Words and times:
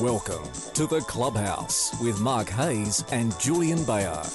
Welcome 0.00 0.44
to 0.74 0.86
the 0.86 1.00
Clubhouse 1.00 1.98
with 2.02 2.20
Mark 2.20 2.50
Hayes 2.50 3.02
and 3.12 3.38
Julian 3.40 3.82
Bayard. 3.84 4.28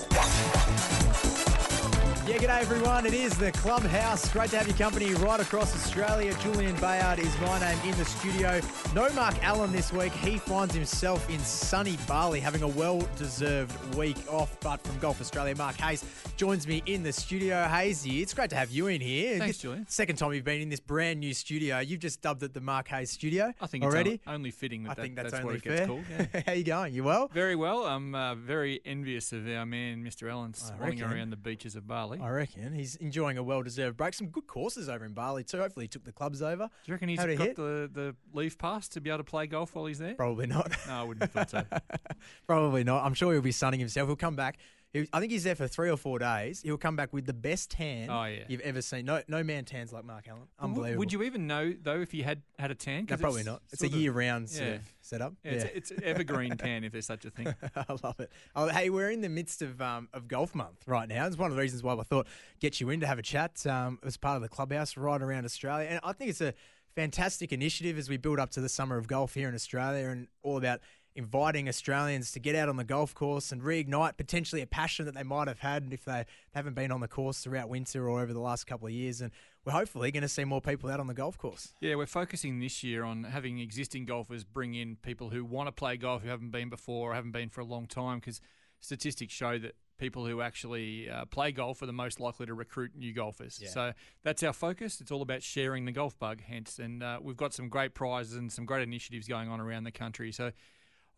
Yeah, 2.32 2.38
g'day 2.38 2.62
everyone. 2.62 3.06
It 3.06 3.14
is 3.14 3.38
the 3.38 3.52
Clubhouse. 3.52 4.30
Great 4.32 4.52
to 4.52 4.58
have 4.58 4.66
your 4.66 4.78
company 4.78 5.14
right 5.16 5.42
across 5.42 5.76
Australia. 5.76 6.34
Julian 6.36 6.74
Bayard 6.78 7.20
is 7.20 7.38
my 7.42 7.60
name 7.60 7.78
in 7.84 7.98
the 7.98 8.06
studio. 8.06 8.62
No 8.96 9.10
Mark 9.16 9.36
Allen 9.44 9.74
this 9.74 9.92
week. 9.92 10.14
He 10.14 10.38
finds 10.38 10.74
himself 10.74 11.30
in 11.30 11.40
sunny 11.42 11.98
Bali 12.08 12.40
having 12.40 12.62
a 12.64 12.68
well-deserved 12.70 13.96
week 13.96 14.16
off. 14.30 14.58
But 14.62 14.80
from 14.80 14.98
Golf 15.00 15.20
Australia, 15.20 15.54
Mark 15.58 15.76
Hayes 15.82 16.06
joins 16.38 16.66
me 16.66 16.82
in 16.86 17.04
the 17.04 17.12
studio. 17.12 17.66
Hazy, 17.68 18.22
it's 18.22 18.34
great 18.34 18.50
to 18.52 18.56
have 18.56 18.72
you 18.72 18.88
in 18.88 19.02
here. 19.02 19.38
Thanks, 19.38 19.58
This- 19.58 19.64
Julian. 19.64 19.86
Second 19.90 20.16
time 20.16 20.32
you've 20.32 20.46
been 20.46 20.62
in 20.62 20.70
this 20.70 20.80
brand 20.80 21.20
new 21.20 21.34
studio. 21.34 21.80
You've 21.80 22.00
just 22.00 22.22
dubbed 22.22 22.44
it 22.44 22.54
the 22.54 22.62
Mark 22.62 22.88
Hayes 22.88 23.12
studio. 23.12 23.54
I 23.60 23.68
think 23.68 23.84
already. 23.84 24.22
only 24.26 24.52
fitting 24.52 24.84
that, 24.84 24.92
I 24.92 24.94
that- 24.94 25.02
think 25.02 25.16
that's, 25.18 25.32
that's, 25.32 25.44
only 25.44 25.60
fair. 25.60 25.86
called. 25.86 26.06
Yeah. 26.10 26.42
How 26.48 26.54
you 26.54 26.64
going? 26.64 26.94
You 26.94 27.04
well? 27.04 27.28
Very 27.34 27.58
well. 27.58 27.86
I'm 27.86 28.16
uh, 28.16 28.36
very 28.36 28.80
envious 28.86 29.34
of 29.34 29.46
our 29.50 29.66
man, 29.66 30.02
Mr. 30.02 30.32
Allen, 30.32 30.54
swanning 30.54 31.02
around 31.04 31.32
the 31.32 31.36
beaches 31.36 31.76
of 31.76 31.86
Bali. 31.86 32.21
I 32.22 32.30
reckon 32.30 32.74
he's 32.74 32.96
enjoying 32.98 33.40
a 33.40 33.44
well-deserved 33.44 33.98
break. 33.98 34.14
Some 34.14 34.28
good 34.28 34.46
courses 34.46 34.88
over 34.88 35.04
in 35.04 35.14
Bali 35.14 35.44
too. 35.44 35.58
Hopefully, 35.58 35.86
he 35.86 35.88
took 35.90 36.04
the 36.04 36.12
clubs 36.12 36.42
over. 36.44 36.66
Do 36.66 36.72
you 36.86 36.94
reckon 36.94 37.10
he's 37.10 37.20
How'd 37.20 37.36
got 37.36 37.48
hit? 37.48 37.56
the, 37.56 37.90
the 37.92 38.16
leave 38.34 38.60
pass 38.60 38.88
to 38.90 39.02
be 39.02 39.10
able 39.10 39.18
to 39.20 39.24
play 39.24 39.48
golf 39.48 39.74
while 39.74 39.86
he's 39.88 39.98
there? 39.98 40.14
Probably 40.14 40.46
not. 40.46 40.72
No, 40.88 40.94
I 40.94 41.04
wouldn't 41.04 41.24
have 41.24 41.32
thought 41.32 41.50
so. 41.50 41.64
Probably 42.48 42.84
not. 42.84 43.04
I'm 43.04 43.16
sure 43.16 43.34
he'll 43.34 43.42
be 43.42 43.52
sunning 43.52 43.80
himself. 43.80 44.08
He'll 44.08 44.16
come 44.16 44.36
back. 44.36 44.58
He, 44.94 45.08
I 45.14 45.20
think 45.22 45.32
he's 45.32 45.46
there 45.46 45.56
for 45.56 45.68
three 45.68 45.90
or 45.90 45.96
four 45.96 46.20
days. 46.20 46.62
He'll 46.62 46.78
come 46.78 46.98
back 46.98 47.14
with 47.14 47.26
the 47.26 47.34
best 47.34 47.72
tan 47.72 48.10
Oh, 48.10 48.26
yeah. 48.26 48.44
you've 48.50 48.60
ever 48.62 48.82
seen. 48.82 49.06
No, 49.06 49.22
no 49.30 49.42
man 49.42 49.64
tans 49.64 49.94
like 49.94 50.04
Mark 50.04 50.28
Allen. 50.28 50.48
Unbelievable. 50.60 51.00
Would 51.00 51.14
you 51.14 51.24
even 51.24 51.48
know 51.48 51.74
though 51.82 52.02
if 52.02 52.12
he 52.12 52.22
had 52.24 52.42
had 52.60 52.72
a 52.72 52.76
tan? 52.76 53.08
No, 53.10 53.16
probably 53.18 53.44
not. 53.44 53.62
It's 53.72 53.84
a 53.84 53.88
year-round 53.88 54.50
sort 54.50 54.70
of 54.70 54.82
setup. 55.00 55.34
Yeah, 55.46 55.52
It's, 55.54 55.92
it's 55.92 56.04
evergreen 56.04 56.58
tan 56.58 56.84
if 56.84 56.92
there's 56.92 57.06
such 57.06 57.24
a 57.24 57.30
thing. 57.30 57.48
I 57.76 57.86
love 58.04 58.20
it. 58.20 58.32
Oh, 58.56 58.68
hey, 58.68 58.90
we're 58.90 59.12
in 59.12 59.22
the 59.22 59.30
midst 59.30 59.62
of 59.62 59.82
um, 59.82 60.10
of 60.14 60.28
golf 60.28 60.54
month 60.54 60.84
right 60.88 61.08
now. 61.08 61.26
It's 61.26 61.38
one 61.38 61.50
of 61.50 61.56
the 61.56 61.62
reasons 61.62 61.84
why 61.84 61.94
I 61.96 62.04
thought 62.04 62.28
get 62.60 62.82
you 62.82 62.90
in 62.90 63.00
to 63.00 63.08
have 63.08 63.18
a 63.20 63.24
chat 63.24 63.66
um, 63.66 63.98
as 64.06 64.18
part 64.18 64.36
of 64.36 64.42
the 64.42 64.50
clubhouse 64.50 64.98
right 64.98 65.22
around 65.22 65.46
Australia, 65.46 65.88
and 65.90 66.00
I 66.04 66.12
think 66.14 66.30
it's 66.32 66.42
a 66.42 66.54
fantastic 66.96 67.54
initiative 67.54 67.98
as 67.98 68.10
we 68.10 68.18
build 68.18 68.38
up 68.40 68.50
to 68.52 68.60
the 68.60 68.68
summer 68.68 68.98
of 68.98 69.08
golf 69.08 69.34
here 69.34 69.48
in 69.48 69.56
Australia, 69.56 70.10
and 70.10 70.28
all 70.44 70.58
about 70.58 70.82
inviting 71.16 71.68
Australians 71.68 72.32
to 72.32 72.40
get 72.40 72.56
out 72.56 72.70
on 72.70 72.78
the 72.78 72.84
golf 72.84 73.14
course 73.14 73.52
and 73.52 73.62
reignite 73.62 74.18
potentially 74.18 74.62
a 74.62 74.68
passion 74.68 75.06
that 75.06 75.14
they 75.14 75.24
might 75.24 75.48
have 75.48 75.60
had 75.60 75.90
if 75.92 76.06
they 76.06 76.26
haven't 76.54 76.74
been 76.74 76.92
on 76.92 77.02
the 77.02 77.08
course 77.08 77.40
throughout 77.40 77.70
winter 77.70 78.08
or 78.08 78.22
over 78.22 78.34
the 78.34 78.40
last 78.40 78.66
couple 78.66 78.88
of 78.88 78.94
years. 78.94 79.22
And 79.22 79.32
we're 79.66 79.74
hopefully 79.74 80.12
going 80.12 80.22
to 80.22 80.30
see 80.30 80.46
more 80.46 80.62
people 80.62 80.90
out 80.90 81.00
on 81.00 81.08
the 81.08 81.14
golf 81.14 81.38
course. 81.38 81.74
Yeah, 81.82 81.96
we're 81.96 82.06
focusing 82.06 82.60
this 82.60 82.84
year 82.84 83.04
on 83.04 83.26
having 83.26 83.60
existing 83.60 84.06
golfers 84.06 84.44
bring 84.44 84.74
in 84.74 84.96
people 84.98 85.30
who 85.30 85.44
want 85.44 85.68
to 85.68 85.72
play 85.72 85.98
golf 85.98 86.24
who 86.24 86.30
haven't 86.30 86.52
been 86.52 86.70
before 86.70 87.12
or 87.12 87.16
haven't 87.16 87.32
been 87.32 87.50
for 87.50 87.62
a 87.62 87.66
long 87.66 87.88
time 87.88 88.20
because 88.20 88.40
statistics 88.80 89.34
show 89.34 89.60
that 89.60 89.76
people 89.98 90.26
who 90.26 90.42
actually 90.42 91.08
uh, 91.08 91.26
play 91.26 91.52
golf 91.52 91.82
are 91.82 91.86
the 91.86 91.94
most 91.94 92.20
likely 92.20 92.48
to 92.48 92.56
recruit 92.56 92.92
new 92.96 93.14
golfers. 93.14 93.60
So 93.70 93.94
that's 94.24 94.42
our 94.42 94.54
focus. 94.54 95.00
It's 95.00 95.12
all 95.12 95.22
about 95.22 95.44
sharing 95.44 95.86
the 95.86 95.92
golf 95.92 96.18
bug, 96.18 96.42
hence. 96.42 96.80
And 96.80 97.04
uh, 97.04 97.20
we've 97.22 97.38
got 97.38 97.54
some 97.54 97.70
great 97.70 97.94
prizes 97.94 98.36
and 98.36 98.52
some 98.52 98.66
great 98.66 98.82
initiatives 98.82 99.28
going 99.28 99.48
on 99.48 99.60
around 99.60 99.84
the 99.84 99.92
country. 99.92 100.32
So 100.32 100.54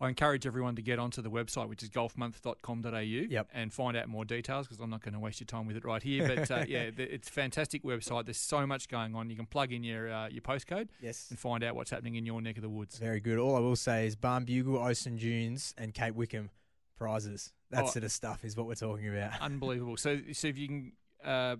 I 0.01 0.09
encourage 0.09 0.45
everyone 0.45 0.75
to 0.75 0.81
get 0.81 0.99
onto 0.99 1.21
the 1.21 1.29
website, 1.29 1.69
which 1.69 1.81
is 1.83 1.89
golfmonth.com.au, 1.89 2.99
Yep. 2.99 3.47
and 3.53 3.71
find 3.71 3.95
out 3.95 4.07
more 4.09 4.25
details 4.25 4.67
because 4.67 4.81
I'm 4.81 4.89
not 4.89 5.01
going 5.01 5.13
to 5.13 5.19
waste 5.19 5.39
your 5.39 5.45
time 5.45 5.65
with 5.65 5.77
it 5.77 5.85
right 5.85 6.01
here. 6.03 6.27
But 6.27 6.51
uh, 6.51 6.65
yeah, 6.67 6.89
th- 6.91 7.09
it's 7.09 7.29
a 7.29 7.31
fantastic 7.31 7.83
website. 7.83 8.25
There's 8.25 8.37
so 8.37 8.65
much 8.67 8.89
going 8.89 9.15
on. 9.15 9.29
You 9.29 9.35
can 9.35 9.45
plug 9.45 9.71
in 9.71 9.83
your 9.83 10.11
uh, 10.11 10.27
your 10.29 10.41
postcode 10.41 10.89
Yes. 11.01 11.27
and 11.29 11.39
find 11.39 11.63
out 11.63 11.75
what's 11.75 11.91
happening 11.91 12.15
in 12.15 12.25
your 12.25 12.41
neck 12.41 12.57
of 12.57 12.63
the 12.63 12.69
woods. 12.69 12.97
Very 12.97 13.19
good. 13.19 13.37
All 13.37 13.55
I 13.55 13.59
will 13.59 13.75
say 13.75 14.05
is 14.07 14.15
Barnbougle, 14.15 14.75
Ocean 14.85 15.15
Dunes, 15.17 15.73
and 15.77 15.93
Cape 15.93 16.15
Wickham 16.15 16.49
prizes. 16.97 17.53
That 17.69 17.85
Oh. 17.85 17.87
sort 17.87 18.03
of 18.03 18.11
stuff 18.11 18.43
is 18.43 18.55
what 18.57 18.67
we're 18.67 18.75
talking 18.75 19.07
about. 19.09 19.31
Unbelievable. 19.41 19.97
So, 19.97 20.19
so 20.33 20.47
if 20.47 20.57
you 20.57 20.67
can 20.67 20.91
uh, 21.23 21.55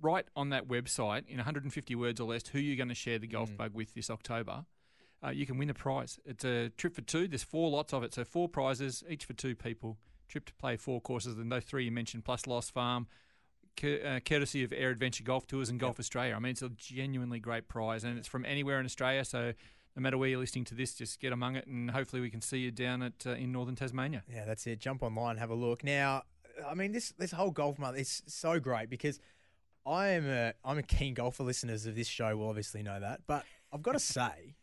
write 0.00 0.26
on 0.36 0.50
that 0.50 0.68
website 0.68 1.26
in 1.28 1.36
150 1.38 1.94
words 1.94 2.20
or 2.20 2.28
less 2.28 2.46
who 2.48 2.58
you're 2.58 2.76
going 2.76 2.88
to 2.88 2.94
share 2.94 3.18
the 3.18 3.26
golf 3.26 3.54
bug 3.56 3.74
with 3.74 3.92
this 3.94 4.08
October, 4.08 4.64
uh, 5.24 5.30
you 5.30 5.46
can 5.46 5.58
win 5.58 5.70
a 5.70 5.74
prize. 5.74 6.18
It's 6.24 6.44
a 6.44 6.70
trip 6.70 6.94
for 6.94 7.02
two. 7.02 7.28
There's 7.28 7.42
four 7.42 7.70
lots 7.70 7.92
of 7.92 8.02
it, 8.02 8.14
so 8.14 8.24
four 8.24 8.48
prizes, 8.48 9.02
each 9.08 9.24
for 9.24 9.32
two 9.32 9.54
people. 9.54 9.98
Trip 10.28 10.44
to 10.46 10.54
play 10.54 10.76
four 10.76 11.00
courses, 11.00 11.36
and 11.38 11.50
those 11.50 11.64
three 11.64 11.84
you 11.84 11.90
mentioned, 11.90 12.24
plus 12.24 12.46
Lost 12.46 12.72
Farm, 12.72 13.06
uh, 13.82 14.20
courtesy 14.24 14.62
of 14.62 14.72
Air 14.72 14.90
Adventure 14.90 15.24
Golf 15.24 15.46
Tours 15.46 15.70
and 15.70 15.80
Golf 15.80 15.98
Australia. 15.98 16.34
I 16.34 16.38
mean, 16.38 16.50
it's 16.50 16.62
a 16.62 16.68
genuinely 16.68 17.40
great 17.40 17.66
prize, 17.68 18.04
and 18.04 18.18
it's 18.18 18.28
from 18.28 18.44
anywhere 18.44 18.78
in 18.78 18.86
Australia. 18.86 19.24
So, 19.24 19.54
no 19.96 20.02
matter 20.02 20.18
where 20.18 20.28
you're 20.28 20.38
listening 20.38 20.66
to 20.66 20.74
this, 20.74 20.94
just 20.94 21.18
get 21.18 21.32
among 21.32 21.56
it, 21.56 21.66
and 21.66 21.90
hopefully 21.90 22.20
we 22.20 22.30
can 22.30 22.42
see 22.42 22.58
you 22.58 22.70
down 22.70 23.02
at 23.02 23.26
uh, 23.26 23.30
in 23.30 23.50
northern 23.52 23.74
Tasmania. 23.74 24.22
Yeah, 24.32 24.44
that's 24.44 24.66
it. 24.66 24.80
Jump 24.80 25.02
online, 25.02 25.38
have 25.38 25.50
a 25.50 25.54
look. 25.54 25.82
Now, 25.82 26.22
I 26.68 26.74
mean, 26.74 26.92
this 26.92 27.12
this 27.18 27.32
whole 27.32 27.50
golf 27.50 27.78
month 27.78 27.98
is 27.98 28.22
so 28.26 28.60
great 28.60 28.90
because 28.90 29.18
I 29.86 30.08
am 30.08 30.28
a 30.28 30.52
I'm 30.64 30.78
a 30.78 30.82
keen 30.82 31.14
golfer. 31.14 31.42
Listeners 31.42 31.86
of 31.86 31.94
this 31.94 32.08
show 32.08 32.36
will 32.36 32.48
obviously 32.48 32.82
know 32.82 33.00
that, 33.00 33.22
but 33.26 33.44
I've 33.72 33.82
got 33.82 33.92
to 33.92 33.98
say, 33.98 34.56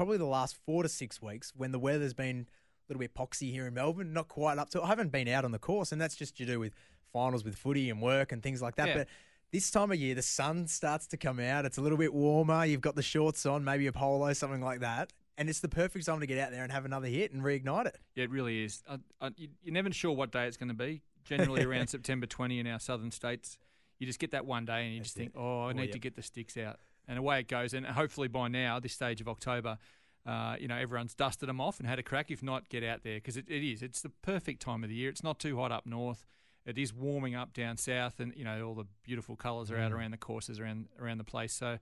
probably 0.00 0.16
the 0.16 0.24
last 0.24 0.56
four 0.64 0.82
to 0.82 0.88
six 0.88 1.20
weeks 1.20 1.52
when 1.54 1.72
the 1.72 1.78
weather's 1.78 2.14
been 2.14 2.46
a 2.48 2.82
little 2.88 2.98
bit 2.98 3.12
poxy 3.12 3.52
here 3.52 3.66
in 3.66 3.74
Melbourne, 3.74 4.14
not 4.14 4.28
quite 4.28 4.56
up 4.56 4.70
to. 4.70 4.82
I 4.82 4.86
haven't 4.86 5.12
been 5.12 5.28
out 5.28 5.44
on 5.44 5.52
the 5.52 5.58
course, 5.58 5.92
and 5.92 6.00
that's 6.00 6.16
just 6.16 6.38
to 6.38 6.46
do 6.46 6.58
with 6.58 6.72
finals 7.12 7.44
with 7.44 7.54
footy 7.54 7.90
and 7.90 8.00
work 8.00 8.32
and 8.32 8.42
things 8.42 8.62
like 8.62 8.76
that. 8.76 8.88
Yeah. 8.88 8.94
But 8.96 9.08
this 9.52 9.70
time 9.70 9.92
of 9.92 9.98
year, 9.98 10.14
the 10.14 10.22
sun 10.22 10.66
starts 10.68 11.06
to 11.08 11.18
come 11.18 11.38
out. 11.38 11.66
It's 11.66 11.76
a 11.76 11.82
little 11.82 11.98
bit 11.98 12.14
warmer. 12.14 12.64
You've 12.64 12.80
got 12.80 12.94
the 12.94 13.02
shorts 13.02 13.44
on, 13.44 13.62
maybe 13.62 13.88
a 13.88 13.92
polo, 13.92 14.32
something 14.32 14.62
like 14.62 14.80
that. 14.80 15.12
And 15.36 15.50
it's 15.50 15.60
the 15.60 15.68
perfect 15.68 16.06
time 16.06 16.20
to 16.20 16.26
get 16.26 16.38
out 16.38 16.50
there 16.50 16.62
and 16.62 16.72
have 16.72 16.86
another 16.86 17.08
hit 17.08 17.34
and 17.34 17.42
reignite 17.42 17.84
it. 17.84 17.98
Yeah, 18.14 18.24
it 18.24 18.30
really 18.30 18.64
is. 18.64 18.82
Uh, 18.88 18.96
uh, 19.20 19.28
you, 19.36 19.48
you're 19.62 19.74
never 19.74 19.92
sure 19.92 20.12
what 20.12 20.32
day 20.32 20.46
it's 20.46 20.56
going 20.56 20.68
to 20.70 20.74
be. 20.74 21.02
Generally 21.26 21.64
around 21.64 21.88
September 21.90 22.24
20 22.24 22.58
in 22.58 22.66
our 22.66 22.80
southern 22.80 23.10
states, 23.10 23.58
you 23.98 24.06
just 24.06 24.18
get 24.18 24.30
that 24.30 24.46
one 24.46 24.64
day 24.64 24.86
and 24.86 24.94
you 24.94 25.02
just 25.02 25.14
think, 25.14 25.32
oh, 25.36 25.64
I 25.64 25.74
need 25.74 25.92
to 25.92 25.98
get 25.98 26.16
the 26.16 26.22
sticks 26.22 26.56
out. 26.56 26.78
And 27.10 27.18
away 27.18 27.40
it 27.40 27.48
goes. 27.48 27.74
And 27.74 27.84
hopefully 27.84 28.28
by 28.28 28.46
now, 28.46 28.78
this 28.78 28.92
stage 28.92 29.20
of 29.20 29.26
October, 29.26 29.78
uh, 30.24 30.54
you 30.60 30.68
know, 30.68 30.76
everyone's 30.76 31.12
dusted 31.12 31.48
them 31.48 31.60
off 31.60 31.80
and 31.80 31.88
had 31.88 31.98
a 31.98 32.04
crack. 32.04 32.30
If 32.30 32.40
not, 32.40 32.68
get 32.68 32.84
out 32.84 33.02
there 33.02 33.16
because 33.16 33.36
it, 33.36 33.46
it 33.48 33.68
is. 33.68 33.82
It's 33.82 34.00
the 34.00 34.10
perfect 34.22 34.62
time 34.62 34.84
of 34.84 34.90
the 34.90 34.94
year. 34.94 35.10
It's 35.10 35.24
not 35.24 35.40
too 35.40 35.56
hot 35.56 35.72
up 35.72 35.86
north. 35.86 36.24
It 36.64 36.78
is 36.78 36.94
warming 36.94 37.34
up 37.34 37.52
down 37.52 37.78
south, 37.78 38.20
and 38.20 38.32
you 38.36 38.44
know 38.44 38.68
all 38.68 38.74
the 38.74 38.84
beautiful 39.02 39.34
colours 39.34 39.70
are 39.70 39.78
out 39.78 39.92
around 39.92 40.10
the 40.12 40.18
courses 40.18 40.60
around 40.60 40.88
around 41.00 41.18
the 41.18 41.24
place. 41.24 41.52
So, 41.52 41.78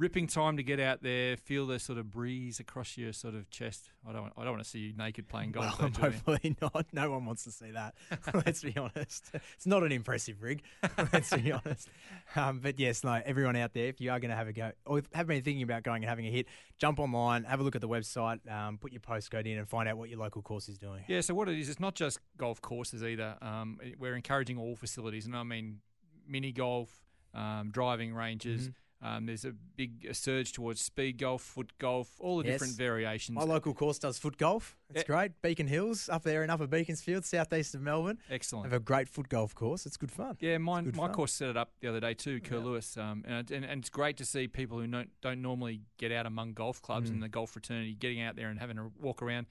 ripping 0.00 0.26
time 0.26 0.56
to 0.56 0.62
get 0.62 0.80
out 0.80 1.02
there, 1.02 1.36
feel 1.36 1.66
the 1.66 1.78
sort 1.78 1.98
of 1.98 2.10
breeze 2.10 2.58
across 2.58 2.96
your 2.96 3.12
sort 3.12 3.34
of 3.34 3.50
chest. 3.50 3.90
I 4.08 4.12
don't, 4.12 4.22
want- 4.22 4.32
I 4.38 4.44
don't 4.44 4.52
want 4.52 4.64
to 4.64 4.68
see 4.68 4.78
you 4.78 4.92
naked 4.96 5.28
playing 5.28 5.52
golf. 5.52 5.78
Well, 5.78 5.90
though, 5.90 6.10
hopefully 6.10 6.56
not. 6.62 6.86
No 6.92 7.10
one 7.10 7.26
wants 7.26 7.44
to 7.44 7.50
see 7.52 7.70
that. 7.72 7.94
Let's 8.34 8.62
be 8.62 8.74
honest. 8.78 9.30
It's 9.54 9.66
not 9.66 9.82
an 9.82 9.92
impressive 9.92 10.42
rig. 10.42 10.62
Let's 11.12 11.36
be 11.36 11.52
honest. 11.52 11.90
Um, 12.34 12.60
but 12.60 12.80
yes, 12.80 13.04
no. 13.04 13.20
Everyone 13.24 13.56
out 13.56 13.74
there, 13.74 13.88
if 13.88 14.00
you 14.00 14.10
are 14.10 14.18
going 14.18 14.30
to 14.30 14.36
have 14.36 14.48
a 14.48 14.54
go, 14.54 14.72
or 14.86 15.02
have 15.12 15.26
been 15.26 15.42
thinking 15.42 15.62
about 15.62 15.82
going 15.82 16.02
and 16.02 16.08
having 16.08 16.26
a 16.26 16.30
hit, 16.30 16.46
jump 16.78 16.98
online, 16.98 17.44
have 17.44 17.60
a 17.60 17.62
look 17.62 17.74
at 17.74 17.82
the 17.82 17.88
website, 17.88 18.50
um, 18.50 18.78
put 18.78 18.92
your 18.92 19.02
postcode 19.02 19.44
in, 19.46 19.58
and 19.58 19.68
find 19.68 19.86
out 19.86 19.98
what 19.98 20.08
your 20.08 20.18
local 20.18 20.40
course 20.40 20.70
is 20.70 20.78
doing. 20.78 21.04
Yeah, 21.08 21.20
so 21.20 21.34
what 21.34 21.50
it 21.50 21.58
is, 21.58 21.68
it's 21.68 21.78
not 21.80 21.94
just 21.94 22.18
golf 22.38 22.62
courses 22.62 23.04
either. 23.04 23.36
Um, 23.42 23.78
we're 23.98 24.16
encouraging 24.16 24.56
all 24.56 24.76
facilities, 24.76 25.26
and 25.26 25.36
I 25.36 25.42
mean 25.42 25.80
mini 26.26 26.52
golf, 26.52 26.88
um, 27.34 27.70
driving 27.70 28.14
ranges. 28.14 28.62
Mm-hmm. 28.62 28.70
Um, 29.02 29.24
there's 29.24 29.46
a 29.46 29.52
big 29.76 30.04
a 30.04 30.12
surge 30.12 30.52
towards 30.52 30.82
speed 30.82 31.16
golf, 31.16 31.40
foot 31.40 31.72
golf, 31.78 32.16
all 32.20 32.36
the 32.38 32.44
Yes. 32.44 32.54
different 32.60 32.76
variations. 32.76 33.34
My 33.34 33.44
local 33.44 33.72
course 33.72 33.98
does 33.98 34.18
foot 34.18 34.36
golf. 34.36 34.76
It's 34.90 34.98
Yeah. 34.98 35.04
great. 35.06 35.40
Beacon 35.40 35.68
Hills 35.68 36.08
up 36.10 36.22
there 36.22 36.44
in 36.44 36.50
Upper 36.50 36.66
Beaconsfield, 36.66 37.24
southeast 37.24 37.74
of 37.74 37.80
Melbourne. 37.80 38.18
Excellent. 38.28 38.66
Have 38.70 38.74
a 38.82 38.84
great 38.84 39.08
foot 39.08 39.30
golf 39.30 39.54
course. 39.54 39.86
It's 39.86 39.96
good 39.96 40.10
fun. 40.12 40.36
Yeah, 40.40 40.58
mine, 40.58 40.84
good 40.84 40.96
my 40.96 41.04
fun. 41.06 41.14
course 41.14 41.32
set 41.32 41.48
it 41.48 41.56
up 41.56 41.72
the 41.80 41.88
other 41.88 42.00
day 42.00 42.12
too, 42.12 42.40
Curlewis, 42.42 42.98
um, 42.98 43.24
and, 43.26 43.50
and 43.50 43.64
and 43.64 43.80
it's 43.80 43.88
great 43.88 44.18
to 44.18 44.24
see 44.26 44.46
people 44.48 44.78
who 44.78 44.86
don't 44.86 45.10
don't 45.22 45.40
normally 45.40 45.80
get 45.96 46.12
out 46.12 46.26
among 46.26 46.52
golf 46.52 46.82
clubs 46.82 47.08
Mm. 47.08 47.14
and 47.14 47.22
the 47.22 47.28
golf 47.30 47.50
fraternity 47.52 47.94
getting 47.94 48.20
out 48.20 48.36
there 48.36 48.50
and 48.50 48.58
having 48.60 48.76
a 48.76 48.88
walk 48.98 49.22
around. 49.22 49.46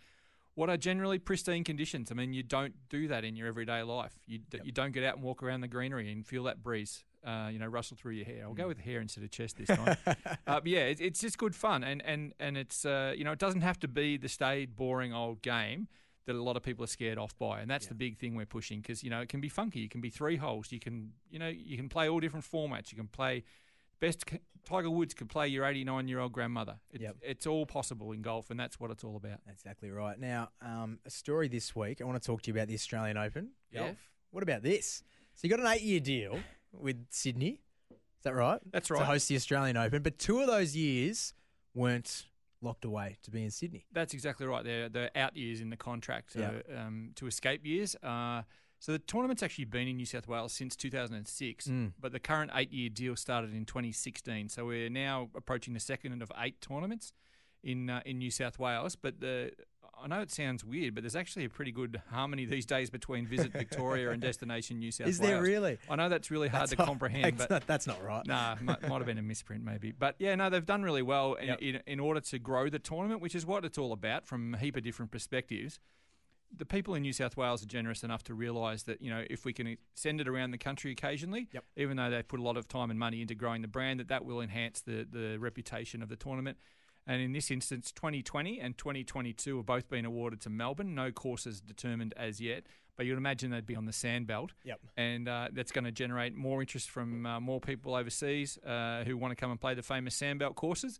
What 0.54 0.70
are 0.70 0.78
generally 0.78 1.18
pristine 1.20 1.64
conditions? 1.64 2.12
I 2.12 2.16
mean, 2.16 2.34
you 2.34 2.44
don't 2.44 2.76
do 2.90 3.08
that 3.08 3.24
in 3.24 3.36
your 3.36 3.48
everyday 3.48 3.82
life. 3.82 4.20
You 4.28 4.40
d 4.40 4.60
you 4.64 4.72
don't 4.72 4.92
get 4.92 5.04
out 5.04 5.16
and 5.16 5.24
walk 5.24 5.42
around 5.42 5.62
the 5.62 5.68
greenery 5.70 6.12
and 6.12 6.28
feel 6.28 6.44
that 6.44 6.62
breeze, 6.62 7.04
uh, 7.26 7.50
you 7.52 7.60
know, 7.60 7.68
rustle 7.68 7.98
through 7.98 8.14
your 8.14 8.26
hair. 8.26 8.44
I'll 8.46 8.54
Mm. 8.54 8.58
go 8.58 8.68
with 8.68 8.80
hair 8.80 9.02
instead 9.02 9.24
of 9.24 9.32
chest 9.32 9.58
this 9.58 9.68
time. 9.68 9.98
uh, 10.06 10.16
but 10.46 10.68
yeah, 10.68 10.86
it, 10.86 11.02
it's 11.02 11.20
just 11.22 11.38
good 11.38 11.56
fun, 11.56 11.84
and 11.84 12.02
and 12.06 12.34
and 12.40 12.58
it's 12.58 12.86
uh, 12.86 13.14
you 13.16 13.24
know, 13.24 13.32
it 13.32 13.40
doesn't 13.40 13.62
have 13.62 13.80
to 13.82 13.88
be 13.88 14.18
the 14.18 14.30
staid, 14.30 14.76
boring 14.76 15.14
old 15.14 15.42
game 15.42 15.88
that 16.26 16.36
a 16.36 16.42
lot 16.44 16.56
of 16.56 16.62
people 16.64 16.84
are 16.84 16.88
scared 16.88 17.18
off 17.18 17.36
by, 17.40 17.60
and 17.60 17.70
that's 17.72 17.88
the 17.88 17.96
big 17.96 18.18
thing 18.18 18.36
we're 18.36 18.46
pushing 18.46 18.82
because 18.82 19.04
you 19.04 19.10
know 19.10 19.20
it 19.22 19.30
can 19.30 19.42
be 19.42 19.50
funky. 19.50 19.80
You 19.80 19.90
can 19.90 20.02
be 20.02 20.10
three 20.10 20.38
holes. 20.38 20.72
You 20.72 20.80
can 20.80 21.12
you 21.30 21.40
know 21.40 21.48
you 21.48 21.76
can 21.78 21.90
play 21.90 22.08
all 22.08 22.20
different 22.20 22.46
formats. 22.46 22.92
You 22.92 22.98
can 22.98 23.08
play 23.08 23.44
best. 24.00 24.26
Tiger 24.66 24.90
Woods 24.90 25.14
could 25.14 25.30
play 25.30 25.48
your 25.48 25.66
89 25.66 26.08
year 26.10 26.20
old 26.20 26.34
grandmother. 26.34 26.80
It's, 26.92 27.02
Yep. 27.02 27.16
it's 27.22 27.48
all 27.48 27.66
possible 27.66 28.12
in 28.12 28.22
golf, 28.22 28.52
and 28.52 28.60
that's 28.60 28.78
what 28.80 28.92
it's 28.92 29.04
all 29.06 29.16
about. 29.16 29.40
That's 29.46 29.62
exactly 29.62 29.90
right. 29.90 30.20
Now, 30.20 30.50
um, 30.62 31.00
a 31.06 31.10
story 31.10 31.48
this 31.48 31.74
week. 31.76 32.02
I 32.02 32.04
want 32.04 32.22
to 32.22 32.26
talk 32.26 32.42
to 32.44 32.48
you 32.52 32.54
about 32.56 32.68
the 32.68 32.74
Australian 32.76 33.18
Open 33.18 33.52
Yeah. 33.72 33.86
golf. 33.88 34.12
What 34.32 34.44
about 34.44 34.62
this? 34.62 35.02
So 35.34 35.48
you 35.48 35.50
got 35.50 35.62
an 35.62 35.68
eight-year 35.72 36.02
deal 36.02 36.40
with 36.74 37.06
Sydney. 37.10 37.62
Is 37.92 38.24
that 38.24 38.36
right? 38.36 38.60
That's 38.72 38.90
right. 38.92 39.00
To 39.00 39.06
host 39.06 39.30
the 39.30 39.36
Australian 39.36 39.78
Open, 39.78 40.02
but 40.02 40.20
two 40.20 40.40
of 40.40 40.48
those 40.48 40.76
years 40.76 41.34
weren't 41.74 42.26
locked 42.62 42.84
away 42.84 43.18
to 43.24 43.32
be 43.32 43.44
in 43.44 43.52
Sydney. 43.52 43.86
That's 43.94 44.14
exactly 44.14 44.46
right. 44.46 44.64
They're 44.64 44.90
the 44.90 45.10
out 45.18 45.38
years 45.38 45.62
in 45.62 45.70
the 45.70 45.78
contract 45.78 46.34
so, 46.34 46.62
um, 46.78 47.12
to 47.16 47.28
escape 47.28 47.66
years. 47.66 47.96
Uh, 48.04 48.42
so 48.80 48.92
the 48.92 49.00
tournament's 49.00 49.42
actually 49.44 49.66
been 49.66 49.88
in 49.88 49.96
New 49.98 50.06
South 50.06 50.28
Wales 50.28 50.52
since 50.54 50.76
2006, 50.76 51.68
Mm. 51.68 51.94
but 52.00 52.12
the 52.12 52.20
current 52.20 52.52
eight-year 52.54 52.90
deal 52.90 53.16
started 53.16 53.54
in 53.54 53.66
2016. 53.66 54.50
So 54.50 54.66
we're 54.66 54.90
now 54.90 55.30
approaching 55.36 55.74
the 55.74 55.80
second 55.80 56.22
of 56.22 56.32
eight 56.38 56.60
tournaments 56.62 57.14
in 57.64 57.90
uh, 57.90 58.02
in 58.06 58.18
New 58.20 58.32
South 58.32 58.58
Wales. 58.60 58.96
But 58.98 59.20
the 59.22 59.52
I 60.04 60.08
know 60.08 60.22
it 60.22 60.32
sounds 60.32 60.64
weird, 60.64 60.96
but 60.96 61.04
there's 61.04 61.16
actually 61.16 61.46
a 61.46 61.50
pretty 61.50 61.72
good 61.72 62.02
harmony 62.12 62.46
these 62.46 62.66
days 62.66 62.90
between 62.90 63.28
Visit 63.28 63.52
Victoria 63.52 64.12
and 64.12 64.22
Destination 64.30 64.80
New 64.80 64.92
South 64.92 65.06
Wales. 65.08 65.16
Is 65.16 65.22
Wales. 65.22 65.32
there 65.32 65.42
really? 65.42 65.78
I 65.90 65.96
know 65.96 66.10
that's 66.10 66.32
really 66.32 66.48
hard 66.48 66.62
That's 66.64 66.72
to 66.72 66.78
not- 66.78 66.88
comprehend, 66.88 67.38
that's 67.38 67.48
but 67.48 67.50
not, 67.50 67.64
that's 67.68 67.88
not 67.88 68.04
right. 68.04 68.26
Nah, 68.26 68.56
might, 68.62 68.82
might 68.88 68.98
have 68.98 69.06
been 69.06 69.18
a 69.18 69.22
misprint 69.24 69.64
maybe. 69.64 69.92
But 69.92 70.16
yeah, 70.20 70.36
no, 70.36 70.50
they've 70.50 70.66
done 70.66 70.84
really 70.84 71.02
well 71.02 71.34
in, 71.34 71.48
Yep. 71.48 71.62
in, 71.62 71.82
in 71.88 72.00
order 72.00 72.20
to 72.22 72.40
grow 72.40 72.70
the 72.70 72.80
tournament, 72.80 73.22
which 73.22 73.36
is 73.36 73.46
what 73.46 73.66
it's 73.66 73.78
all 73.78 73.92
about 73.94 74.26
from 74.26 74.54
a 74.54 74.58
heap 74.58 74.76
of 74.78 74.84
different 74.84 75.12
perspectives. 75.12 75.80
The 76.56 76.66
people 76.66 76.96
in 76.96 77.04
New 77.04 77.14
South 77.14 77.38
Wales 77.38 77.62
are 77.62 77.68
generous 77.68 78.04
enough 78.04 78.24
to 78.24 78.34
realise 78.34 78.82
that, 78.84 79.04
you 79.04 79.12
know, 79.12 79.24
if 79.30 79.46
we 79.46 79.54
can 79.54 79.78
send 79.94 80.20
it 80.20 80.28
around 80.28 80.50
the 80.50 80.58
country 80.58 80.92
occasionally, 80.92 81.48
Yep. 81.54 81.64
even 81.78 81.98
though 81.98 82.10
they've 82.10 82.28
put 82.28 82.40
a 82.40 82.44
lot 82.44 82.58
of 82.58 82.68
time 82.68 82.90
and 82.90 82.98
money 83.00 83.22
into 83.22 83.36
growing 83.36 83.62
the 83.62 83.68
brand, 83.68 84.00
that 84.00 84.08
that 84.08 84.26
will 84.26 84.42
enhance 84.42 84.82
the, 84.82 85.06
the 85.12 85.38
reputation 85.38 86.02
of 86.02 86.10
the 86.10 86.16
tournament. 86.16 86.58
And 87.10 87.22
in 87.22 87.32
this 87.34 87.50
instance, 87.50 87.92
2020 87.92 88.60
and 88.60 88.78
2022 88.78 89.58
have 89.58 89.66
both 89.66 89.90
been 89.90 90.06
awarded 90.06 90.40
to 90.42 90.50
Melbourne. 90.52 90.94
No 90.94 91.12
courses 91.12 91.60
determined 91.60 92.14
as 92.16 92.40
yet, 92.40 92.64
but 92.98 93.06
you'd 93.08 93.18
imagine 93.18 93.50
they'd 93.50 93.66
be 93.66 93.76
on 93.76 93.86
the 93.86 93.92
sandbelt 93.92 94.52
Yep. 94.64 94.80
and 94.96 95.28
uh, 95.28 95.48
that's 95.52 95.72
going 95.72 95.86
to 95.86 95.92
generate 95.92 96.36
more 96.36 96.62
interest 96.62 96.90
from 96.92 97.26
uh, 97.26 97.40
more 97.40 97.60
people 97.60 97.96
overseas 97.96 98.60
uh, 98.60 99.04
who 99.06 99.18
want 99.18 99.32
to 99.32 99.36
come 99.36 99.50
and 99.50 99.60
play 99.60 99.74
the 99.74 99.82
famous 99.82 100.16
Sandbelt 100.20 100.54
courses. 100.56 101.00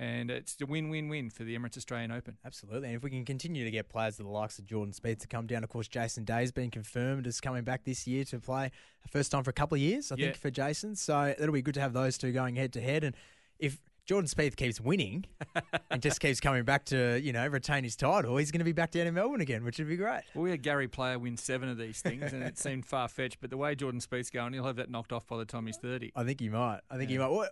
And 0.00 0.30
it's 0.30 0.56
a 0.60 0.66
win-win-win 0.66 1.30
for 1.30 1.42
the 1.42 1.58
Emirates 1.58 1.76
Australian 1.76 2.12
Open. 2.12 2.36
Absolutely. 2.44 2.86
And 2.86 2.96
if 2.96 3.02
we 3.02 3.10
can 3.10 3.24
continue 3.24 3.64
to 3.64 3.70
get 3.72 3.88
players 3.88 4.20
of 4.20 4.26
the 4.26 4.30
likes 4.30 4.60
of 4.60 4.64
Jordan 4.64 4.92
Spieth 4.94 5.18
to 5.22 5.26
come 5.26 5.48
down, 5.48 5.64
of 5.64 5.70
course, 5.70 5.88
Jason 5.88 6.22
Day's 6.24 6.52
been 6.52 6.70
confirmed 6.70 7.26
as 7.26 7.40
coming 7.40 7.64
back 7.64 7.82
this 7.82 8.06
year 8.06 8.22
to 8.26 8.38
play 8.38 8.70
first 9.10 9.32
time 9.32 9.42
for 9.42 9.50
a 9.50 9.54
couple 9.54 9.74
of 9.74 9.80
years, 9.82 10.12
I 10.12 10.14
Yeah. 10.16 10.26
think, 10.26 10.36
for 10.36 10.50
Jason. 10.52 10.94
So 10.94 11.34
it'll 11.36 11.52
be 11.52 11.62
good 11.62 11.74
to 11.74 11.80
have 11.80 11.94
those 11.94 12.16
two 12.16 12.30
going 12.30 12.54
head 12.54 12.72
to 12.74 12.80
head. 12.80 13.02
And 13.02 13.16
if 13.58 13.80
Jordan 14.08 14.26
Spieth 14.26 14.56
keeps 14.56 14.80
winning 14.80 15.26
and 15.90 16.00
just 16.00 16.18
keeps 16.18 16.40
coming 16.40 16.64
back 16.64 16.86
to, 16.86 17.20
you 17.22 17.30
know, 17.30 17.46
retain 17.46 17.84
his 17.84 17.94
title, 17.94 18.38
he's 18.38 18.50
going 18.50 18.60
to 18.60 18.64
be 18.64 18.72
back 18.72 18.90
down 18.90 19.06
in 19.06 19.12
Melbourne 19.12 19.42
again, 19.42 19.62
which 19.64 19.78
would 19.78 19.86
be 19.86 19.98
great. 19.98 20.22
Well, 20.34 20.44
we 20.44 20.50
had 20.50 20.62
Gary 20.62 20.88
Player 20.88 21.18
win 21.18 21.36
seven 21.36 21.68
of 21.68 21.76
these 21.76 22.00
things, 22.00 22.32
and 22.32 22.42
it 22.42 22.56
seemed 22.58 22.86
far-fetched. 22.86 23.36
But 23.38 23.50
the 23.50 23.58
way 23.58 23.74
Jordan 23.74 24.00
Spieth's 24.00 24.30
going, 24.30 24.54
he'll 24.54 24.64
have 24.64 24.76
that 24.76 24.90
knocked 24.90 25.12
off 25.12 25.26
by 25.26 25.36
the 25.36 25.44
time 25.44 25.66
he's 25.66 25.76
30. 25.76 26.12
I 26.16 26.24
think 26.24 26.40
he 26.40 26.48
might. 26.48 26.80
I 26.90 26.96
think 26.96 27.10
he 27.10 27.18
might. 27.18 27.28
What, 27.28 27.50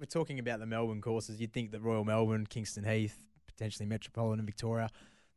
we're 0.00 0.06
talking 0.06 0.38
about 0.38 0.60
the 0.60 0.66
Melbourne 0.66 1.02
courses. 1.02 1.42
You'd 1.42 1.52
think 1.52 1.72
that 1.72 1.82
Royal 1.82 2.06
Melbourne, 2.06 2.46
Kingston 2.46 2.84
Heath, 2.84 3.18
potentially 3.46 3.84
Metropolitan 3.84 4.46
Victoria, 4.46 4.88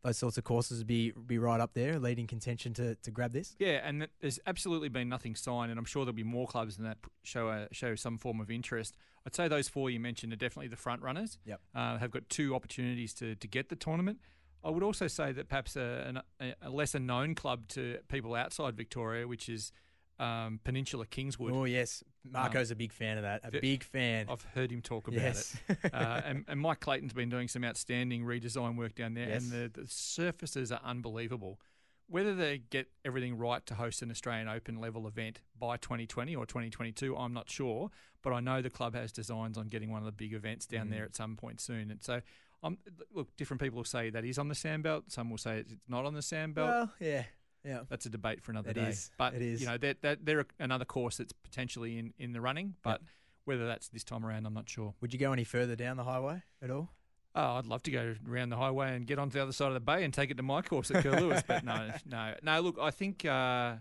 those 0.04 0.18
sorts 0.18 0.38
of 0.38 0.44
courses 0.44 0.80
would 0.80 0.88
be 0.88 1.12
be 1.12 1.38
right 1.38 1.60
up 1.60 1.74
there, 1.74 2.00
leading 2.00 2.28
contention 2.28 2.74
to, 2.74 2.96
to 2.96 3.12
grab 3.12 3.34
this. 3.34 3.56
Yeah, 3.60 3.82
and 3.84 4.08
there's 4.20 4.40
absolutely 4.48 4.90
been 4.90 5.10
nothing 5.10 5.36
signed, 5.36 5.70
and 5.72 5.78
I'm 5.78 5.86
sure 5.86 6.06
there'll 6.06 6.16
be 6.16 6.24
more 6.24 6.48
clubs 6.48 6.78
than 6.78 6.86
that 6.86 6.98
show 7.24 7.50
a, 7.50 7.68
show 7.72 7.96
some 7.96 8.18
form 8.18 8.40
of 8.40 8.50
interest. 8.50 8.96
I'd 9.26 9.36
say 9.36 9.48
those 9.48 9.70
four 9.70 9.90
you 9.90 10.00
mentioned 10.00 10.34
are 10.34 10.38
definitely 10.38 10.70
the 10.70 10.76
front 10.76 11.02
runners. 11.04 11.38
Yep. 11.46 11.62
uh, 11.76 11.98
have 12.00 12.10
got 12.12 12.28
two 12.30 12.56
opportunities 12.56 13.14
to, 13.16 13.36
to 13.36 13.48
get 13.48 13.70
the 13.70 13.76
tournament. 13.76 14.20
I 14.64 14.70
would 14.70 14.84
also 14.84 15.08
say 15.08 15.32
that 15.32 15.50
perhaps 15.50 15.76
a, 15.76 16.14
an- 16.40 16.54
a 16.62 16.70
lesser 16.70 17.00
known 17.00 17.36
club 17.36 17.68
to 17.70 18.00
people 18.08 18.34
outside 18.36 18.76
Victoria, 18.76 19.28
which 19.28 19.50
is 19.50 19.72
um, 20.20 20.60
Peninsula 20.64 21.06
Kingswood. 21.08 21.54
Oh 21.54 21.64
yes, 21.66 22.04
Marco's 22.24 22.72
a 22.72 22.76
big 22.76 22.92
fan 22.94 23.18
of 23.18 23.24
that. 23.24 23.42
A 23.44 23.52
big 23.52 23.84
fan. 23.84 24.28
I've 24.30 24.44
heard 24.54 24.72
him 24.72 24.82
talk 24.82 25.08
about 25.08 25.22
yes. 25.22 25.58
it. 25.68 25.78
Uh, 25.94 26.22
and, 26.26 26.46
and 26.48 26.60
Mike 26.60 26.80
Clayton's 26.80 27.14
been 27.14 27.30
doing 27.30 27.48
some 27.48 27.64
outstanding 27.64 28.24
redesign 28.24 28.78
work 28.78 28.96
down 28.96 29.14
there, 29.16 29.28
Yes. 29.30 29.44
and 29.44 29.52
the, 29.74 29.82
the 29.82 29.88
surfaces 29.88 30.72
are 30.72 30.82
unbelievable. 30.84 31.60
Whether 32.08 32.36
they 32.36 32.58
get 32.70 32.88
everything 33.06 33.38
right 33.38 33.66
to 33.68 33.74
host 33.76 34.02
an 34.02 34.12
Australian 34.12 34.50
Open 34.50 34.80
level 34.82 35.08
event 35.08 35.40
by 35.58 35.78
2020 35.78 36.36
or 36.36 36.46
2022, 36.46 37.16
I'm 37.16 37.34
not 37.34 37.50
sure. 37.50 37.90
But 38.22 38.34
I 38.34 38.40
know 38.42 38.62
the 38.62 38.70
club 38.70 38.96
has 38.96 39.12
designs 39.14 39.58
on 39.58 39.68
getting 39.70 39.90
one 39.92 40.00
of 40.02 40.06
the 40.06 40.12
big 40.12 40.34
events 40.34 40.66
down 40.68 40.88
Mm. 40.88 40.92
there 40.92 41.06
at 41.06 41.16
some 41.16 41.36
point 41.38 41.62
soon. 41.62 41.90
And 41.90 42.04
so, 42.04 42.22
um, 42.64 42.78
look, 43.14 43.36
different 43.38 43.62
people 43.62 43.78
will 43.78 43.84
say 43.86 44.10
that 44.10 44.26
is 44.26 44.38
on 44.38 44.48
the 44.50 44.54
sandbelt. 44.56 45.04
Some 45.12 45.30
will 45.30 45.38
say 45.38 45.60
it's 45.60 45.74
not 45.88 46.06
on 46.06 46.14
the 46.14 46.20
sandbelt. 46.20 46.56
well, 46.68 46.92
yeah, 47.00 47.24
yeah. 47.66 47.82
That's 47.90 48.06
a 48.06 48.10
debate 48.10 48.42
for 48.42 48.52
another 48.52 48.72
It 48.72 48.74
day. 48.76 48.90
is. 48.90 49.12
But 49.18 49.34
It 49.36 49.42
is. 49.42 49.62
you 49.62 49.68
know, 49.68 49.78
that 49.78 50.02
that 50.02 50.26
they're 50.26 50.46
another 50.60 50.86
course 50.86 51.18
that's 51.18 51.34
potentially 51.34 51.98
in, 51.98 52.14
in 52.18 52.32
the 52.34 52.42
running. 52.42 52.76
But 52.84 53.02
whether 53.46 53.66
that's 53.68 53.88
this 53.90 54.04
time 54.04 54.26
around, 54.26 54.46
I'm 54.46 54.54
not 54.54 54.70
sure. 54.70 54.94
Would 55.02 55.14
you 55.14 55.20
go 55.20 55.34
any 55.34 55.44
further 55.44 55.76
down 55.76 55.98
the 55.98 56.04
highway 56.04 56.44
at 56.62 56.70
all? 56.72 56.90
Oh, 57.34 57.54
I'd 57.56 57.66
love 57.66 57.82
to 57.84 57.92
go 57.92 58.16
around 58.30 58.50
the 58.50 58.58
highway 58.58 58.94
and 58.96 59.08
get 59.08 59.18
onto 59.18 59.36
the 59.36 59.44
other 59.44 59.54
side 59.54 59.70
of 59.70 59.74
the 59.74 59.80
bay 59.80 60.04
and 60.04 60.14
take 60.14 60.32
it 60.32 60.38
to 60.38 60.44
my 60.44 60.62
course 60.62 60.92
at 60.92 61.04
Curlewis. 61.04 61.44
but 61.48 61.64
no, 61.64 61.92
no, 62.06 62.34
no. 62.44 62.60
Look, 62.62 62.78
I 62.80 62.92
think 62.92 63.24
uh, 63.26 63.76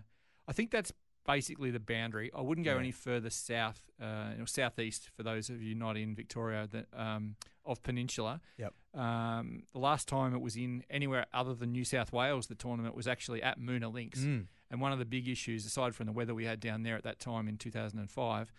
I 0.47 0.53
think 0.53 0.71
that's 0.71 0.93
basically 1.27 1.69
the 1.69 1.79
boundary. 1.79 2.31
I 2.35 2.41
wouldn't 2.41 2.65
go 2.65 2.73
Yeah. 2.73 2.79
any 2.79 2.91
further 2.91 3.29
south, 3.29 3.81
uh, 4.01 4.33
or 4.39 4.47
southeast 4.47 5.09
for 5.15 5.23
those 5.23 5.49
of 5.49 5.61
you 5.61 5.75
not 5.75 5.97
in 5.97 6.15
Victoria 6.15 6.67
that 6.71 6.87
um, 6.93 7.35
of 7.65 7.83
Peninsula. 7.83 8.39
Yep. 8.57 8.73
Um, 8.93 9.63
the 9.71 9.79
last 9.79 10.07
time 10.07 10.33
it 10.35 10.41
was 10.41 10.55
in 10.57 10.83
anywhere 10.89 11.25
other 11.33 11.53
than 11.53 11.71
New 11.71 11.85
South 11.85 12.11
Wales, 12.11 12.47
the 12.47 12.55
tournament 12.55 12.95
was 12.95 13.07
actually 13.07 13.41
at 13.41 13.57
Moonah 13.59 13.89
Links. 13.89 14.19
Mm. 14.19 14.47
And 14.69 14.81
one 14.81 14.91
of 14.91 14.99
the 14.99 15.05
big 15.05 15.27
issues, 15.27 15.65
aside 15.65 15.95
from 15.95 16.05
the 16.07 16.11
weather 16.13 16.33
we 16.33 16.45
had 16.45 16.59
down 16.59 16.83
there 16.83 16.95
at 16.97 17.03
that 17.03 17.19
time 17.19 17.47
in 17.47 17.57
2005, 17.57 18.51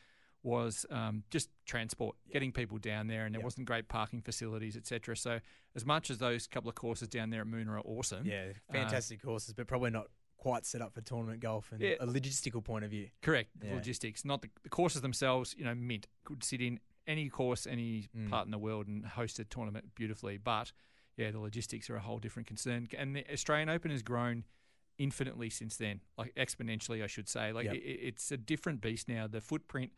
was 0.43 0.85
um, 0.91 1.23
just 1.31 1.51
transport, 1.67 2.17
getting 2.33 2.51
people 2.51 2.77
down 2.79 3.07
there, 3.07 3.25
and 3.27 3.35
there 3.35 3.41
Yep. 3.41 3.45
wasn't 3.45 3.67
great 3.67 3.89
parking 3.89 4.21
facilities, 4.21 4.77
etc. 4.77 5.17
So, 5.17 5.39
as 5.77 5.87
much 5.87 6.11
as 6.11 6.19
those 6.19 6.47
couple 6.49 6.69
of 6.69 6.75
courses 6.75 7.09
down 7.09 7.31
there 7.31 7.43
at 7.43 7.47
Moonah 7.47 7.73
are 7.73 7.81
awesome, 7.81 8.27
Yeah, 8.27 8.53
fantastic 8.73 9.23
courses, 9.23 9.55
but 9.55 9.67
probably 9.69 9.91
not 9.91 10.09
quite 10.39 10.67
set 10.67 10.83
up 10.83 10.93
for 10.93 11.01
tournament 11.01 11.39
golf 11.41 11.71
and 11.71 11.81
Yeah. 11.81 11.95
a 12.01 12.07
logistical 12.07 12.65
point 12.65 12.85
of 12.85 12.91
view. 12.91 13.11
correct, 13.23 13.51
Yeah. 13.63 13.75
logistics, 13.75 14.25
not 14.25 14.43
the, 14.43 14.51
the 14.65 14.69
courses 14.69 15.01
themselves. 15.01 15.55
You 15.57 15.65
know, 15.65 15.75
mint 15.77 16.09
could 16.25 16.43
sit 16.43 16.61
in 16.61 16.81
any 17.07 17.29
course, 17.29 17.67
any 17.67 18.09
Mm. 18.17 18.31
part 18.31 18.45
in 18.47 18.51
the 18.51 18.59
world, 18.59 18.87
and 18.87 19.05
host 19.05 19.39
a 19.39 19.45
tournament 19.45 19.95
beautifully. 19.95 20.37
But 20.39 20.73
yeah, 21.17 21.31
the 21.31 21.39
logistics 21.41 21.91
are 21.91 21.97
a 21.97 22.01
whole 22.01 22.19
different 22.19 22.47
concern, 22.47 22.89
and 22.97 23.15
the 23.17 23.31
Australian 23.33 23.69
Open 23.69 23.91
has 23.91 24.03
grown 24.03 24.45
infinitely 24.99 25.51
since 25.51 25.77
then, 25.77 26.01
like 26.17 26.35
exponentially, 26.35 27.03
I 27.03 27.07
should 27.07 27.29
say. 27.29 27.53
Like 27.53 27.65
Yep. 27.67 27.75
it, 27.77 27.79
it's 27.79 28.31
a 28.31 28.37
different 28.37 28.81
beast 28.81 29.09
now. 29.09 29.27
The 29.27 29.41
footprint. 29.41 29.93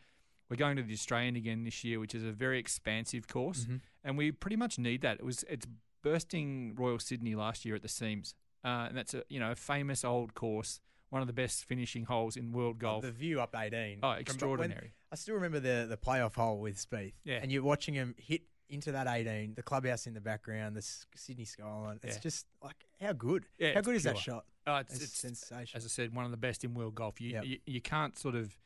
We're 0.50 0.56
going 0.56 0.76
to 0.76 0.82
the 0.82 0.92
Australian 0.92 1.36
again 1.36 1.64
this 1.64 1.82
year, 1.84 1.98
which 1.98 2.14
is 2.14 2.22
a 2.22 2.30
very 2.30 2.58
expansive 2.58 3.26
course, 3.26 3.64
Mhm. 3.64 3.80
and 4.04 4.18
we 4.18 4.30
pretty 4.30 4.56
much 4.56 4.78
need 4.78 5.00
that. 5.00 5.18
It 5.18 5.24
was 5.24 5.42
it's 5.44 5.66
bursting 6.02 6.74
Royal 6.74 6.98
Sydney 6.98 7.34
last 7.34 7.64
year 7.64 7.74
at 7.74 7.82
the 7.82 7.88
seams, 7.88 8.34
uh, 8.62 8.86
and 8.88 8.96
that's 8.96 9.14
a 9.14 9.24
you 9.28 9.40
know 9.40 9.50
a 9.52 9.56
famous 9.56 10.04
old 10.04 10.34
course, 10.34 10.80
one 11.08 11.22
of 11.22 11.26
the 11.26 11.32
best 11.32 11.64
finishing 11.64 12.04
holes 12.04 12.36
in 12.36 12.52
world 12.52 12.78
golf. 12.78 13.02
The 13.02 13.10
view 13.10 13.40
up 13.40 13.54
18. 13.56 13.98
oh, 13.98 14.00
from- 14.00 14.08
when- 14.10 14.20
extraordinary! 14.20 14.92
I 15.14 15.16
still 15.16 15.34
remember 15.36 15.60
the 15.60 15.86
the 15.88 15.96
playoff 15.96 16.34
hole 16.34 16.58
with 16.60 16.76
Spieth. 16.76 17.14
Yeah. 17.24 17.38
And 17.42 17.50
you're 17.52 17.62
watching 17.62 17.94
him 17.94 18.14
hit 18.18 18.42
into 18.68 18.92
that 18.92 19.06
18, 19.06 19.54
the 19.54 19.62
clubhouse 19.62 20.06
in 20.06 20.14
the 20.14 20.20
background, 20.20 20.74
the 20.74 20.78
S- 20.80 21.06
Sydney 21.14 21.44
skyline. 21.44 22.00
It's 22.02 22.16
Yeah. 22.16 22.20
just 22.20 22.46
like, 22.62 22.76
how 23.00 23.12
good? 23.12 23.46
Yeah, 23.58 23.74
how 23.74 23.80
good 23.82 23.94
is 23.94 24.02
that 24.04 24.18
shot? 24.18 24.44
Oh, 24.66 24.76
it's, 24.76 24.94
It's, 24.94 25.04
it's 25.04 25.18
sensational. 25.18 25.76
as 25.78 25.84
I 25.84 25.88
said, 25.88 26.14
one 26.14 26.24
of 26.24 26.30
the 26.30 26.36
best 26.38 26.64
in 26.64 26.74
world 26.74 26.94
golf. 26.94 27.20
You 27.20 27.30
Yep. 27.32 27.44
you, 27.44 27.58
you 27.66 27.80
can't 27.80 28.18
sort 28.18 28.34
of 28.34 28.58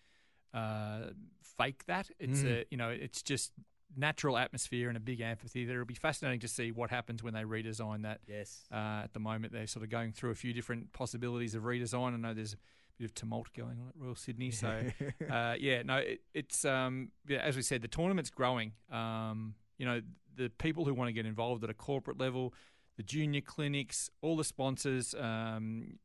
uh, 0.54 1.10
fake 1.42 1.84
that. 1.86 2.10
It's 2.18 2.40
Mm. 2.42 2.60
a 2.60 2.64
you 2.70 2.76
know 2.78 2.88
it's 2.90 3.22
just 3.22 3.52
natural 3.96 4.36
atmosphere 4.38 4.88
and 4.88 4.96
a 4.96 5.00
big 5.00 5.20
amphitheater. 5.20 5.72
It'll 5.72 5.84
be 5.84 5.94
fascinating 5.94 6.40
to 6.40 6.48
see 6.48 6.70
what 6.70 6.90
happens 6.90 7.22
when 7.22 7.34
they 7.34 7.42
redesign 7.42 8.02
that. 8.02 8.20
yes. 8.26 8.64
Uh, 8.70 9.02
at 9.04 9.12
the 9.14 9.18
moment, 9.20 9.52
they're 9.52 9.66
sort 9.66 9.82
of 9.82 9.90
going 9.90 10.12
through 10.12 10.30
a 10.30 10.34
few 10.34 10.52
different 10.52 10.92
possibilities 10.92 11.54
of 11.54 11.62
redesign. 11.64 12.14
I 12.14 12.16
know 12.16 12.34
there's 12.34 12.56
bit 12.98 13.04
of 13.06 13.14
tumult 13.14 13.52
going 13.52 13.78
on 13.80 13.88
at 13.88 13.94
Royal 13.96 14.14
Sydney, 14.14 14.50
so 14.52 14.82
uh, 15.30 15.54
yeah, 15.58 15.82
no, 15.82 15.96
it, 15.98 16.20
it's 16.34 16.64
um, 16.64 17.10
yeah, 17.26 17.38
as 17.38 17.56
we 17.56 17.62
said, 17.62 17.82
the 17.82 17.88
tournament's 17.88 18.30
growing. 18.30 18.72
Um, 18.90 19.54
you 19.78 19.86
know, 19.86 20.00
the 20.36 20.50
people 20.50 20.84
who 20.84 20.94
want 20.94 21.08
to 21.08 21.12
get 21.12 21.26
involved 21.26 21.62
at 21.64 21.70
a 21.70 21.74
corporate 21.74 22.18
level, 22.18 22.52
the 22.96 23.02
junior 23.02 23.40
clinics, 23.40 24.10
all 24.22 24.36
the 24.36 24.44
sponsors, 24.44 25.14
um, 25.18 25.98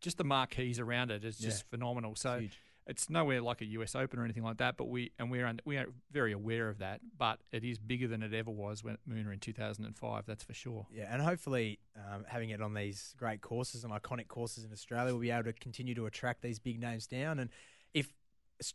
just 0.00 0.16
the 0.18 0.24
marquees 0.24 0.78
around 0.80 1.10
it 1.10 1.24
is 1.24 1.36
just 1.38 1.64
Yeah. 1.64 1.70
phenomenal. 1.76 2.14
So 2.16 2.40
huge. 2.40 2.58
It's 2.86 3.08
nowhere 3.08 3.40
like 3.40 3.60
a 3.60 3.66
US 3.66 3.94
Open 3.94 4.18
or 4.18 4.24
anything 4.24 4.42
like 4.42 4.56
that, 4.58 4.76
but 4.76 4.88
we 4.88 5.12
and 5.18 5.30
we're 5.30 5.52
we 5.64 5.76
are 5.76 5.86
very 6.10 6.32
aware 6.32 6.68
of 6.68 6.78
that. 6.78 7.00
But 7.16 7.38
it 7.52 7.64
is 7.64 7.78
bigger 7.78 8.08
than 8.08 8.22
it 8.22 8.34
ever 8.34 8.50
was 8.50 8.82
when 8.82 8.98
Moonah 9.06 9.30
in 9.30 9.38
2005. 9.38 10.26
That's 10.26 10.42
for 10.42 10.54
sure. 10.54 10.86
Yeah, 10.90 11.12
and 11.12 11.22
hopefully 11.22 11.78
um, 11.96 12.24
having 12.26 12.50
it 12.50 12.60
on 12.60 12.74
these 12.74 13.14
great 13.18 13.40
courses 13.40 13.84
and 13.84 13.92
iconic 13.92 14.28
courses 14.28 14.64
in 14.64 14.72
Australia, 14.72 15.12
we'll 15.12 15.20
be 15.20 15.30
able 15.30 15.44
to 15.44 15.52
continue 15.52 15.94
to 15.94 16.06
attract 16.06 16.42
these 16.42 16.58
big 16.58 16.80
names 16.80 17.06
down. 17.06 17.38
And 17.38 17.50
if 17.94 18.12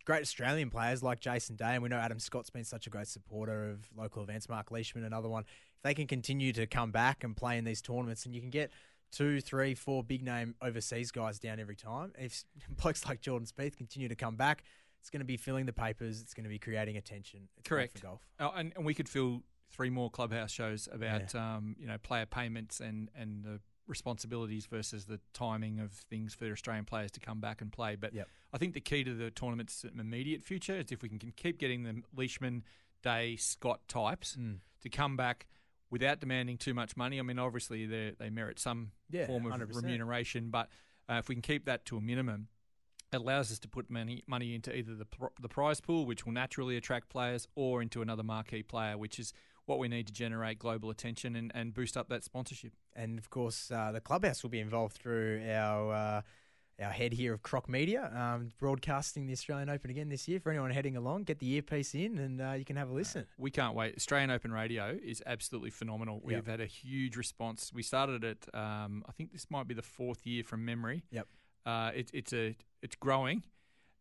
great 0.06 0.22
Australian 0.22 0.70
players 0.70 1.04
like 1.04 1.20
Jason 1.20 1.56
Day, 1.56 1.74
and 1.74 1.84
we 1.84 1.90
know 1.90 1.98
Adam 1.98 2.20
Scott's 2.20 2.50
been 2.50 2.64
such 2.64 2.88
a 2.88 2.90
great 2.90 3.08
supporter 3.08 3.70
of 3.70 3.90
local 3.96 4.24
events, 4.24 4.50
Mark 4.50 4.72
Leishman, 4.72 5.04
another 5.04 5.30
one, 5.30 5.44
if 5.76 5.82
they 5.84 5.94
can 5.94 6.08
continue 6.08 6.54
to 6.54 6.66
come 6.66 6.92
back 6.92 7.24
and 7.24 7.36
play 7.36 7.58
in 7.58 7.66
these 7.66 7.82
tournaments, 7.82 8.26
and 8.26 8.34
you 8.34 8.42
can 8.42 8.50
get 8.50 8.72
two, 9.12 9.40
three, 9.42 9.74
four 9.76 10.04
big 10.04 10.24
name 10.24 10.56
overseas 10.62 11.12
guys 11.12 11.40
down 11.40 11.60
every 11.60 11.76
time, 11.76 12.12
if 12.18 12.44
blokes 12.82 13.06
like 13.06 13.22
Jordan 13.22 13.48
Spieth 13.48 13.78
continue 13.78 14.08
to 14.10 14.16
come 14.16 14.36
back, 14.36 14.64
it's 15.00 15.10
going 15.10 15.20
to 15.22 15.26
be 15.26 15.38
filling 15.38 15.66
the 15.66 15.74
papers, 15.74 16.22
it's 16.22 16.34
going 16.34 16.44
to 16.46 16.50
be 16.50 16.60
creating 16.60 16.98
attention. 16.98 17.48
It's 17.58 17.68
Correct. 17.70 18.00
for 18.00 18.06
golf. 18.06 18.22
Oh, 18.40 18.52
and, 18.56 18.74
and 18.76 18.86
we 18.86 18.94
could 18.94 19.08
fill 19.08 19.44
three 19.72 19.90
more 19.90 20.10
clubhouse 20.10 20.52
shows 20.52 20.88
about 20.92 21.36
um, 21.36 21.76
you 21.80 21.86
know 21.88 21.98
player 21.98 22.26
payments 22.26 22.80
and 22.80 23.10
and 23.16 23.44
the 23.44 23.60
responsibilities 23.88 24.66
versus 24.66 25.06
the 25.06 25.20
timing 25.34 25.80
of 25.80 25.92
things 25.92 26.34
for 26.34 26.52
Australian 26.52 26.86
players 26.86 27.12
to 27.12 27.20
come 27.20 27.40
back 27.40 27.62
and 27.62 27.72
play. 27.72 27.96
But 27.96 28.14
Yep. 28.14 28.28
I 28.54 28.58
think 28.58 28.74
the 28.74 28.82
key 28.82 29.04
to 29.04 29.14
the 29.14 29.30
tournament's 29.32 29.84
immediate 29.84 30.44
future 30.44 30.76
is 30.76 30.92
if 30.92 31.02
we 31.04 31.10
can 31.10 31.20
can 31.20 31.32
keep 31.36 31.60
getting 31.60 31.84
the 31.84 32.02
Leishman, 32.16 32.64
Day, 33.04 33.36
Scott 33.36 33.82
types 33.88 34.36
Mm. 34.40 34.58
to 34.82 34.90
come 34.90 35.16
back 35.16 35.46
without 35.96 36.20
demanding 36.20 36.58
too 36.58 36.74
much 36.74 36.98
money. 36.98 37.20
I 37.20 37.22
mean, 37.22 37.40
obviously 37.40 37.86
they 37.86 38.12
they 38.20 38.30
merit 38.30 38.60
some 38.60 38.92
Yeah, 39.10 39.28
form 39.28 39.46
of 39.46 39.54
100%. 39.54 39.82
remuneration, 39.82 40.50
but 40.50 40.68
uh, 41.10 41.14
if 41.20 41.30
we 41.30 41.36
can 41.36 41.42
keep 41.42 41.64
that 41.66 41.86
to 41.86 41.96
a 41.96 42.02
minimum, 42.02 42.50
it 43.14 43.18
allows 43.18 43.50
us 43.50 43.60
to 43.60 43.70
put 43.70 43.90
money 43.90 44.22
money 44.28 44.54
into 44.54 44.76
either 44.76 44.94
the 44.94 45.06
pr- 45.06 45.36
the 45.42 45.48
prize 45.48 45.80
pool, 45.80 46.06
which 46.06 46.26
will 46.26 46.34
naturally 46.34 46.76
attract 46.76 47.08
players, 47.08 47.48
or 47.56 47.82
into 47.82 48.02
another 48.02 48.24
marquee 48.24 48.62
player, 48.62 48.98
which 48.98 49.20
is 49.20 49.32
what 49.68 49.80
we 49.80 49.88
need 49.88 50.06
to 50.08 50.14
generate 50.14 50.60
global 50.60 50.90
attention 50.90 51.34
and, 51.38 51.50
and 51.56 51.74
boost 51.74 51.96
up 51.96 52.10
that 52.10 52.24
sponsorship. 52.26 52.74
And 52.94 53.18
of 53.18 53.30
course, 53.30 53.72
uh, 53.72 53.92
the 53.94 54.02
clubhouse 54.02 54.44
will 54.44 54.50
be 54.52 54.60
involved 54.60 54.98
through 54.98 55.44
our 55.50 55.94
uh, 55.94 56.22
our 56.82 56.92
head 56.92 57.14
here 57.14 57.34
of 57.34 57.42
Croc 57.42 57.70
Media, 57.70 58.12
um, 58.14 58.50
broadcasting 58.60 59.28
the 59.28 59.34
Australian 59.34 59.70
Open 59.70 59.90
again 59.90 60.10
this 60.10 60.28
year. 60.28 60.40
For 60.42 60.50
anyone 60.50 60.72
heading 60.72 60.98
along, 60.98 61.24
get 61.24 61.40
the 61.40 61.50
earpiece 61.54 61.96
in, 61.96 62.18
and 62.18 62.42
uh, 62.42 62.52
you 62.52 62.66
can 62.66 62.76
have 62.76 62.90
a 62.90 62.94
listen. 62.94 63.26
We 63.38 63.50
can't 63.50 63.74
wait. 63.76 63.96
Australian 63.96 64.30
Open 64.30 64.52
Radio 64.52 64.98
is 65.02 65.24
absolutely 65.26 65.70
phenomenal. 65.70 66.20
We've 66.24 66.36
Yep. 66.38 66.48
had 66.48 66.62
a 66.62 66.66
huge 66.66 67.16
response. 67.16 67.72
We 67.74 67.82
started 67.82 68.24
it. 68.26 68.46
Um, 68.54 69.06
I 69.08 69.14
think 69.14 69.32
this 69.32 69.48
might 69.50 69.68
be 69.68 69.74
the 69.74 69.82
fourth 69.82 70.26
year 70.26 70.44
from 70.44 70.66
memory. 70.66 71.04
Yep. 71.12 71.28
Uh, 71.66 71.92
it, 71.96 72.10
it's 72.14 72.34
a 72.34 72.56
it's 72.82 72.96
growing. 72.96 73.44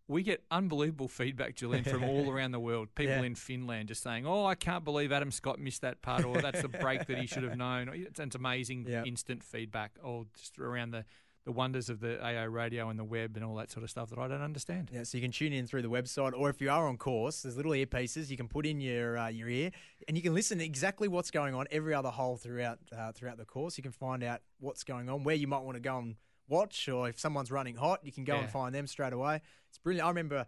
We 0.07 0.23
get 0.23 0.45
unbelievable 0.50 1.09
feedback, 1.09 1.54
Julian, 1.54 1.83
from 1.85 2.04
all 2.04 2.28
around 2.35 2.50
the 2.50 2.61
world. 2.61 2.88
People 2.95 3.14
Yeah. 3.14 3.23
in 3.23 3.35
Finland 3.37 3.88
just 3.88 4.02
saying, 4.02 4.26
"Oh, 4.26 4.45
I 4.45 4.54
can't 4.54 4.85
believe 4.85 5.12
Adam 5.12 5.31
Scott 5.31 5.59
missed 5.59 5.81
that 5.81 6.02
putt," 6.02 6.25
or 6.26 6.43
"That's 6.43 6.61
the 6.61 6.69
break 6.69 7.07
that 7.07 7.16
he 7.19 7.26
should 7.26 7.45
have 7.45 7.57
known." 7.57 7.88
It's, 7.95 8.21
it's 8.21 8.35
amazing 8.35 8.85
Yep. 8.87 9.07
instant 9.07 9.43
feedback, 9.45 9.93
or 10.02 10.26
just 10.37 10.59
around 10.59 10.90
the 10.90 11.07
the 11.44 11.52
wonders 11.52 11.90
of 11.90 12.00
the 12.00 12.24
AO 12.24 12.44
radio 12.46 12.88
and 12.88 12.98
the 12.98 13.04
web 13.04 13.36
and 13.36 13.44
all 13.44 13.54
that 13.56 13.70
sort 13.70 13.84
of 13.84 13.90
stuff 13.90 14.08
that 14.10 14.18
I 14.18 14.28
don't 14.28 14.40
understand. 14.40 14.88
Yeah, 14.92 15.02
so 15.02 15.18
you 15.18 15.22
can 15.22 15.30
tune 15.30 15.52
in 15.52 15.66
through 15.66 15.82
the 15.82 15.90
website, 15.90 16.32
or 16.34 16.48
if 16.48 16.60
you 16.60 16.70
are 16.70 16.88
on 16.88 16.96
course, 16.96 17.42
there's 17.42 17.56
little 17.56 17.72
earpieces 17.72 18.30
you 18.30 18.36
can 18.36 18.48
put 18.48 18.64
in 18.64 18.80
your 18.80 19.18
uh, 19.18 19.28
your 19.28 19.48
ear, 19.48 19.70
and 20.08 20.16
you 20.16 20.22
can 20.22 20.32
listen 20.34 20.58
to 20.58 20.64
exactly 20.64 21.06
what's 21.08 21.30
going 21.30 21.54
on 21.54 21.66
every 21.70 21.92
other 21.94 22.08
hole 22.10 22.36
throughout 22.36 22.78
uh, 22.96 23.12
throughout 23.12 23.36
the 23.36 23.44
course. 23.44 23.76
You 23.76 23.82
can 23.82 23.92
find 23.92 24.22
out 24.24 24.40
what's 24.58 24.84
going 24.84 25.08
on, 25.10 25.22
where 25.24 25.36
you 25.36 25.46
might 25.46 25.62
want 25.62 25.76
to 25.76 25.80
go 25.80 25.98
and 25.98 26.16
watch, 26.48 26.88
or 26.88 27.08
if 27.08 27.18
someone's 27.20 27.50
running 27.50 27.76
hot, 27.76 28.00
you 28.02 28.12
can 28.12 28.24
go 28.24 28.34
Yeah. 28.34 28.40
and 28.42 28.50
find 28.50 28.74
them 28.74 28.86
straight 28.86 29.12
away. 29.12 29.40
It's 29.68 29.78
brilliant. 29.78 30.06
I 30.06 30.08
remember. 30.08 30.46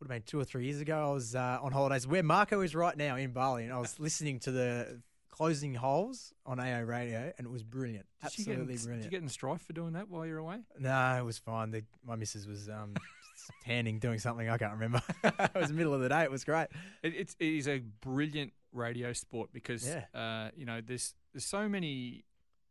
Would 0.00 0.10
have 0.10 0.16
been 0.16 0.26
two 0.26 0.40
or 0.40 0.44
three 0.44 0.64
years 0.64 0.80
ago. 0.80 1.10
I 1.10 1.12
was 1.12 1.36
uh, 1.36 1.60
on 1.62 1.70
holidays 1.70 2.08
where 2.08 2.24
Marco 2.24 2.60
is 2.62 2.74
right 2.74 2.96
now 2.96 3.14
in 3.14 3.30
Bali, 3.30 3.62
and 3.62 3.72
I 3.72 3.78
was 3.78 4.00
listening 4.00 4.40
to 4.40 4.50
the 4.50 5.00
closing 5.32 5.74
holes 5.74 6.32
on 6.46 6.60
AO 6.60 6.82
radio, 6.82 7.32
and 7.36 7.46
it 7.46 7.50
was 7.50 7.64
brilliant. 7.64 8.06
Did 8.22 8.38
you, 8.38 8.44
get 8.44 8.52
Absolutely 8.52 8.92
in, 8.92 8.98
did 8.98 9.04
you 9.06 9.10
get 9.10 9.22
in 9.22 9.28
strife 9.28 9.62
for 9.62 9.72
doing 9.72 9.94
that 9.94 10.08
while 10.08 10.24
you're 10.24 10.38
away? 10.38 10.58
No, 10.78 11.16
it 11.18 11.24
was 11.24 11.38
fine. 11.38 11.72
The, 11.72 11.82
my 12.06 12.14
missus 12.16 12.46
was 12.46 12.68
um, 12.68 12.94
tanning, 13.64 13.98
doing 13.98 14.18
something 14.20 14.48
I 14.48 14.58
can't 14.58 14.74
remember. 14.74 15.02
it 15.24 15.50
was 15.56 15.68
the 15.68 15.74
middle 15.74 15.94
of 15.94 16.00
the 16.00 16.08
day. 16.08 16.22
It 16.22 16.30
was 16.30 16.44
great. 16.44 16.68
It, 17.02 17.14
it's 17.16 17.34
it 17.40 17.48
is 17.52 17.66
a 17.66 17.80
brilliant 18.00 18.52
radio 18.72 19.12
sport 19.12 19.50
because 19.52 19.86
Yeah. 19.86 20.04
uh, 20.14 20.50
you 20.54 20.64
know 20.64 20.80
there's 20.80 21.14
there's 21.32 21.44
so 21.44 21.68
many 21.68 22.24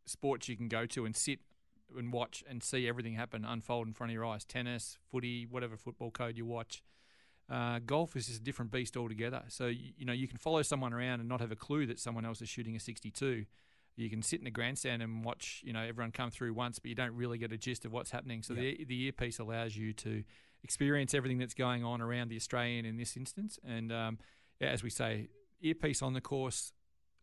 sports 0.06 0.48
you 0.48 0.56
can 0.56 0.68
go 0.68 0.86
to 0.86 1.04
and 1.04 1.14
sit 1.14 1.40
and 1.96 2.12
watch 2.12 2.42
and 2.48 2.62
see 2.62 2.88
everything 2.88 3.14
happen 3.14 3.44
unfold 3.44 3.86
in 3.86 3.92
front 3.92 4.10
of 4.10 4.14
your 4.14 4.24
eyes. 4.24 4.44
Tennis, 4.44 4.98
footy, 5.10 5.46
whatever 5.46 5.76
football 5.76 6.10
code 6.10 6.36
you 6.38 6.46
watch. 6.46 6.82
Uh, 7.50 7.80
golf 7.84 8.16
is 8.16 8.26
just 8.26 8.40
a 8.40 8.42
different 8.42 8.70
beast 8.70 8.96
altogether. 8.96 9.42
So 9.48 9.66
you, 9.66 9.92
you 9.96 10.04
know 10.06 10.12
you 10.12 10.28
can 10.28 10.38
follow 10.38 10.62
someone 10.62 10.92
around 10.92 11.20
and 11.20 11.28
not 11.28 11.40
have 11.40 11.52
a 11.52 11.56
clue 11.56 11.86
that 11.86 11.98
someone 11.98 12.24
else 12.24 12.40
is 12.40 12.48
shooting 12.48 12.76
a 12.76 12.80
62. 12.80 13.44
You 13.96 14.08
can 14.08 14.22
sit 14.22 14.38
in 14.38 14.44
the 14.44 14.50
grandstand 14.50 15.02
and 15.02 15.22
watch, 15.22 15.60
you 15.64 15.72
know, 15.74 15.82
everyone 15.82 16.12
come 16.12 16.30
through 16.30 16.54
once, 16.54 16.78
but 16.78 16.88
you 16.88 16.94
don't 16.94 17.14
really 17.14 17.36
get 17.36 17.52
a 17.52 17.58
gist 17.58 17.84
of 17.84 17.92
what's 17.92 18.10
happening. 18.10 18.42
So 18.42 18.54
the 18.54 18.84
the 18.84 19.02
earpiece 19.04 19.38
allows 19.38 19.76
you 19.76 19.92
to 19.94 20.24
experience 20.64 21.12
everything 21.14 21.38
that's 21.38 21.54
going 21.54 21.84
on 21.84 22.00
around 22.00 22.28
the 22.28 22.36
Australian 22.36 22.86
in 22.86 22.96
this 22.96 23.16
instance. 23.16 23.58
And 23.66 23.92
um, 23.92 24.18
yeah, 24.60 24.68
as 24.68 24.82
we 24.82 24.90
say, 24.90 25.28
earpiece 25.60 26.00
on 26.00 26.14
the 26.14 26.20
course, 26.20 26.72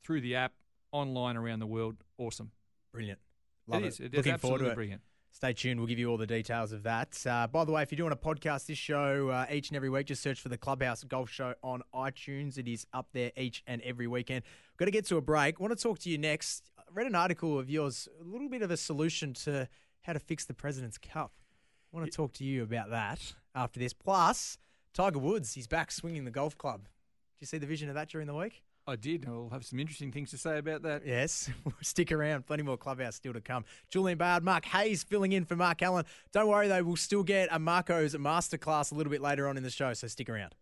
through 0.03 0.21
the 0.21 0.35
app, 0.35 0.53
online 0.91 1.37
around 1.37 1.59
the 1.59 1.67
world, 1.67 1.95
awesome. 2.17 2.51
Brilliant. 2.91 3.19
Love 3.67 3.83
it 3.83 3.85
it. 3.85 3.87
is. 3.87 3.99
It 3.99 4.05
is 4.05 4.17
Looking 4.17 4.37
forward 4.37 4.55
absolutely 4.55 4.65
to 4.65 4.71
it. 4.71 4.75
brilliant. 4.75 5.01
Stay 5.31 5.53
tuned. 5.53 5.79
We'll 5.79 5.87
give 5.87 5.99
you 5.99 6.09
all 6.09 6.17
the 6.17 6.27
details 6.27 6.71
of 6.71 6.83
that. 6.83 7.17
Uh, 7.25 7.47
by 7.47 7.63
the 7.63 7.71
way, 7.71 7.83
if 7.83 7.91
you're 7.91 7.97
doing 7.97 8.11
a 8.11 8.15
podcast, 8.15 8.65
this 8.65 8.77
show 8.77 9.29
uh, 9.29 9.45
each 9.51 9.69
and 9.69 9.77
every 9.77 9.89
week, 9.89 10.07
just 10.07 10.21
search 10.21 10.41
for 10.41 10.49
the 10.49 10.57
Clubhouse 10.57 11.03
Golf 11.03 11.29
Show 11.29 11.53
on 11.63 11.81
iTunes. 11.93 12.57
It 12.57 12.67
is 12.67 12.85
up 12.93 13.09
there 13.13 13.31
each 13.37 13.63
and 13.67 13.81
every 13.83 14.07
weekend. 14.07 14.43
Got 14.77 14.85
to 14.85 14.91
get 14.91 15.05
to 15.05 15.17
a 15.17 15.21
break. 15.21 15.59
want 15.59 15.77
to 15.77 15.81
talk 15.81 15.99
to 15.99 16.09
you 16.09 16.17
next. 16.17 16.71
I 16.77 16.83
read 16.93 17.07
an 17.07 17.15
article 17.15 17.59
of 17.59 17.69
yours, 17.69 18.07
a 18.19 18.23
little 18.23 18.49
bit 18.49 18.63
of 18.63 18.71
a 18.71 18.77
solution 18.77 19.33
to 19.45 19.69
how 20.01 20.13
to 20.13 20.19
fix 20.19 20.45
the 20.45 20.53
President's 20.53 20.97
Cup. 20.97 21.33
I 21.93 21.97
want 21.97 22.11
to 22.11 22.15
talk 22.15 22.33
to 22.33 22.43
you 22.43 22.63
about 22.63 22.89
that 22.89 23.33
after 23.55 23.79
this. 23.79 23.93
Plus, 23.93 24.57
Tiger 24.93 25.19
Woods, 25.19 25.53
he's 25.53 25.67
back 25.67 25.91
swinging 25.91 26.25
the 26.25 26.31
golf 26.31 26.57
club. 26.57 26.85
Did 27.37 27.41
you 27.41 27.47
see 27.47 27.57
the 27.57 27.67
vision 27.67 27.87
of 27.89 27.95
that 27.95 28.09
during 28.09 28.27
the 28.27 28.35
week? 28.35 28.63
I 28.89 28.95
did. 28.95 29.27
I'll 29.27 29.49
have 29.51 29.63
some 29.63 29.79
interesting 29.79 30.11
things 30.11 30.31
to 30.31 30.37
say 30.37 30.57
about 30.57 30.81
that. 30.81 31.05
Yes, 31.05 31.47
stick 31.81 32.11
around. 32.11 32.47
Plenty 32.47 32.63
more 32.63 32.75
clubhouse 32.75 33.15
still 33.15 33.33
to 33.33 33.41
come. 33.41 33.63
Julian 33.91 34.17
Bayard, 34.17 34.43
Mark 34.43 34.65
Hayes 34.65 35.03
filling 35.03 35.31
in 35.31 35.45
for 35.45 35.55
Mark 35.55 35.83
Allen. 35.83 36.05
Don't 36.33 36.47
worry 36.47 36.67
though, 36.67 36.81
we'll 36.81 36.95
still 36.95 37.21
get 37.21 37.49
a 37.51 37.59
Marco's 37.59 38.15
masterclass 38.15 38.91
a 38.91 38.95
little 38.95 39.11
bit 39.11 39.21
later 39.21 39.47
on 39.47 39.57
in 39.57 39.63
the 39.63 39.69
show, 39.69 39.93
so 39.93 40.07
stick 40.07 40.27
around. 40.27 40.55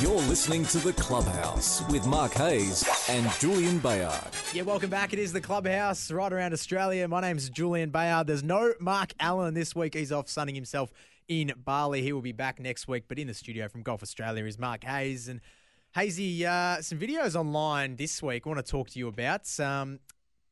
You're 0.00 0.14
listening 0.22 0.64
to 0.66 0.78
The 0.78 0.94
Clubhouse 0.94 1.86
with 1.90 2.06
Mark 2.06 2.32
Hayes 2.34 2.88
and 3.10 3.30
Julian 3.38 3.78
Bayard. 3.78 4.30
Yeah, 4.54 4.62
welcome 4.62 4.88
back. 4.88 5.12
It 5.12 5.18
is 5.18 5.32
the 5.32 5.40
clubhouse 5.40 6.10
right 6.10 6.32
around 6.32 6.54
Australia. 6.54 7.08
My 7.08 7.20
name's 7.20 7.50
Julian 7.50 7.90
Bayard. 7.90 8.26
There's 8.26 8.42
no 8.42 8.72
Mark 8.80 9.12
Allen 9.20 9.52
this 9.52 9.74
week. 9.74 9.94
He's 9.94 10.12
off 10.12 10.28
sunning 10.30 10.54
himself 10.54 10.92
in 11.28 11.52
Bali. 11.62 12.00
He 12.00 12.12
will 12.12 12.22
be 12.22 12.32
back 12.32 12.58
next 12.58 12.88
week, 12.88 13.04
but 13.06 13.18
in 13.18 13.26
the 13.26 13.34
studio 13.34 13.68
from 13.68 13.82
Golf 13.82 14.02
Australia 14.02 14.46
is 14.46 14.58
Mark 14.58 14.84
Hayes 14.84 15.28
and. 15.28 15.42
Hazy, 15.98 16.46
uh, 16.46 16.80
some 16.80 16.96
videos 16.96 17.34
online 17.34 17.96
this 17.96 18.22
week 18.22 18.46
I 18.46 18.48
want 18.48 18.64
to 18.64 18.70
talk 18.70 18.88
to 18.90 19.00
you 19.00 19.08
about. 19.08 19.58
Um, 19.58 19.98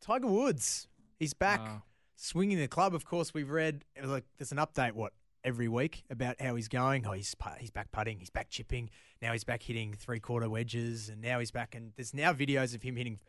Tiger 0.01 0.27
Woods, 0.27 0.89
he's 1.21 1.35
back. 1.35 1.61
Wow. 1.61 1.83
swinging 2.17 2.59
the 2.59 2.67
club. 2.67 2.97
Of 2.97 3.05
course, 3.05 3.33
we've 3.33 3.49
read 3.49 3.85
like 4.03 4.25
there's 4.39 4.51
an 4.51 4.59
update 4.59 4.95
what 4.95 5.13
every 5.45 5.69
week 5.69 6.03
about 6.11 6.41
how 6.41 6.57
he's 6.57 6.67
going. 6.67 7.07
Oh, 7.07 7.13
he's 7.13 7.37
he's 7.61 7.71
back 7.71 7.93
putting, 7.93 8.19
he's 8.19 8.29
back 8.29 8.49
chipping. 8.49 8.91
Now 9.23 9.31
he's 9.31 9.45
back 9.45 9.63
hitting 9.63 9.95
three 9.95 10.19
quarter 10.19 10.51
wedges, 10.51 11.09
and 11.09 11.23
now 11.23 11.39
he's 11.39 11.53
back. 11.53 11.77
And 11.77 11.93
there's 11.95 12.13
now 12.13 12.33
videos 12.33 12.75
of 12.75 12.83
him 12.83 12.97
hitting 12.97 13.21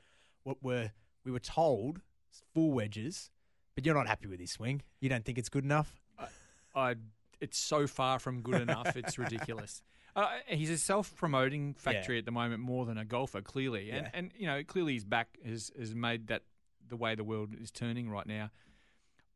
what 0.41 0.57
were 0.63 0.89
we 1.23 1.31
were 1.31 1.37
told 1.37 2.01
full 2.51 2.71
wedges. 2.71 3.29
But 3.75 3.85
you're 3.85 3.93
not 3.93 4.07
happy 4.07 4.25
with 4.25 4.39
his 4.39 4.49
swing. 4.49 4.81
You 5.01 5.09
don't 5.09 5.23
think 5.23 5.37
it's 5.37 5.49
good 5.49 5.65
enough. 5.65 6.01
I, 6.75 6.95
it's 7.39 7.59
so 7.59 7.85
far 7.85 8.17
from 8.17 8.41
good 8.41 8.59
enough. 8.59 8.97
It's 8.97 9.19
ridiculous. 9.19 9.83
Uh, 10.17 10.27
he's 10.47 10.71
a 10.71 10.77
self-promoting 10.79 11.75
factory 11.75 12.17
at 12.17 12.25
the 12.25 12.31
moment 12.31 12.59
more 12.59 12.85
than 12.87 12.97
a 12.97 13.05
golfer, 13.05 13.41
clearly, 13.41 13.91
and 13.91 14.05
Yeah. 14.07 14.11
and 14.13 14.31
you 14.35 14.47
know 14.47 14.63
clearly 14.63 14.95
his 14.95 15.05
back 15.05 15.37
has 15.45 15.71
has 15.77 15.93
made 15.93 16.27
that 16.27 16.41
the 16.89 16.95
way 16.95 17.13
the 17.15 17.23
world 17.23 17.53
is 17.61 17.69
turning 17.71 18.09
right 18.09 18.25
now. 18.25 18.49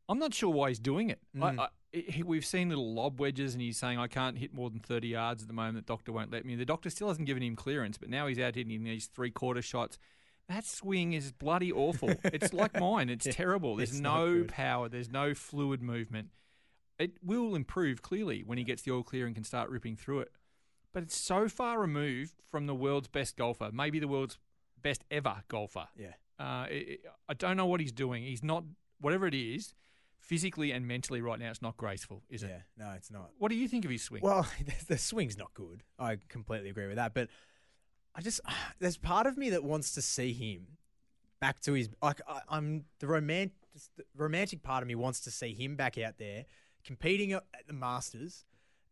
I'm 0.08 0.18
not 0.18 0.34
sure 0.34 0.50
why 0.50 0.70
he's 0.70 0.80
doing 0.80 1.10
it. 1.10 1.20
Mm. 1.36 1.58
I, 1.60 1.62
I, 1.64 1.68
he, 1.92 2.22
we've 2.24 2.44
seen 2.44 2.68
little 2.68 2.92
lob 2.94 3.20
wedges, 3.20 3.54
and 3.54 3.62
he's 3.62 3.78
saying 3.78 3.98
I 3.98 4.08
can't 4.08 4.36
hit 4.36 4.52
more 4.52 4.68
than 4.70 4.80
30 4.80 5.08
yards 5.08 5.42
at 5.42 5.48
the 5.48 5.54
moment. 5.54 5.86
The 5.86 5.92
doctor 5.92 6.10
won't 6.12 6.32
let 6.32 6.44
me. 6.44 6.56
The 6.56 6.64
doctor 6.64 6.90
still 6.90 7.08
hasn't 7.08 7.26
given 7.26 7.42
him 7.42 7.54
clearance, 7.54 7.96
but 7.96 8.10
now 8.10 8.26
he's 8.26 8.38
out 8.40 8.56
hitting 8.56 8.82
these 8.82 9.06
three-quarter 9.06 9.62
shots. 9.62 9.98
That 10.48 10.64
swing 10.64 11.12
is 11.12 11.30
bloody 11.30 11.70
awful. 11.70 12.10
it's 12.24 12.52
like 12.52 12.78
mine. 12.78 13.08
It's 13.08 13.26
Yeah, 13.26 13.32
terrible. 13.32 13.76
There's 13.76 13.90
it's 13.90 14.00
no 14.00 14.44
power. 14.48 14.88
There's 14.88 15.10
no 15.10 15.34
fluid 15.34 15.80
movement. 15.80 16.30
It 16.98 17.12
will 17.22 17.54
improve 17.54 18.02
clearly 18.02 18.42
when 18.44 18.58
he 18.58 18.64
gets 18.64 18.82
the 18.82 18.90
all 18.90 19.02
clear 19.04 19.26
and 19.26 19.34
can 19.34 19.44
start 19.44 19.70
ripping 19.70 19.96
through 19.96 20.20
it. 20.20 20.32
But 20.92 21.04
it's 21.04 21.16
so 21.16 21.48
far 21.48 21.80
removed 21.80 22.34
from 22.50 22.66
the 22.66 22.74
world's 22.74 23.08
best 23.08 23.36
golfer, 23.36 23.70
maybe 23.72 23.98
the 23.98 24.08
world's 24.08 24.38
best 24.82 25.04
ever 25.10 25.42
golfer. 25.48 25.86
Yeah. 25.96 26.12
Uh, 26.38 26.66
it, 26.70 26.74
it- 26.88 27.04
I 27.28 27.34
don't 27.34 27.56
know 27.56 27.66
what 27.66 27.80
he's 27.80 27.92
doing. 27.92 28.22
He's 28.24 28.42
not, 28.42 28.64
whatever 29.00 29.26
it 29.26 29.34
is, 29.34 29.74
physically 30.18 30.70
and 30.72 30.86
mentally 30.86 31.20
right 31.20 31.38
now, 31.38 31.50
it's 31.50 31.62
not 31.62 31.76
graceful, 31.76 32.22
is 32.28 32.42
it? 32.42 32.48
Yeah, 32.50 32.84
no, 32.86 32.92
it's 32.92 33.10
not. 33.10 33.30
What 33.38 33.48
do 33.50 33.56
you 33.56 33.68
think 33.68 33.84
of 33.84 33.90
his 33.90 34.02
swing? 34.02 34.22
Well, 34.22 34.46
the 34.88 34.98
swing's 34.98 35.38
not 35.38 35.54
good. 35.54 35.82
I 35.98 36.18
completely 36.28 36.68
agree 36.70 36.86
with 36.86 36.96
that. 36.96 37.14
But 37.14 37.28
I 38.14 38.20
just 38.20 38.40
there's 38.78 38.96
part 38.98 39.26
of 39.26 39.36
me 39.38 39.50
that 39.50 39.64
wants 39.64 39.92
to 39.94 40.02
see 40.02 40.32
him 40.32 40.66
back 41.40 41.58
to 41.60 41.72
his 41.72 41.88
like 42.02 42.20
I, 42.28 42.40
I'm 42.48 42.84
the 43.00 43.06
romantic 43.08 43.56
the 43.96 44.04
romantic 44.16 44.62
part 44.62 44.82
of 44.82 44.86
me 44.88 44.94
wants 44.94 45.20
to 45.20 45.30
see 45.30 45.54
him 45.54 45.74
back 45.76 45.96
out 45.98 46.18
there 46.18 46.44
competing 46.84 47.32
at 47.32 47.44
the 47.66 47.72
Masters 47.72 48.44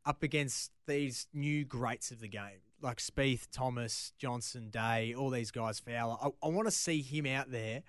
up 0.04 0.23
against 0.23 0.73
these 0.87 1.26
new 1.33 1.64
greats 1.64 2.11
of 2.11 2.21
the 2.21 2.28
game 2.28 2.61
like 2.83 2.99
Spieth, 2.99 3.47
Thomas, 3.52 4.12
Johnson, 4.19 4.71
Day, 4.71 5.14
all 5.14 5.30
these 5.30 5.50
guys, 5.50 5.78
Fowler. 5.78 6.16
I, 6.21 6.28
I 6.42 6.49
want 6.49 6.66
to 6.66 6.73
see 6.73 7.02
him 7.02 7.26
out 7.26 7.50
there 7.50 7.83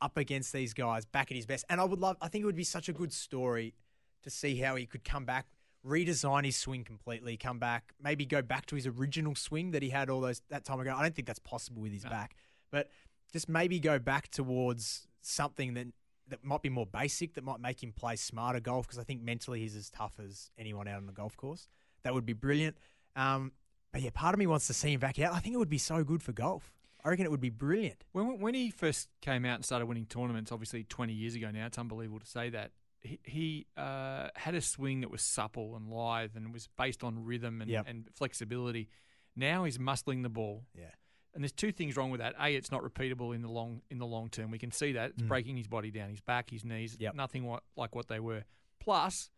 up 0.00 0.16
against 0.16 0.52
these 0.52 0.74
guys 0.74 1.04
back 1.04 1.30
at 1.30 1.36
his 1.36 1.46
best. 1.46 1.64
And 1.68 1.80
I 1.80 1.84
would 1.84 2.00
love. 2.00 2.16
I 2.20 2.28
think 2.28 2.42
it 2.42 2.46
would 2.46 2.56
be 2.56 2.64
such 2.64 2.88
a 2.88 2.92
good 2.92 3.12
story 3.12 3.74
to 4.22 4.30
see 4.30 4.56
how 4.56 4.76
he 4.76 4.86
could 4.86 5.04
come 5.04 5.24
back, 5.24 5.46
redesign 5.86 6.44
his 6.44 6.56
swing 6.56 6.84
completely, 6.84 7.36
come 7.36 7.58
back, 7.58 7.92
maybe 8.02 8.26
go 8.26 8.42
back 8.42 8.66
to 8.66 8.76
his 8.76 8.86
original 8.86 9.34
swing 9.34 9.70
that 9.72 9.82
he 9.82 9.90
had 9.90 10.10
all 10.10 10.20
those 10.20 10.42
that 10.50 10.64
time 10.64 10.80
ago. 10.80 10.94
I 10.96 11.02
don't 11.02 11.14
think 11.14 11.26
that's 11.26 11.38
possible 11.38 11.82
with 11.82 11.92
his 11.92 12.04
back, 12.04 12.34
But 12.70 12.88
just 13.32 13.48
maybe 13.48 13.78
go 13.80 13.98
back 13.98 14.28
towards 14.28 15.06
something 15.20 15.74
that 15.74 15.86
that 16.28 16.44
might 16.44 16.62
be 16.62 16.68
more 16.68 16.86
basic, 16.86 17.34
that 17.34 17.44
might 17.44 17.60
make 17.60 17.82
him 17.82 17.92
play 17.92 18.16
smarter 18.16 18.60
golf 18.60 18.86
because 18.86 18.98
I 18.98 19.04
think 19.04 19.22
mentally 19.22 19.60
he's 19.60 19.76
as 19.76 19.90
tough 19.90 20.18
as 20.24 20.50
anyone 20.58 20.88
out 20.88 20.96
on 20.98 21.06
the 21.06 21.12
golf 21.12 21.36
course. 21.36 21.68
That 22.04 22.14
would 22.14 22.26
be 22.26 22.32
brilliant. 22.32 22.76
Um, 23.16 23.52
but 23.92 24.00
yeah, 24.02 24.10
part 24.14 24.34
of 24.34 24.38
me 24.38 24.46
wants 24.46 24.66
to 24.68 24.74
see 24.74 24.92
him 24.92 25.00
back 25.00 25.18
out. 25.18 25.34
I 25.34 25.38
think 25.40 25.54
it 25.54 25.58
would 25.58 25.68
be 25.68 25.78
so 25.78 26.02
good 26.04 26.22
for 26.22 26.32
golf. 26.32 26.72
I 27.04 27.08
reckon 27.10 27.24
it 27.26 27.30
would 27.30 27.40
be 27.40 27.50
brilliant. 27.50 28.04
When 28.12 28.38
when 28.40 28.54
he 28.54 28.70
first 28.70 29.08
came 29.20 29.44
out 29.44 29.56
and 29.56 29.64
started 29.64 29.86
winning 29.86 30.06
tournaments, 30.06 30.52
obviously 30.52 30.84
20 30.84 31.12
years 31.12 31.34
ago 31.34 31.50
now, 31.50 31.66
it's 31.66 31.78
unbelievable 31.78 32.20
to 32.20 32.26
say 32.26 32.50
that. 32.50 32.70
He, 33.04 33.18
he 33.24 33.66
uh, 33.76 34.28
had 34.36 34.54
a 34.54 34.60
swing 34.60 35.00
that 35.00 35.10
was 35.10 35.22
supple 35.22 35.74
and 35.74 35.90
lithe 35.90 36.36
and 36.36 36.52
was 36.52 36.68
based 36.78 37.02
on 37.02 37.24
rhythm 37.24 37.60
and, 37.60 37.68
Yep. 37.68 37.86
and 37.88 38.08
flexibility. 38.14 38.88
Now 39.34 39.64
he's 39.64 39.78
muscling 39.78 40.22
the 40.22 40.28
ball. 40.28 40.62
Yeah. 40.78 40.92
And 41.34 41.42
there's 41.42 41.52
two 41.52 41.72
things 41.72 41.96
wrong 41.96 42.10
with 42.10 42.20
that. 42.20 42.34
A, 42.38 42.54
it's 42.54 42.70
not 42.70 42.82
repeatable 42.82 43.34
in 43.34 43.40
the 43.42 43.48
long 43.48 43.80
in 43.90 43.98
the 43.98 44.06
long 44.06 44.28
term. 44.28 44.50
We 44.50 44.58
can 44.58 44.70
see 44.70 44.92
that 44.92 45.10
it's 45.12 45.22
Mm. 45.22 45.28
breaking 45.28 45.56
his 45.56 45.66
body 45.66 45.90
down, 45.90 46.10
his 46.10 46.20
back, 46.20 46.50
his 46.50 46.64
knees. 46.64 46.96
Yep. 47.00 47.14
Nothing 47.14 47.44
what, 47.44 47.62
like 47.76 47.94
what 47.94 48.08
they 48.08 48.20
were. 48.20 48.44
Plus, 48.80 49.30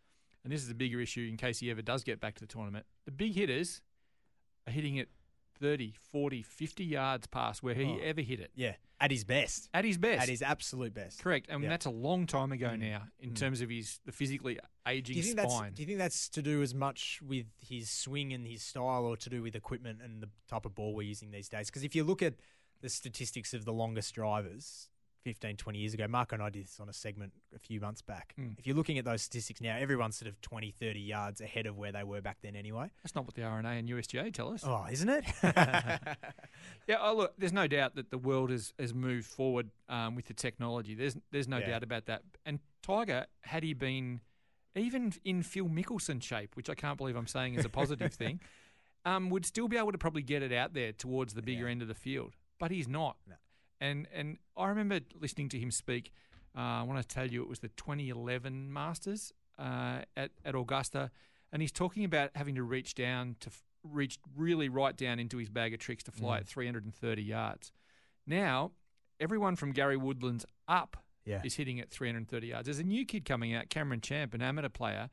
and 0.42 0.52
this 0.52 0.62
is 0.62 0.70
a 0.70 0.74
bigger 0.74 1.00
issue 1.00 1.26
in 1.30 1.36
case 1.36 1.58
he 1.60 1.70
ever 1.70 1.82
does 1.82 2.02
get 2.02 2.18
back 2.20 2.34
to 2.34 2.40
the 2.40 2.46
tournament. 2.46 2.84
The 3.04 3.12
big 3.12 3.34
hitters 3.34 3.80
are 4.66 4.72
hitting 4.72 4.96
it 4.96 5.08
30, 5.60 5.92
40, 5.92 6.42
50 6.42 6.84
yards 6.84 7.26
past 7.28 7.62
where 7.62 7.74
he 7.74 7.84
Oh. 7.84 7.98
ever 7.98 8.22
hit 8.22 8.40
it 8.40 8.50
Yeah, 8.56 8.74
at 9.00 9.12
his 9.12 9.22
best. 9.24 9.68
at 9.72 9.84
his 9.84 9.96
best. 9.98 10.22
At 10.22 10.28
his 10.28 10.42
absolute 10.42 10.92
best. 10.94 11.20
Correct, 11.20 11.46
and 11.48 11.62
Yeah. 11.62 11.68
that's 11.68 11.86
a 11.86 11.90
long 11.90 12.26
time 12.26 12.50
ago 12.50 12.70
Mm. 12.70 12.80
now 12.80 13.08
in 13.20 13.30
Mm. 13.30 13.36
terms 13.36 13.60
of 13.60 13.70
his 13.70 14.00
the 14.04 14.10
physically 14.12 14.58
aging 14.86 15.14
Do 15.14 15.18
you 15.20 15.22
think 15.34 15.40
spine. 15.40 15.62
that's 15.62 15.74
Do 15.74 15.82
you 15.82 15.86
think 15.86 15.98
that's 15.98 16.28
to 16.30 16.42
do 16.42 16.62
as 16.62 16.74
much 16.74 17.20
with 17.26 17.46
his 17.60 17.88
swing 17.90 18.32
and 18.32 18.46
his 18.46 18.62
style, 18.62 19.04
or 19.04 19.16
to 19.16 19.30
do 19.30 19.42
with 19.42 19.54
equipment 19.54 20.00
and 20.02 20.22
the 20.22 20.28
type 20.48 20.66
of 20.66 20.74
ball 20.74 20.94
we're 20.94 21.02
using 21.08 21.30
these 21.30 21.48
days? 21.48 21.66
Because 21.66 21.84
if 21.84 21.94
you 21.94 22.04
look 22.04 22.22
at 22.22 22.34
the 22.80 22.88
statistics 22.88 23.54
of 23.54 23.64
the 23.64 23.72
longest 23.72 24.14
drivers 24.14 24.90
15, 25.24 25.56
20 25.56 25.78
years 25.78 25.94
ago, 25.94 26.06
Marco 26.06 26.34
and 26.36 26.42
I 26.42 26.50
did 26.50 26.64
this 26.64 26.78
on 26.80 26.90
a 26.90 26.92
segment 26.92 27.32
a 27.54 27.58
few 27.58 27.80
months 27.80 28.02
back. 28.02 28.34
Mm. 28.38 28.58
If 28.58 28.66
you're 28.66 28.76
looking 28.76 28.98
at 28.98 29.06
those 29.06 29.22
statistics 29.22 29.62
now, 29.62 29.74
everyone's 29.78 30.18
sort 30.18 30.28
of 30.28 30.38
20, 30.42 30.70
30 30.70 31.00
yards 31.00 31.40
ahead 31.40 31.64
of 31.64 31.78
where 31.78 31.92
they 31.92 32.04
were 32.04 32.20
back 32.20 32.36
then 32.42 32.54
anyway. 32.54 32.90
That's 33.02 33.14
not 33.14 33.24
what 33.24 33.34
the 33.34 33.42
R&A 33.42 33.64
and 33.66 33.88
USGA 33.88 34.34
tell 34.34 34.52
us. 34.52 34.64
Oh, 34.66 34.84
isn't 34.90 35.08
it? 35.08 35.24
Yeah, 36.86 36.96
oh, 37.00 37.14
look, 37.16 37.32
there's 37.38 37.52
no 37.54 37.66
doubt 37.66 37.94
that 37.94 38.10
the 38.10 38.18
world 38.18 38.50
has, 38.50 38.74
has 38.78 38.92
moved 38.92 39.26
forward 39.26 39.70
um, 39.88 40.14
with 40.14 40.26
the 40.26 40.34
technology. 40.34 40.94
There's 40.94 41.16
there's 41.30 41.48
no 41.48 41.56
Yeah. 41.58 41.68
doubt 41.70 41.82
about 41.82 42.04
that. 42.06 42.22
And 42.44 42.58
Tiger, 42.82 43.24
had 43.40 43.62
he 43.62 43.72
been 43.72 44.20
even 44.76 45.12
in 45.24 45.42
Phil 45.42 45.66
Mickelson 45.68 46.22
shape, 46.22 46.56
which 46.56 46.68
I 46.70 46.74
can't 46.74 46.96
believe 46.98 47.16
I'm 47.16 47.26
saying 47.26 47.54
is 47.54 47.64
a 47.64 47.68
positive 47.68 48.12
thing, 48.12 48.40
um, 49.04 49.30
would 49.30 49.46
still 49.46 49.68
be 49.68 49.76
able 49.76 49.92
to 49.92 49.98
probably 49.98 50.22
get 50.22 50.42
it 50.42 50.52
out 50.52 50.74
there 50.74 50.92
towards 50.92 51.34
the 51.34 51.42
bigger 51.42 51.64
Yeah. 51.66 51.70
end 51.70 51.82
of 51.82 51.88
the 51.88 51.94
field. 51.94 52.34
But 52.58 52.70
he's 52.70 52.88
not. 52.88 53.16
No. 53.28 53.34
And 53.80 54.06
and 54.14 54.38
I 54.56 54.68
remember 54.68 55.00
listening 55.20 55.48
to 55.50 55.58
him 55.58 55.70
speak. 55.70 56.12
Uh, 56.56 56.60
I 56.60 56.82
want 56.84 57.00
to 57.02 57.06
tell 57.06 57.26
you, 57.26 57.42
it 57.42 57.48
was 57.48 57.58
the 57.58 57.68
2011 57.70 58.72
Masters 58.72 59.32
uh, 59.58 60.02
at 60.16 60.30
at 60.44 60.54
Augusta, 60.54 61.10
and 61.52 61.60
he's 61.60 61.72
talking 61.72 62.04
about 62.04 62.30
having 62.36 62.54
to 62.54 62.62
reach 62.62 62.94
down 62.94 63.36
to 63.40 63.48
f- 63.50 63.62
reach 63.82 64.18
really 64.36 64.68
right 64.68 64.96
down 64.96 65.18
into 65.18 65.36
his 65.38 65.48
bag 65.50 65.74
of 65.74 65.80
tricks 65.80 66.04
to 66.04 66.12
fly 66.12 66.38
Mm. 66.38 66.40
at 66.42 66.46
330 66.48 67.22
yards. 67.22 67.72
Now, 68.26 68.70
everyone 69.20 69.56
from 69.56 69.72
Gary 69.72 69.96
Woodland's 69.96 70.46
up 70.68 71.03
yeah. 71.24 71.40
is 71.44 71.54
hitting 71.54 71.80
at 71.80 71.90
330 71.90 72.46
yards. 72.48 72.66
There's 72.66 72.78
a 72.78 72.84
new 72.84 73.04
kid 73.04 73.24
coming 73.24 73.54
out, 73.54 73.68
Cameron 73.70 74.00
Champ, 74.00 74.34
an 74.34 74.42
amateur 74.42 74.68
player, 74.68 75.10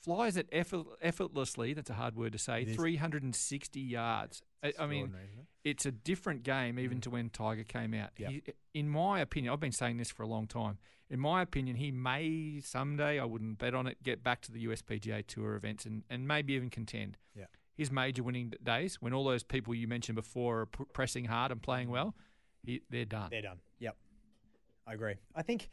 flies 0.00 0.36
it 0.36 0.48
effort, 0.52 0.86
effortlessly. 1.00 1.74
That's 1.74 1.90
a 1.90 1.94
hard 1.94 2.16
word 2.16 2.32
to 2.32 2.38
say. 2.38 2.64
360 2.64 3.80
yards. 3.80 4.42
I, 4.62 4.72
I 4.78 4.86
mean, 4.86 5.14
it? 5.64 5.70
it's 5.70 5.86
a 5.86 5.92
different 5.92 6.42
game 6.42 6.78
even 6.78 6.98
Mm. 6.98 7.02
to 7.02 7.10
when 7.10 7.30
Tiger 7.30 7.64
came 7.64 7.94
out. 7.94 8.10
Yep. 8.18 8.30
He, 8.30 8.42
in 8.74 8.88
my 8.88 9.20
opinion, 9.20 9.52
I've 9.52 9.60
been 9.60 9.72
saying 9.72 9.96
this 9.98 10.10
for 10.10 10.22
a 10.22 10.26
long 10.28 10.46
time. 10.46 10.78
In 11.10 11.20
my 11.20 11.42
opinion, 11.42 11.76
he 11.76 11.90
may 11.90 12.60
someday, 12.64 13.18
I 13.20 13.24
wouldn't 13.24 13.58
bet 13.58 13.74
on 13.74 13.86
it, 13.86 14.02
get 14.02 14.22
back 14.22 14.40
to 14.42 14.52
the 14.52 14.64
USPGA 14.66 15.26
Tour 15.26 15.54
events 15.56 15.84
and, 15.84 16.04
and 16.08 16.26
maybe 16.26 16.54
even 16.54 16.70
contend. 16.70 17.18
Yeah. 17.34 17.46
His 17.76 17.90
major 17.90 18.22
winning 18.22 18.52
days, 18.62 18.96
when 19.00 19.12
all 19.12 19.24
those 19.24 19.42
people 19.42 19.74
you 19.74 19.86
mentioned 19.88 20.16
before 20.16 20.60
are 20.60 20.66
p- 20.66 20.84
pressing 20.92 21.26
hard 21.26 21.52
and 21.52 21.60
playing 21.62 21.90
well, 21.90 22.14
he, 22.64 22.82
they're 22.90 23.04
done. 23.04 23.28
They're 23.30 23.42
done. 23.42 23.60
Yep. 23.78 23.96
I 24.86 24.94
agree. 24.94 25.14
I 25.34 25.42
think, 25.42 25.68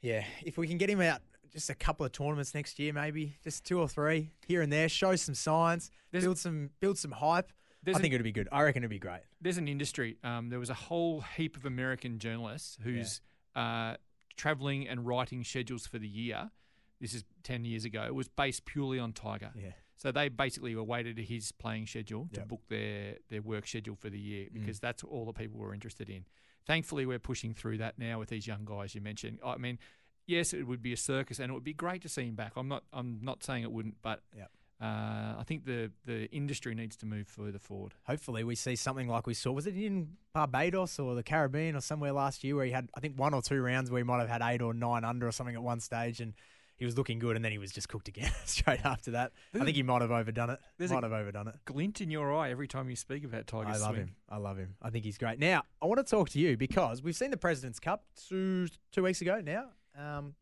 yeah, 0.00 0.24
if 0.44 0.56
we 0.56 0.66
can 0.68 0.78
get 0.78 0.88
him 0.90 1.00
out 1.00 1.20
just 1.52 1.68
a 1.70 1.74
couple 1.74 2.06
of 2.06 2.12
tournaments 2.12 2.54
next 2.54 2.78
year, 2.78 2.92
maybe 2.92 3.36
just 3.44 3.64
two 3.64 3.78
or 3.78 3.88
three 3.88 4.30
here 4.46 4.62
and 4.62 4.72
there, 4.72 4.88
show 4.88 5.14
some 5.16 5.34
signs, 5.34 5.90
There's- 6.10 6.24
build 6.24 6.38
some 6.38 6.70
build 6.80 6.98
some 6.98 7.10
hype. 7.12 7.52
I 7.86 7.94
think 7.98 8.14
it'd 8.14 8.22
be 8.22 8.30
good. 8.30 8.48
I 8.52 8.62
reckon 8.62 8.82
it'd 8.84 8.90
be 8.90 9.00
great. 9.00 9.22
there's 9.40 9.58
an 9.58 9.66
industry. 9.66 10.16
Um, 10.22 10.50
there 10.50 10.60
was 10.60 10.70
a 10.70 10.74
whole 10.74 11.22
heap 11.36 11.56
of 11.56 11.64
American 11.66 12.20
journalists 12.20 12.78
who's 12.80 13.20
uh, 13.56 13.96
traveling 14.36 14.86
and 14.88 15.04
writing 15.04 15.42
schedules 15.42 15.84
for 15.86 15.98
the 15.98 16.06
year. 16.06 16.52
This 17.00 17.12
is 17.12 17.24
10 17.42 17.64
years 17.64 17.84
ago. 17.84 18.04
It 18.06 18.14
was 18.14 18.28
based 18.28 18.64
purely 18.66 19.00
on 19.00 19.12
Tiger. 19.12 19.50
Yeah. 19.56 19.72
So 20.02 20.10
they 20.10 20.28
basically 20.28 20.74
were 20.74 20.82
weighted 20.82 21.14
to 21.16 21.22
his 21.22 21.52
playing 21.52 21.86
schedule 21.86 22.28
to 22.32 22.40
Yep. 22.40 22.48
book 22.48 22.62
their, 22.68 23.18
their 23.30 23.40
work 23.40 23.68
schedule 23.68 23.94
for 23.94 24.10
the 24.10 24.18
year 24.18 24.46
Mm. 24.46 24.54
because 24.54 24.80
that's 24.80 25.04
all 25.04 25.24
the 25.26 25.32
people 25.32 25.60
were 25.60 25.72
interested 25.72 26.10
in. 26.10 26.24
Thankfully, 26.66 27.06
we're 27.06 27.20
pushing 27.20 27.54
through 27.54 27.78
that 27.78 28.00
now 28.00 28.18
with 28.18 28.28
these 28.28 28.44
young 28.48 28.64
guys 28.64 28.96
you 28.96 29.00
mentioned. 29.00 29.38
I 29.44 29.58
mean, 29.58 29.78
yes, 30.26 30.52
it 30.52 30.64
would 30.66 30.82
be 30.82 30.92
a 30.92 30.96
circus 30.96 31.38
and 31.38 31.50
it 31.50 31.54
would 31.54 31.62
be 31.62 31.72
great 31.72 32.02
to 32.02 32.08
see 32.08 32.24
him 32.26 32.34
back. 32.34 32.54
I'm 32.56 32.66
not 32.66 32.82
I'm 32.92 33.20
not 33.22 33.44
saying 33.44 33.62
it 33.62 33.70
wouldn't, 33.70 34.02
but 34.02 34.24
Yep. 34.36 34.50
uh, 34.80 35.36
I 35.38 35.44
think 35.46 35.66
the 35.66 35.92
the 36.04 36.28
industry 36.32 36.74
needs 36.74 36.96
to 36.96 37.06
move 37.06 37.28
further 37.28 37.60
forward. 37.60 37.94
Hopefully, 38.08 38.42
we 38.42 38.56
see 38.56 38.74
something 38.74 39.06
like 39.06 39.28
we 39.28 39.34
saw. 39.34 39.52
Was 39.52 39.68
it 39.68 39.76
in 39.76 40.16
Barbados 40.34 40.98
or 40.98 41.14
the 41.14 41.22
Caribbean 41.22 41.76
or 41.76 41.80
somewhere 41.80 42.12
last 42.12 42.42
year 42.42 42.56
where 42.56 42.64
he 42.66 42.72
had, 42.72 42.90
I 42.96 42.98
think, 43.00 43.16
one 43.16 43.34
or 43.34 43.42
two 43.42 43.60
rounds 43.62 43.88
where 43.90 44.00
he 44.00 44.04
might 44.04 44.18
have 44.18 44.28
had 44.28 44.42
eight 44.42 44.62
or 44.62 44.74
nine 44.74 45.04
under 45.04 45.28
or 45.28 45.32
something 45.32 45.54
at 45.54 45.62
one 45.62 45.78
stage, 45.80 46.20
and 46.20 46.34
he 46.82 46.84
was 46.84 46.98
looking 46.98 47.20
good, 47.20 47.36
and 47.36 47.44
then 47.44 47.52
he 47.52 47.58
was 47.58 47.70
just 47.70 47.88
cooked 47.88 48.08
again 48.08 48.32
straight 48.44 48.84
after 48.84 49.12
that. 49.12 49.30
I 49.54 49.58
think 49.58 49.76
he 49.76 49.84
might 49.84 50.02
have 50.02 50.10
overdone 50.10 50.50
it. 50.50 50.58
There's 50.78 50.90
might 50.90 51.04
have 51.04 51.12
overdone 51.12 51.46
it. 51.46 51.54
Glint 51.64 52.00
in 52.00 52.10
your 52.10 52.34
eye 52.34 52.50
every 52.50 52.66
time 52.66 52.90
you 52.90 52.96
speak 52.96 53.22
about 53.22 53.46
Tiger. 53.46 53.68
I 53.68 53.76
love 53.76 53.90
swing. 53.94 53.96
him. 53.98 54.16
I 54.28 54.38
love 54.38 54.58
him. 54.58 54.74
I 54.82 54.90
think 54.90 55.04
he's 55.04 55.16
great. 55.16 55.38
Now, 55.38 55.62
I 55.80 55.86
want 55.86 56.04
to 56.04 56.10
talk 56.10 56.30
to 56.30 56.40
you 56.40 56.56
because 56.56 57.00
we've 57.00 57.14
seen 57.14 57.30
the 57.30 57.36
President's 57.36 57.78
Cup 57.78 58.02
two 58.28 58.66
two 58.90 59.04
weeks 59.04 59.20
ago 59.20 59.40
now. 59.40 59.66
Um, 59.96 60.34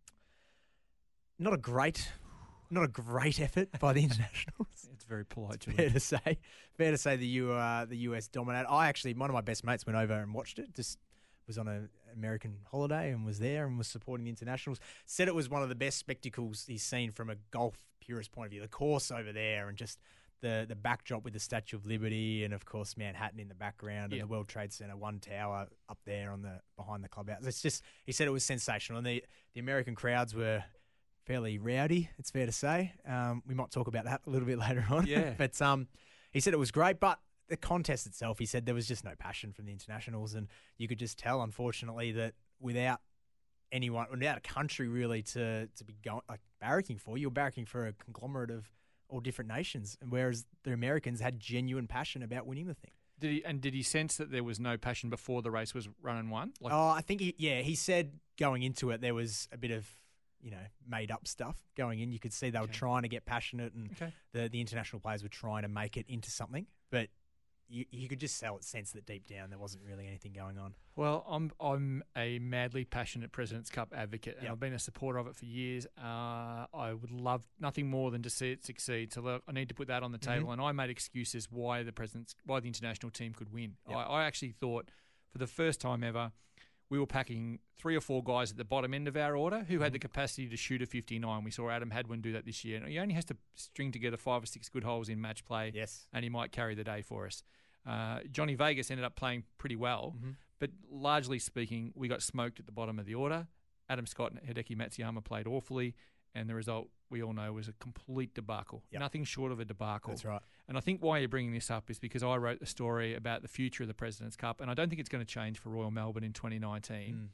not 1.39 1.53
a 1.53 1.59
great, 1.59 2.11
not 2.71 2.85
a 2.85 2.89
great 2.89 3.39
effort 3.39 3.69
by 3.79 3.93
the 3.93 4.03
internationals. 4.05 4.89
It's 4.95 5.05
very 5.05 5.27
polite, 5.27 5.63
Fair 5.65 5.75
Julian. 5.75 5.93
to 5.93 6.01
say, 6.01 6.39
fair 6.73 6.91
to 6.91 6.97
say 6.97 7.17
the 7.17 7.27
U 7.27 7.53
uh, 7.53 7.85
the 7.85 7.99
US 7.99 8.29
dominated. 8.29 8.67
I 8.67 8.89
actually 8.89 9.13
one 9.13 9.29
of 9.29 9.35
my 9.35 9.43
best 9.43 9.63
mates 9.63 9.85
went 9.85 9.99
over 9.99 10.15
and 10.15 10.33
watched 10.33 10.59
it. 10.59 10.73
Just 10.73 10.97
was 11.51 11.59
on 11.59 11.67
an 11.67 11.89
American 12.15 12.59
holiday 12.71 13.11
and 13.11 13.27
was 13.27 13.41
there 13.41 13.67
and 13.67 13.77
was 13.77 13.89
supporting 13.89 14.25
the 14.25 14.31
internationals. 14.31 14.79
Said 15.05 15.27
it 15.27 15.35
was 15.35 15.49
one 15.49 15.63
of 15.63 15.69
the 15.69 15.75
best 15.75 15.99
spectacles 15.99 16.65
he's 16.69 16.85
seen 16.85 17.11
from 17.11 17.29
a 17.29 17.35
golf 17.51 17.75
purist 18.01 18.31
point 18.31 18.47
of 18.47 18.53
view. 18.53 18.61
The 18.61 18.69
course 18.69 19.11
over 19.11 19.33
there 19.33 19.69
and 19.69 19.77
just 19.77 19.99
the 20.41 20.65
the 20.69 20.77
backdrop 20.77 21.25
with 21.25 21.33
the 21.33 21.41
Statue 21.41 21.77
of 21.77 21.85
Liberty 21.85 22.45
and 22.45 22.55
of 22.55 22.65
course 22.65 22.97
Manhattan 22.97 23.41
in 23.41 23.49
the 23.49 23.55
background 23.55 24.13
and 24.13 24.23
the 24.23 24.27
World 24.27 24.47
Trade 24.47 24.73
Center 24.73 24.97
one 24.97 25.19
tower 25.19 25.67
up 25.89 25.99
there 26.07 26.31
on 26.31 26.43
the 26.43 26.61
behind 26.77 27.03
the 27.03 27.09
clubhouse. 27.09 27.45
It's 27.45 27.61
just 27.61 27.83
he 28.05 28.13
said 28.13 28.29
it 28.29 28.31
was 28.31 28.45
sensational 28.45 28.99
and 28.99 29.07
the 29.07 29.25
the 29.55 29.61
American 29.61 29.97
crowds 29.97 30.33
were 30.33 30.63
fairly 31.27 31.59
rowdy. 31.59 32.11
It's 32.19 32.31
fair 32.31 32.47
to 32.47 32.53
say. 32.53 32.93
Um, 33.07 33.43
we 33.47 33.55
might 33.55 33.71
talk 33.71 33.89
about 33.89 34.05
that 34.05 34.23
a 34.27 34.31
little 34.31 34.47
bit 34.47 34.59
later 34.67 34.87
on. 34.89 35.07
Yeah. 35.07 35.35
but 35.39 35.61
um, 35.61 35.89
he 36.33 36.41
said 36.41 36.55
it 36.55 36.59
was 36.59 36.71
great, 36.71 37.01
but 37.01 37.19
the 37.51 37.57
contest 37.59 38.07
itself, 38.07 38.39
he 38.39 38.47
said 38.47 38.65
there 38.65 38.75
was 38.75 38.89
just 38.89 39.05
no 39.05 39.13
passion 39.19 39.53
from 39.53 39.67
the 39.67 39.73
internationals, 39.73 40.35
and 40.35 40.49
you 40.79 40.89
could 40.89 40.99
just 40.99 41.19
tell, 41.19 41.43
unfortunately, 41.43 42.13
that 42.13 42.33
without 42.61 43.01
anyone, 43.73 44.07
without 44.11 44.39
a 44.39 44.41
country 44.41 44.89
really 44.89 45.23
to 45.23 45.67
to 45.67 45.85
be 45.85 45.97
going 46.03 46.23
like 46.29 46.41
barracking 46.63 46.99
for, 47.01 47.19
you're 47.19 47.31
barracking 47.31 47.67
for 47.69 47.87
a 47.87 47.93
conglomerate 47.93 48.51
of 48.51 48.71
all 49.09 49.21
different 49.21 49.49
nations, 49.51 49.99
and 50.01 50.11
whereas 50.11 50.47
the 50.63 50.73
Americans 50.73 51.21
had 51.21 51.39
genuine 51.41 51.87
passion 51.87 52.23
about 52.23 52.47
winning 52.47 52.67
the 52.67 52.75
thing. 52.75 52.93
Did 53.19 53.31
he 53.33 53.45
and 53.45 53.61
did 53.61 53.75
he 53.75 53.83
sense 53.83 54.17
that 54.17 54.31
there 54.31 54.45
was 54.45 54.59
no 54.59 54.79
passion 54.79 55.11
before 55.11 55.43
the 55.43 55.51
race 55.51 55.75
was 55.75 55.89
run 56.01 56.17
and 56.17 56.31
won? 56.31 56.53
Like, 56.61 56.73
oh, 56.73 56.89
I 56.89 57.03
think 57.03 57.21
he, 57.21 57.35
yeah, 57.37 57.61
he 57.61 57.75
said 57.75 58.13
going 58.39 58.63
into 58.63 58.91
it 58.91 59.01
there 59.03 59.15
was 59.15 59.49
a 59.53 59.59
bit 59.59 59.73
of 59.73 59.87
you 60.41 60.51
know 60.51 60.65
made 60.89 61.11
up 61.11 61.27
stuff 61.29 61.57
going 61.77 61.99
in. 62.01 62.13
You 62.13 62.19
could 62.19 62.33
see 62.33 62.49
they 62.51 62.59
were 62.59 62.65
Okay. 62.65 62.73
trying 62.73 63.03
to 63.03 63.09
get 63.09 63.25
passionate, 63.27 63.75
and 63.75 63.91
okay. 63.93 64.13
the 64.33 64.49
the 64.49 64.61
international 64.61 65.01
players 65.01 65.23
were 65.23 65.29
trying 65.29 65.63
to 65.63 65.69
make 65.69 65.97
it 65.97 66.07
into 66.09 66.31
something, 66.31 66.67
but. 66.91 67.09
You, 67.73 67.85
you 67.91 68.09
could 68.09 68.19
just 68.19 68.37
sell, 68.37 68.57
it, 68.57 68.65
sense 68.65 68.91
that 68.93 69.07
deep 69.07 69.27
down 69.29 69.49
there 69.51 69.59
wasn't 69.59 69.85
really 69.85 70.07
anything 70.09 70.33
going 70.33 70.59
on. 70.59 70.75
Well, 70.97 71.25
I'm 71.29 71.53
I'm 71.61 72.03
a 72.17 72.39
madly 72.41 72.85
passionate 72.85 73.31
Presidents 73.31 73.71
Cup 73.71 73.93
advocate, 73.97 74.35
and 74.35 74.43
Yep. 74.45 74.53
I've 74.53 74.61
been 74.61 74.73
a 74.73 74.79
supporter 74.79 75.19
of 75.21 75.27
it 75.29 75.37
for 75.37 75.45
years. 75.45 75.87
Uh, 75.97 76.67
I 76.75 76.93
would 77.01 77.13
love 77.13 77.45
nothing 77.61 77.89
more 77.89 78.11
than 78.11 78.23
to 78.23 78.31
see 78.31 78.51
it 78.53 78.65
succeed. 78.65 79.13
So 79.13 79.21
look, 79.21 79.43
I 79.49 79.53
need 79.53 79.69
to 79.69 79.75
put 79.75 79.87
that 79.89 80.03
on 80.03 80.11
the 80.13 80.19
Mm-hmm. 80.19 80.33
table. 80.33 80.53
And 80.53 80.61
I 80.61 80.73
made 80.73 80.91
excuses 80.91 81.49
why 81.51 81.83
the 81.85 81.93
Presidents, 81.93 82.35
why 82.45 82.59
the 82.61 82.67
international 82.67 83.11
team 83.11 83.33
could 83.35 83.53
win. 83.53 83.77
Yep. 83.89 83.97
I, 83.97 84.03
I 84.03 84.25
actually 84.25 84.53
thought, 84.53 84.91
for 85.31 85.39
the 85.39 85.47
first 85.47 85.81
time 85.81 86.03
ever, 86.03 86.33
we 86.91 86.99
were 86.99 87.07
packing 87.07 87.61
three 87.79 87.97
or 87.97 88.01
four 88.01 88.23
guys 88.23 88.51
at 88.51 88.57
the 88.59 88.65
bottom 88.65 88.93
end 88.93 89.09
of 89.09 89.17
our 89.17 89.37
order 89.37 89.61
who 89.61 89.75
Mm-hmm. 89.75 89.83
had 89.85 89.93
the 89.93 89.99
capacity 89.99 90.49
to 90.49 90.57
shoot 90.57 90.83
a 90.83 90.87
59. 90.87 91.45
We 91.45 91.51
saw 91.51 91.71
Adam 91.71 91.91
Hadwin 91.91 92.21
do 92.21 92.33
that 92.33 92.45
this 92.45 92.65
year. 92.65 92.79
And 92.79 92.89
he 92.89 92.99
only 92.99 93.15
has 93.15 93.25
to 93.27 93.37
string 93.55 93.93
together 93.93 94.17
five 94.17 94.43
or 94.43 94.47
six 94.47 94.69
good 94.69 94.85
holes 94.85 95.09
in 95.09 95.21
match 95.21 95.45
play 95.45 95.71
Yes. 95.75 96.07
and 96.13 96.25
he 96.25 96.29
might 96.29 96.53
carry 96.53 96.75
the 96.75 96.85
day 96.85 97.01
for 97.03 97.27
us. 97.27 97.43
Uh, 97.87 98.21
Johnny 98.31 98.55
Vegas 98.55 98.91
ended 98.91 99.05
up 99.07 99.17
playing 99.17 99.45
pretty 99.57 99.77
well, 99.77 100.15
Mhm. 100.21 100.37
But 100.59 100.73
largely 100.91 101.39
speaking, 101.39 101.93
we 101.95 102.07
got 102.09 102.23
smoked 102.23 102.61
at 102.61 102.67
the 102.67 102.73
bottom 102.73 102.99
of 102.99 103.07
the 103.07 103.15
order. 103.15 103.49
Adam 103.89 104.05
Scott 104.07 104.33
and 104.33 104.41
Hideki 104.43 104.77
Matsuyama 104.77 105.25
played 105.25 105.47
awfully, 105.47 105.95
and 106.35 106.49
the 106.49 106.55
result 106.55 106.89
we 107.11 107.23
all 107.23 107.33
know 107.33 107.53
was 107.53 107.69
a 107.69 107.73
complete 107.75 108.35
debacle. 108.35 108.85
Yep. 108.93 109.01
Nothing 109.01 109.25
short 109.25 109.53
of 109.53 109.61
a 109.61 109.65
debacle. 109.65 110.13
That's 110.13 110.25
right. 110.25 110.41
And 110.69 110.77
I 110.77 110.81
think 110.81 111.03
why 111.03 111.19
you're 111.19 111.29
bringing 111.29 111.53
this 111.53 111.71
up 111.71 111.91
is 111.91 111.99
because 111.99 112.23
I 112.23 112.37
wrote 112.37 112.61
the 112.61 112.67
story 112.67 113.15
about 113.15 113.43
the 113.43 113.49
future 113.49 113.83
of 113.83 113.89
the 113.89 113.95
President's 113.95 114.37
Cup, 114.37 114.61
and 114.61 114.71
I 114.71 114.75
don't 114.75 114.89
think 114.89 115.01
it's 115.01 115.09
going 115.09 115.25
to 115.25 115.31
change 115.31 115.59
for 115.59 115.71
Royal 115.71 115.91
Melbourne 115.91 116.25
in 116.25 116.33
2019. 116.33 117.15
Mm. 117.15 117.29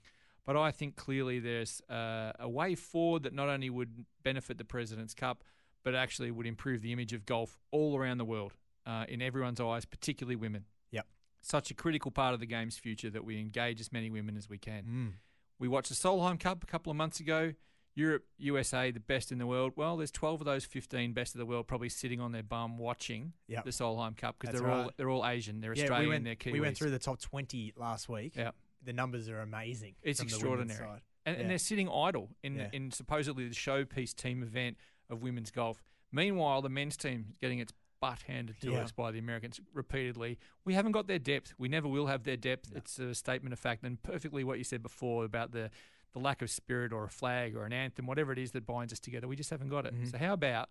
But 0.47 0.57
I 0.57 0.71
think 0.71 0.97
clearly 0.97 1.41
there's 1.41 1.83
uh, 1.91 2.33
a 2.39 2.49
way 2.49 2.75
forward 2.77 3.25
that 3.25 3.35
not 3.35 3.49
only 3.49 3.69
would 3.69 4.07
benefit 4.23 4.59
the 4.59 4.65
President's 4.65 5.13
Cup, 5.13 5.43
but 5.85 5.95
actually 5.95 6.31
would 6.31 6.47
improve 6.47 6.83
the 6.83 6.93
image 6.93 7.13
of 7.13 7.27
golf 7.27 7.59
all 7.71 7.99
around 7.99 8.19
the 8.19 8.25
world 8.25 8.55
uh, 8.87 9.05
in 9.09 9.21
everyone's 9.21 9.61
eyes, 9.61 9.85
particularly 9.85 10.37
women. 10.37 10.65
Yep. 10.93 11.07
Such 11.43 11.71
a 11.71 11.75
critical 11.75 12.11
part 12.11 12.33
of 12.33 12.41
the 12.41 12.47
game's 12.47 12.79
future 12.79 13.11
that 13.11 13.25
we 13.25 13.39
engage 13.41 13.81
as 13.81 13.93
many 13.93 14.09
women 14.09 14.37
as 14.37 14.49
we 14.49 14.57
can. 14.57 14.85
Mm. 14.85 15.13
We 15.59 15.69
watched 15.69 15.89
the 15.89 15.95
Solheim 15.95 16.39
Cup 16.39 16.63
a 16.63 16.67
couple 16.67 16.91
of 16.91 16.97
months 16.97 17.21
ago. 17.21 17.53
Europe, 17.97 18.25
USA, 18.39 18.91
the 18.93 19.01
best 19.01 19.33
in 19.33 19.39
the 19.39 19.47
world. 19.47 19.73
Well, 19.75 19.97
there's 19.97 20.11
12 20.13 20.43
of 20.43 20.45
those 20.45 20.65
15 20.67 21.13
best 21.15 21.35
of 21.35 21.39
the 21.39 21.47
world 21.47 21.67
probably 21.67 21.89
sitting 21.89 22.21
on 22.21 22.31
their 22.31 22.43
bum 22.43 22.77
watching 22.79 23.33
Yep. 23.49 23.65
the 23.65 23.71
Solheim 23.71 24.17
Cup 24.17 24.37
because 24.39 24.61
they're 24.61 24.71
all 24.71 24.83
right. 24.85 24.91
they're 24.97 25.09
all 25.11 25.27
Asian, 25.27 25.61
they're 25.61 25.75
Yeah, 25.75 25.85
Australian, 25.85 26.09
we 26.09 26.15
went, 26.15 26.25
they're 26.25 26.35
Kiwis. 26.37 26.53
we 26.53 26.61
went 26.61 26.77
through 26.77 26.91
the 26.91 26.99
top 26.99 27.19
20 27.21 27.73
last 27.77 28.09
week. 28.09 28.37
Yeah. 28.37 28.51
The 28.85 28.93
numbers 28.93 29.29
are 29.31 29.41
amazing. 29.41 29.95
It's 30.03 30.21
from 30.21 30.29
the 30.29 30.35
women's 30.49 30.71
extraordinary. 30.73 31.01
and, 31.25 31.35
Yeah. 31.37 31.41
and 31.41 31.51
they're 31.51 31.59
sitting 31.59 31.89
idle 31.89 32.29
in 32.45 32.57
Yeah. 32.57 32.69
in 32.73 32.91
supposedly 32.93 33.49
the 33.49 33.55
showpiece 33.55 34.15
team 34.15 34.43
event 34.43 34.77
of 35.09 35.23
women's 35.23 35.51
golf. 35.51 35.83
Meanwhile, 36.13 36.63
the 36.63 36.69
men's 36.69 36.97
team 36.99 37.25
is 37.31 37.37
getting 37.41 37.59
its 37.61 37.73
butt 37.99 38.21
handed 38.29 38.61
to 38.61 38.73
Yeah. 38.73 38.81
us 38.83 38.93
by 38.93 39.11
the 39.11 39.19
Americans 39.19 39.59
repeatedly. 39.73 40.39
We 40.67 40.75
haven't 40.75 40.93
got 40.93 41.07
their 41.07 41.19
depth. 41.19 41.55
We 41.57 41.69
never 41.69 41.89
will 41.89 42.09
have 42.09 42.25
their 42.25 42.37
depth. 42.37 42.73
It's 42.77 42.99
a 42.99 43.15
statement 43.15 43.55
of 43.55 43.59
fact, 43.59 43.83
and 43.83 44.01
perfectly 44.03 44.45
what 44.45 44.59
you 44.59 44.65
said 44.65 44.83
before 44.83 45.25
about 45.25 45.53
the 45.53 45.71
the 46.17 46.23
lack 46.23 46.41
of 46.41 46.49
spirit 46.51 46.95
or 46.95 47.05
a 47.05 47.11
flag 47.11 47.55
or 47.55 47.67
an 47.67 47.75
anthem, 47.75 48.07
whatever 48.07 48.33
it 48.33 48.39
is 48.39 48.53
that 48.53 48.67
binds 48.67 48.91
us 48.91 48.99
together. 48.99 49.29
We 49.29 49.37
just 49.37 49.51
haven't 49.51 49.69
got 49.69 49.85
it. 49.85 49.95
Mhm. 49.95 50.11
So 50.11 50.17
how 50.17 50.33
about 50.33 50.71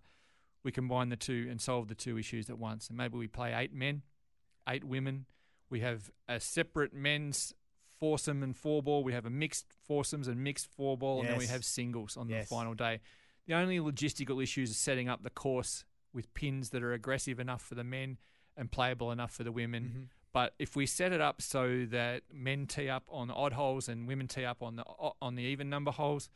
we 0.64 0.72
combine 0.72 1.10
the 1.10 1.16
two 1.16 1.46
and 1.52 1.62
solve 1.62 1.88
the 1.88 1.94
two 1.94 2.18
issues 2.18 2.50
at 2.50 2.58
once? 2.58 2.88
And 2.88 2.98
maybe 2.98 3.16
we 3.20 3.28
play 3.28 3.54
eight 3.54 3.72
men, 3.72 4.02
eight 4.68 4.84
women. 4.84 5.28
We 5.70 5.82
have 5.82 6.10
a 6.28 6.40
separate 6.40 6.94
men's 6.94 7.54
foursome 8.00 8.42
and 8.42 8.58
four 8.58 8.82
ball. 8.82 9.04
We 9.04 9.14
have 9.14 9.28
a 9.28 9.30
mixed 9.30 9.68
foursomes 9.72 10.28
and 10.28 10.44
mixed 10.44 10.66
four 10.66 10.98
ball, 10.98 11.20
and 11.22 11.30
then 11.30 11.38
we 11.38 11.46
have 11.46 11.64
singles 11.64 12.18
on 12.18 12.28
Yes. 12.28 12.50
the 12.50 12.56
final 12.56 12.74
day. 12.74 13.00
The 13.46 13.54
only 13.54 13.78
logistical 13.78 14.42
issues 14.42 14.72
is 14.72 14.78
setting 14.78 15.08
up 15.08 15.22
the 15.22 15.30
course 15.30 15.86
with 16.12 16.34
pins 16.34 16.72
that 16.72 16.82
are 16.82 16.94
aggressive 16.94 17.40
enough 17.40 17.62
for 17.62 17.76
the 17.76 17.84
men 17.84 18.18
and 18.58 18.72
playable 18.72 19.12
enough 19.12 19.32
for 19.32 19.44
the 19.44 19.52
women. 19.52 20.10
Mhm. 20.10 20.10
But 20.36 20.54
if 20.60 20.76
we 20.76 20.86
set 20.86 21.14
it 21.14 21.22
up 21.22 21.42
so 21.42 21.86
that 21.92 22.24
men 22.30 22.68
tee 22.68 22.90
up 22.90 23.04
on 23.08 23.30
the 23.30 23.34
odd 23.34 23.54
holes 23.54 23.88
and 23.88 24.06
women 24.06 24.28
tee 24.28 24.44
up 24.44 24.62
on 24.62 24.76
the 24.76 24.84
on 25.22 25.36
the 25.36 25.44
even 25.44 25.70
number 25.70 25.92
holes, 25.92 26.30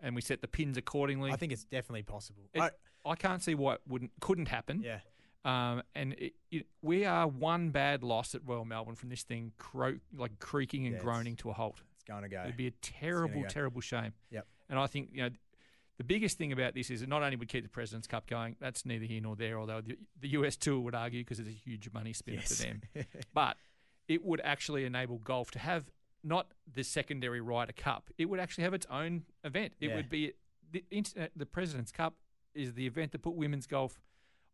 and 0.00 0.14
we 0.14 0.22
set 0.22 0.40
the 0.40 0.48
pins 0.48 0.78
accordingly, 0.78 1.30
I 1.30 1.36
think 1.36 1.52
it's 1.52 1.64
definitely 1.64 2.02
possible. 2.02 2.48
It- 2.54 2.60
I- 2.62 2.70
I 3.04 3.14
can't 3.16 3.42
see 3.42 3.54
what 3.54 3.82
wouldn't 3.86 4.12
couldn't 4.20 4.46
happen. 4.48 4.80
yeah. 4.82 5.00
Um, 5.44 5.82
and 5.94 6.12
it, 6.14 6.34
it, 6.52 6.66
we 6.82 7.04
are 7.04 7.26
one 7.26 7.70
bad 7.70 8.02
loss 8.04 8.34
at 8.34 8.40
Royal 8.46 8.64
Melbourne 8.64 8.94
from 8.94 9.08
this 9.10 9.22
thing 9.24 9.52
cro- 9.58 9.98
like 10.16 10.38
creaking 10.38 10.86
and 10.86 10.94
Yeah, 10.96 11.02
groaning 11.02 11.34
to 11.38 11.50
a 11.50 11.52
halt. 11.52 11.82
It's 11.96 12.04
going 12.04 12.22
to 12.22 12.28
go. 12.28 12.42
It'd 12.44 12.56
be 12.56 12.68
a 12.68 12.72
terrible, 12.80 13.42
go. 13.42 13.48
terrible 13.48 13.80
shame. 13.80 14.12
Yep. 14.30 14.46
And 14.70 14.78
I 14.78 14.86
think 14.86 15.10
you 15.12 15.22
know 15.24 15.30
the 16.02 16.14
biggest 16.14 16.36
thing 16.36 16.50
about 16.52 16.74
this 16.74 16.90
is 16.90 17.02
it 17.02 17.08
not 17.08 17.22
only 17.22 17.36
would 17.36 17.48
keep 17.48 17.62
the 17.62 17.68
Presidents 17.68 18.08
Cup 18.08 18.26
going. 18.26 18.56
That's 18.60 18.84
neither 18.84 19.04
here 19.04 19.20
nor 19.20 19.36
there. 19.36 19.58
Although 19.60 19.80
the, 19.82 19.96
the 20.20 20.28
US 20.30 20.56
Tour 20.56 20.80
would 20.80 20.94
argue 20.94 21.20
because 21.20 21.38
it's 21.38 21.48
a 21.48 21.52
huge 21.52 21.90
money 21.92 22.12
spinner 22.12 22.38
Yes. 22.38 22.56
for 22.56 22.62
them, 22.66 22.80
but 23.34 23.56
it 24.08 24.24
would 24.24 24.40
actually 24.42 24.84
enable 24.84 25.18
golf 25.18 25.50
to 25.52 25.58
have 25.60 25.84
not 26.24 26.48
the 26.72 26.82
secondary 26.82 27.40
Ryder 27.40 27.72
Cup. 27.72 28.10
It 28.18 28.26
would 28.26 28.40
actually 28.40 28.64
have 28.64 28.74
its 28.74 28.86
own 28.90 29.22
event. 29.44 29.74
It 29.80 29.90
Yeah. 29.90 29.96
would 29.96 30.08
be 30.10 30.32
the 30.72 30.84
uh, 31.18 31.26
the 31.36 31.46
Presidents 31.46 31.92
Cup 31.92 32.14
is 32.54 32.74
the 32.74 32.86
event 32.86 33.12
that 33.12 33.22
put 33.22 33.34
women's 33.34 33.66
golf 33.66 34.00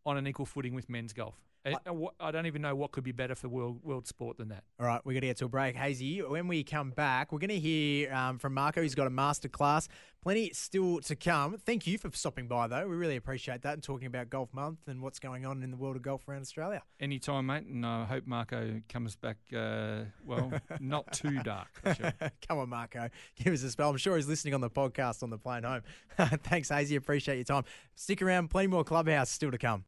on 0.04 0.16
an 0.18 0.26
equal 0.26 0.46
footing 0.46 0.74
with 0.74 0.88
men's 0.88 1.12
golf. 1.12 1.34
And- 1.64 1.76
and 1.86 1.98
what- 1.98 2.14
I 2.20 2.30
don't 2.30 2.46
even 2.46 2.62
know 2.62 2.74
what 2.74 2.92
could 2.92 3.04
be 3.04 3.12
better 3.12 3.34
for 3.34 3.48
world 3.48 3.82
world 3.82 4.06
sport 4.06 4.38
than 4.38 4.48
that. 4.48 4.64
All 4.80 4.86
right, 4.86 5.00
we're 5.04 5.12
going 5.12 5.22
to 5.22 5.26
get 5.28 5.36
to 5.38 5.44
a 5.46 5.48
break. 5.48 5.76
Hazy, 5.76 6.20
when 6.22 6.48
we 6.48 6.62
come 6.64 6.90
back, 6.90 7.32
we're 7.32 7.38
going 7.40 7.48
to 7.50 7.58
hear 7.58 8.12
um, 8.12 8.38
from 8.38 8.54
Marco. 8.54 8.80
He's 8.82 8.94
got 8.94 9.06
a 9.06 9.10
masterclass. 9.10 9.88
Plenty 10.20 10.50
still 10.52 11.00
to 11.02 11.14
come. 11.14 11.58
Thank 11.64 11.86
you 11.86 11.96
for 11.96 12.10
stopping 12.12 12.48
by, 12.48 12.66
though. 12.66 12.88
We 12.88 12.96
really 12.96 13.16
appreciate 13.16 13.62
that 13.62 13.74
and 13.74 13.82
talking 13.82 14.06
about 14.08 14.30
Golf 14.30 14.52
Month 14.52 14.80
and 14.88 15.00
what's 15.00 15.20
going 15.20 15.46
on 15.46 15.62
in 15.62 15.70
the 15.70 15.76
world 15.76 15.94
of 15.96 16.02
golf 16.02 16.28
around 16.28 16.40
Australia. 16.40 16.82
Anytime, 16.98 17.46
mate, 17.46 17.66
and 17.66 17.86
I 17.86 18.04
hope 18.04 18.26
Marco 18.26 18.80
comes 18.88 19.14
back. 19.14 19.36
Uh, 19.54 20.04
well, 20.24 20.52
not 20.80 21.12
too 21.12 21.40
dark. 21.44 21.68
sure. 21.96 22.12
come 22.48 22.58
on, 22.58 22.68
Marco. 22.68 23.08
Give 23.36 23.52
us 23.52 23.62
a 23.62 23.70
spell. 23.70 23.90
I'm 23.90 23.96
sure 23.96 24.16
he's 24.16 24.26
listening 24.28 24.54
on 24.54 24.60
the 24.60 24.70
podcast 24.70 25.22
on 25.22 25.30
the 25.30 25.38
plane 25.38 25.62
home. 25.62 25.82
Thanks, 26.18 26.68
Hazy. 26.68 26.96
Appreciate 26.96 27.36
your 27.36 27.44
time. 27.44 27.64
Stick 27.94 28.20
around. 28.20 28.48
Plenty 28.48 28.66
more 28.68 28.84
Clubhouse 28.84 29.30
still 29.30 29.50
to 29.52 29.58
come. 29.58 29.84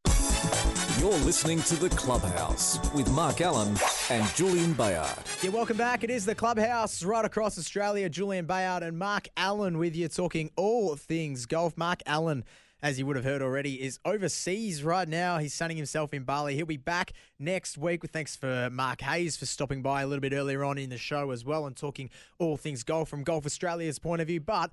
You're 0.98 1.10
listening 1.24 1.62
to 1.62 1.76
The 1.76 1.88
Clubhouse 1.90 2.78
with 2.92 3.10
Mark 3.12 3.40
Allen 3.40 3.76
and 4.10 4.26
Julian 4.34 4.72
Bayard. 4.74 5.16
Yeah, 5.42 5.50
welcome 5.50 5.76
back. 5.76 6.04
It 6.04 6.10
is 6.10 6.26
the 6.26 6.34
Clubhouse 6.34 7.02
right 7.02 7.24
across 7.24 7.58
Australia. 7.58 8.08
Julian 8.08 8.44
Bayard 8.44 8.82
and 8.82 8.98
Mark 8.98 9.28
Allen 9.36 9.78
with 9.78 9.96
you 9.96 10.08
talking 10.08 10.50
all 10.56 10.96
things 10.96 11.46
golf. 11.46 11.76
Mark 11.76 12.02
Allen, 12.06 12.44
as 12.82 12.98
you 12.98 13.06
would 13.06 13.16
have 13.16 13.24
heard 13.24 13.42
already, 13.42 13.82
is 13.82 13.98
overseas 14.04 14.84
right 14.84 15.08
now. 15.08 15.38
He's 15.38 15.54
sunning 15.54 15.76
himself 15.76 16.12
in 16.12 16.24
Bali. 16.24 16.54
He'll 16.54 16.66
be 16.66 16.76
back 16.76 17.12
next 17.38 17.78
week. 17.78 18.02
Thanks 18.12 18.36
for 18.36 18.68
Mark 18.70 19.00
Hayes 19.00 19.36
for 19.36 19.46
stopping 19.46 19.82
by 19.82 20.02
a 20.02 20.06
little 20.06 20.20
bit 20.20 20.32
earlier 20.32 20.64
on 20.64 20.78
in 20.78 20.90
the 20.90 20.98
show 20.98 21.30
as 21.30 21.44
well 21.44 21.66
and 21.66 21.76
talking 21.76 22.10
all 22.38 22.56
things 22.56 22.82
golf 22.82 23.08
from 23.08 23.24
Golf 23.24 23.46
Australia's 23.46 23.98
point 23.98 24.20
of 24.20 24.28
view. 24.28 24.40
But 24.40 24.72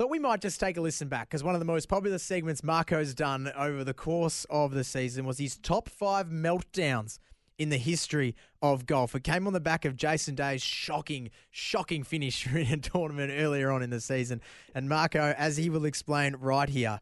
Thought 0.00 0.08
we 0.08 0.18
might 0.18 0.40
just 0.40 0.58
take 0.58 0.78
a 0.78 0.80
listen 0.80 1.08
back 1.08 1.28
because 1.28 1.44
one 1.44 1.54
of 1.54 1.58
the 1.58 1.66
most 1.66 1.86
popular 1.86 2.16
segments 2.16 2.64
Marco's 2.64 3.12
done 3.12 3.52
over 3.54 3.84
the 3.84 3.92
course 3.92 4.46
of 4.48 4.72
the 4.72 4.82
season 4.82 5.26
was 5.26 5.36
his 5.36 5.58
top 5.58 5.90
five 5.90 6.28
meltdowns 6.28 7.18
in 7.58 7.68
the 7.68 7.76
history 7.76 8.34
of 8.62 8.86
golf. 8.86 9.14
It 9.14 9.24
came 9.24 9.46
on 9.46 9.52
the 9.52 9.60
back 9.60 9.84
of 9.84 9.96
Jason 9.96 10.34
Day's 10.34 10.62
shocking, 10.62 11.28
shocking 11.50 12.02
finish 12.02 12.46
in 12.46 12.72
a 12.72 12.76
tournament 12.78 13.30
earlier 13.36 13.70
on 13.70 13.82
in 13.82 13.90
the 13.90 14.00
season. 14.00 14.40
And 14.74 14.88
Marco, 14.88 15.34
as 15.36 15.58
he 15.58 15.68
will 15.68 15.84
explain 15.84 16.34
right 16.36 16.70
here, 16.70 17.00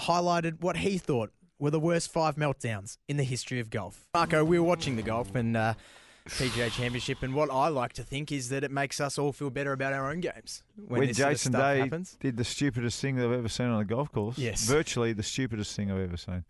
highlighted 0.00 0.60
what 0.60 0.78
he 0.78 0.98
thought 0.98 1.30
were 1.60 1.70
the 1.70 1.78
worst 1.78 2.12
five 2.12 2.34
meltdowns 2.34 2.98
in 3.06 3.16
the 3.16 3.22
history 3.22 3.60
of 3.60 3.70
golf. 3.70 4.08
Marco, 4.12 4.44
we 4.44 4.58
were 4.58 4.66
watching 4.66 4.96
the 4.96 5.02
golf 5.02 5.36
and 5.36 5.56
uh, 5.56 5.74
PGA 6.28 6.70
Championship, 6.72 7.22
and 7.22 7.34
what 7.34 7.50
I 7.50 7.68
like 7.68 7.92
to 7.94 8.02
think 8.02 8.32
is 8.32 8.48
that 8.48 8.64
it 8.64 8.70
makes 8.70 8.98
us 9.00 9.18
all 9.18 9.32
feel 9.32 9.50
better 9.50 9.72
about 9.72 9.92
our 9.92 10.10
own 10.10 10.20
games 10.20 10.62
when, 10.74 11.00
when 11.00 11.08
this 11.08 11.18
sort 11.18 11.28
of 11.28 11.34
Jason 11.34 11.52
Day 11.52 11.78
happens. 11.80 12.16
did 12.18 12.36
the 12.38 12.44
stupidest 12.44 13.00
thing 13.00 13.16
that 13.16 13.26
I've 13.26 13.32
ever 13.32 13.48
seen 13.48 13.66
on 13.66 13.80
a 13.80 13.84
golf 13.84 14.10
course. 14.10 14.38
Yes. 14.38 14.64
Virtually 14.64 15.12
the 15.12 15.22
stupidest 15.22 15.76
thing 15.76 15.90
I've 15.90 16.00
ever 16.00 16.16
seen. 16.16 16.44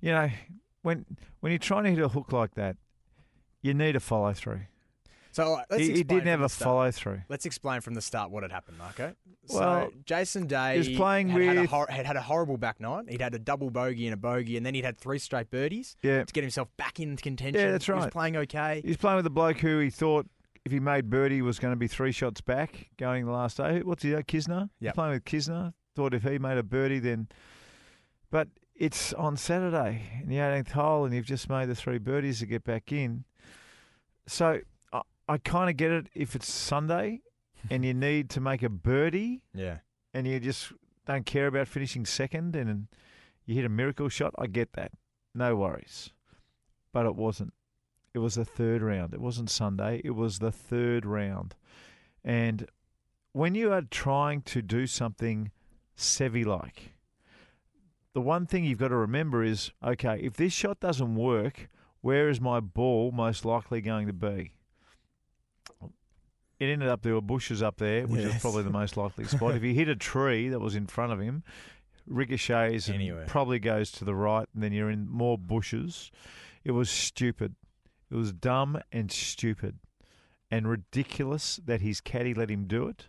You 0.00 0.12
know, 0.12 0.30
when 0.82 1.04
when 1.40 1.52
you're 1.52 1.58
trying 1.58 1.84
to 1.84 1.90
hit 1.90 2.00
a 2.00 2.08
hook 2.08 2.32
like 2.32 2.54
that, 2.54 2.76
you 3.60 3.74
need 3.74 3.96
a 3.96 4.00
follow 4.00 4.32
through. 4.32 4.62
So 5.32 5.60
let's 5.70 5.82
He, 5.82 5.92
he 5.92 6.02
didn't 6.02 6.26
have 6.26 6.40
a 6.40 6.48
follow 6.48 6.90
through. 6.90 7.20
Let's 7.28 7.46
explain 7.46 7.80
from 7.80 7.94
the 7.94 8.00
start 8.00 8.30
what 8.30 8.42
had 8.42 8.50
happened, 8.52 8.78
Marco. 8.78 9.14
So 9.46 9.90
Jason 10.04 10.46
Day 10.46 10.78
was 10.78 10.88
playing 10.90 11.28
had, 11.28 11.42
had, 11.42 11.56
a 11.56 11.60
with- 11.62 11.70
hor- 11.70 11.86
had 11.90 12.06
had 12.06 12.16
a 12.16 12.22
horrible 12.22 12.56
back 12.56 12.80
nine. 12.80 13.06
He'd 13.08 13.20
had 13.20 13.34
a 13.34 13.38
double 13.38 13.70
bogey 13.70 14.06
and 14.06 14.14
a 14.14 14.16
bogey, 14.16 14.56
and 14.56 14.66
then 14.66 14.74
he'd 14.74 14.84
had 14.84 14.98
three 14.98 15.18
straight 15.18 15.50
birdies 15.50 15.96
Yeah. 16.02 16.24
to 16.24 16.32
get 16.32 16.42
himself 16.42 16.68
back 16.76 16.98
into 17.00 17.22
contention. 17.22 17.60
Yeah, 17.60 17.70
that's 17.72 17.88
right. 17.88 17.98
He 17.98 18.04
was 18.06 18.12
playing 18.12 18.36
okay. 18.36 18.82
He's 18.84 18.96
playing 18.96 19.16
with 19.16 19.26
a 19.26 19.30
bloke 19.30 19.58
who 19.58 19.78
he 19.78 19.90
thought 19.90 20.26
if 20.64 20.72
he 20.72 20.80
made 20.80 21.08
birdie 21.08 21.40
was 21.40 21.58
going 21.58 21.72
to 21.72 21.78
be 21.78 21.86
three 21.88 22.12
shots 22.12 22.40
back 22.42 22.88
going 22.98 23.24
the 23.24 23.32
last 23.32 23.56
day. 23.56 23.80
What's 23.82 24.02
he? 24.02 24.14
uh, 24.14 24.20
Kisner. 24.22 24.68
Yep. 24.80 24.94
playing 24.94 25.12
with 25.12 25.24
Kisner. 25.24 25.72
Thought 25.96 26.14
if 26.14 26.24
he 26.24 26.38
made 26.38 26.58
a 26.58 26.62
birdie, 26.62 26.98
then. 26.98 27.28
But 28.30 28.48
it's 28.74 29.12
on 29.14 29.36
Saturday 29.38 30.02
in 30.22 30.28
the 30.28 30.36
18th 30.36 30.72
hole, 30.72 31.04
and 31.06 31.14
you've 31.14 31.24
just 31.26 31.48
made 31.48 31.68
the 31.68 31.74
three 31.74 31.98
birdies 31.98 32.40
to 32.40 32.46
get 32.46 32.64
back 32.64 32.92
in. 32.92 33.24
So 34.26 34.60
I, 35.28 35.38
kind 35.38 35.68
of 35.70 35.76
get 35.76 35.90
it 35.90 36.06
if 36.14 36.34
it's 36.34 36.50
Sunday 36.50 37.20
and 37.70 37.84
you 37.84 37.94
need 37.94 38.30
to 38.30 38.40
make 38.40 38.62
a 38.62 38.68
birdie 38.68 39.42
Yeah. 39.54 39.78
and 40.14 40.26
you 40.26 40.40
just 40.40 40.72
don't 41.06 41.26
care 41.26 41.46
about 41.46 41.68
finishing 41.68 42.04
second 42.06 42.54
and 42.56 42.88
you 43.46 43.54
hit 43.54 43.64
a 43.64 43.68
miracle 43.70 44.08
shot, 44.08 44.34
I 44.38 44.46
get 44.46 44.72
that. 44.74 44.92
No 45.34 45.56
worries. 45.56 46.10
But 46.92 47.06
it 47.06 47.14
wasn't. 47.16 47.52
It 48.14 48.18
was 48.18 48.34
the 48.34 48.44
third 48.44 48.82
round. 48.82 49.14
It 49.14 49.20
wasn't 49.20 49.50
Sunday. 49.50 50.00
It 50.04 50.10
was 50.12 50.38
the 50.38 50.50
third 50.50 51.04
round. 51.06 51.54
And 52.24 52.66
when 53.32 53.54
you 53.54 53.72
are 53.72 53.82
trying 53.82 54.42
to 54.42 54.62
do 54.62 54.86
something 54.86 55.50
Seve 55.96 56.44
like, 56.46 56.94
the 58.14 58.20
one 58.20 58.46
thing 58.46 58.64
you've 58.64 58.78
got 58.78 58.88
to 58.88 58.96
remember 58.96 59.44
is 59.44 59.70
okay, 59.84 60.18
if 60.22 60.34
this 60.34 60.52
shot 60.52 60.80
doesn't 60.80 61.14
work, 61.14 61.68
where 62.00 62.28
is 62.28 62.40
my 62.40 62.60
ball 62.60 63.12
most 63.12 63.44
likely 63.44 63.80
going 63.80 64.06
to 64.06 64.12
be? 64.12 64.52
It 66.60 66.66
ended 66.66 66.88
up 66.88 67.02
there 67.02 67.14
were 67.14 67.20
bushes 67.20 67.62
up 67.62 67.76
there, 67.76 68.06
which 68.06 68.20
is 68.22 68.32
Yes. 68.32 68.40
probably 68.42 68.62
the 68.64 68.70
most 68.70 68.96
likely 68.96 69.24
spot. 69.28 69.54
if 69.54 69.62
he 69.62 69.74
hit 69.74 69.88
a 69.88 69.96
tree 69.96 70.48
that 70.48 70.58
was 70.60 70.74
in 70.74 70.86
front 70.86 71.12
of 71.12 71.20
him, 71.20 71.44
ricochets 72.06 72.88
and 72.88 73.26
probably 73.26 73.58
goes 73.58 73.90
to 73.92 74.04
the 74.04 74.14
right, 74.14 74.46
and 74.54 74.62
then 74.62 74.72
you're 74.72 74.90
in 74.90 75.08
more 75.08 75.38
bushes. 75.38 76.10
It 76.64 76.72
was 76.72 76.90
stupid. 76.90 77.54
It 78.10 78.14
was 78.16 78.32
dumb 78.32 78.80
and 78.92 79.10
stupid. 79.12 79.78
and 80.50 80.66
ridiculous 80.66 81.60
that 81.66 81.82
his 81.82 82.00
caddy 82.00 82.32
let 82.32 82.50
him 82.50 82.64
do 82.66 82.88
it. 82.88 83.08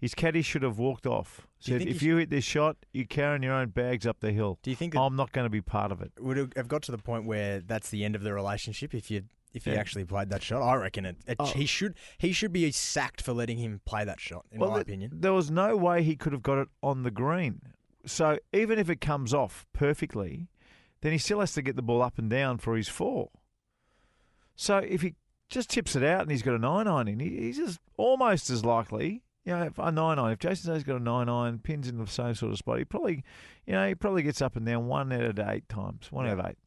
His 0.00 0.14
caddy 0.14 0.42
should 0.42 0.62
have 0.62 0.78
walked 0.78 1.08
off. 1.08 1.48
Do 1.60 1.72
you 1.72 1.78
Said, 1.80 1.88
if 1.88 2.02
you 2.04 2.18
hit 2.18 2.30
this 2.30 2.44
shot, 2.44 2.76
you're 2.92 3.04
carrying 3.04 3.42
your 3.42 3.52
own 3.54 3.70
bags 3.70 4.06
up 4.06 4.20
the 4.20 4.30
hill. 4.30 4.60
Do 4.62 4.70
you 4.70 4.76
think 4.76 4.94
I'm 4.94 5.16
not 5.16 5.32
going 5.32 5.44
to 5.46 5.50
be 5.50 5.60
part 5.60 5.90
of 5.90 6.00
it. 6.02 6.12
would 6.20 6.38
it 6.38 6.52
have 6.56 6.68
got 6.68 6.82
to 6.82 6.92
the 6.92 6.98
point 6.98 7.24
where 7.24 7.58
that's 7.58 7.90
the 7.90 8.04
end 8.04 8.14
of 8.14 8.22
the 8.22 8.32
relationship 8.32 8.94
if 8.94 9.10
you 9.10 9.24
if 9.54 9.64
he 9.64 9.72
Yeah. 9.72 9.78
actually 9.80 10.04
played 10.04 10.30
that 10.30 10.42
shot? 10.42 10.62
I 10.62 10.74
reckon 10.76 11.04
it. 11.06 11.16
it 11.26 11.36
Oh. 11.38 11.46
He 11.46 11.66
should 11.66 11.96
he 12.18 12.32
should 12.32 12.52
be 12.52 12.70
sacked 12.70 13.20
for 13.22 13.32
letting 13.32 13.58
him 13.58 13.80
play 13.84 14.04
that 14.04 14.20
shot. 14.20 14.46
In 14.52 14.60
my 14.60 14.66
th- 14.68 14.80
opinion. 14.82 15.10
there 15.14 15.32
was 15.32 15.50
no 15.50 15.76
way 15.76 16.02
he 16.02 16.16
could 16.16 16.32
have 16.32 16.42
got 16.42 16.58
it 16.58 16.68
on 16.82 17.02
the 17.02 17.10
green. 17.10 17.60
So 18.06 18.38
even 18.52 18.78
if 18.78 18.88
it 18.88 19.00
comes 19.00 19.34
off 19.34 19.66
perfectly, 19.72 20.48
then 21.00 21.12
he 21.12 21.18
still 21.18 21.40
has 21.40 21.52
to 21.54 21.62
get 21.62 21.76
the 21.76 21.82
ball 21.82 22.02
up 22.02 22.18
and 22.18 22.28
down 22.30 22.58
for 22.58 22.76
his 22.76 22.88
four. 22.88 23.30
So 24.56 24.78
if 24.78 25.02
he 25.02 25.14
just 25.48 25.70
tips 25.70 25.94
it 25.96 26.02
out 26.02 26.22
and 26.22 26.30
he's 26.30 26.42
got 26.42 26.54
a 26.54 26.58
nine 26.58 26.86
iron 26.88 27.08
in, 27.08 27.20
he, 27.20 27.30
he's 27.30 27.56
just 27.56 27.80
almost 27.96 28.50
as 28.50 28.64
likely. 28.64 29.22
You 29.44 29.54
know, 29.56 29.62
if 29.62 29.78
a 29.78 29.90
nine 29.90 30.18
iron. 30.18 30.32
If 30.32 30.40
Jason 30.40 30.74
Day's 30.74 30.84
got 30.84 30.96
a 30.96 31.02
nine 31.02 31.28
iron, 31.28 31.58
pins 31.58 31.88
in 31.88 31.96
the 31.96 32.06
same 32.06 32.34
sort 32.34 32.52
of 32.52 32.58
spot, 32.58 32.78
he 32.78 32.84
probably, 32.84 33.24
you 33.66 33.72
know, 33.72 33.88
he 33.88 33.94
probably 33.94 34.22
gets 34.22 34.42
up 34.42 34.56
and 34.56 34.66
down 34.66 34.88
one 34.88 35.10
out 35.12 35.38
of 35.38 35.48
eight 35.48 35.68
times, 35.68 36.12
one 36.12 36.26
out 36.26 36.38
of 36.38 36.46
eight. 36.46 36.58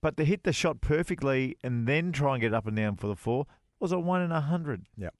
But 0.00 0.16
to 0.16 0.24
hit 0.24 0.44
the 0.44 0.52
shot 0.52 0.80
perfectly 0.80 1.56
and 1.64 1.86
then 1.86 2.12
try 2.12 2.34
and 2.34 2.40
get 2.40 2.54
up 2.54 2.66
and 2.66 2.76
down 2.76 2.96
for 2.96 3.08
the 3.08 3.16
four 3.16 3.46
was 3.80 3.90
a 3.92 3.98
one 3.98 4.22
in 4.22 4.30
a 4.32 4.40
hundred. 4.40 4.86
Yep. 4.96 5.14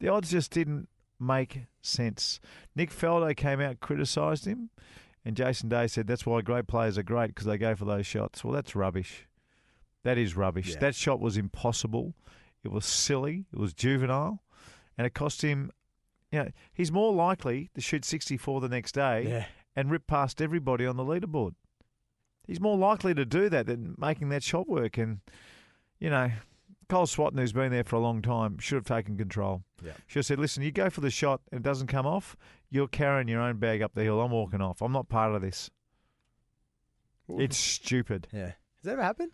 The 0.00 0.08
odds 0.08 0.30
just 0.30 0.50
didn't 0.50 0.88
make 1.20 1.66
sense. 1.82 2.40
Nick 2.74 2.90
Faldo 2.90 3.36
came 3.36 3.60
out, 3.60 3.80
criticised 3.80 4.44
him, 4.46 4.70
and 5.24 5.36
Jason 5.36 5.68
Day 5.68 5.86
said 5.88 6.06
that's 6.06 6.24
why 6.24 6.40
great 6.40 6.66
players 6.68 6.96
are 6.96 7.02
great 7.02 7.28
because 7.28 7.46
they 7.46 7.58
go 7.58 7.74
for 7.74 7.84
those 7.84 8.06
shots. 8.06 8.42
Well, 8.44 8.54
that's 8.54 8.76
rubbish. 8.76 9.26
That 10.04 10.16
is 10.16 10.36
rubbish. 10.36 10.70
Yeah. 10.70 10.78
That 10.80 10.94
shot 10.94 11.20
was 11.20 11.36
impossible. 11.36 12.14
It 12.64 12.70
was 12.70 12.86
silly. 12.86 13.46
It 13.52 13.58
was 13.58 13.74
juvenile, 13.74 14.42
and 14.96 15.06
it 15.06 15.14
cost 15.14 15.42
him. 15.42 15.70
You 16.30 16.38
know, 16.44 16.48
he's 16.72 16.92
more 16.92 17.12
likely 17.12 17.70
to 17.74 17.80
shoot 17.80 18.04
64 18.04 18.60
the 18.60 18.68
next 18.68 18.92
day 18.92 19.26
Yeah. 19.28 19.44
and 19.74 19.90
rip 19.90 20.06
past 20.06 20.40
everybody 20.42 20.86
on 20.86 20.96
the 20.96 21.04
leaderboard. 21.04 21.54
He's 22.48 22.60
more 22.60 22.76
likely 22.76 23.14
to 23.14 23.24
do 23.24 23.48
that 23.50 23.66
than 23.66 23.94
making 23.98 24.30
that 24.30 24.42
shot 24.42 24.68
work. 24.68 24.96
And, 24.96 25.20
you 26.00 26.08
know, 26.08 26.30
Cole 26.88 27.06
Swatton, 27.06 27.38
who's 27.38 27.52
been 27.52 27.70
there 27.70 27.84
for 27.84 27.96
a 27.96 28.00
long 28.00 28.22
time, 28.22 28.58
should 28.58 28.76
have 28.76 28.86
taken 28.86 29.18
control. 29.18 29.62
Yeah. 29.84 29.92
Should 30.06 30.20
have 30.20 30.26
said, 30.26 30.38
listen, 30.40 30.62
you 30.62 30.72
go 30.72 30.88
for 30.88 31.02
the 31.02 31.10
shot 31.10 31.42
and 31.52 31.60
it 31.60 31.62
doesn't 31.62 31.88
come 31.88 32.06
off, 32.06 32.36
you're 32.70 32.88
carrying 32.88 33.28
your 33.28 33.42
own 33.42 33.58
bag 33.58 33.82
up 33.82 33.94
the 33.94 34.02
hill. 34.02 34.20
I'm 34.20 34.30
walking 34.30 34.62
off. 34.62 34.80
I'm 34.80 34.92
not 34.92 35.10
part 35.10 35.34
of 35.34 35.42
this. 35.42 35.70
It's 37.28 37.58
stupid. 37.58 38.26
Yeah. 38.32 38.46
Has 38.46 38.84
that 38.84 38.92
ever 38.92 39.02
happened? 39.02 39.32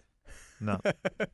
No. 0.61 0.81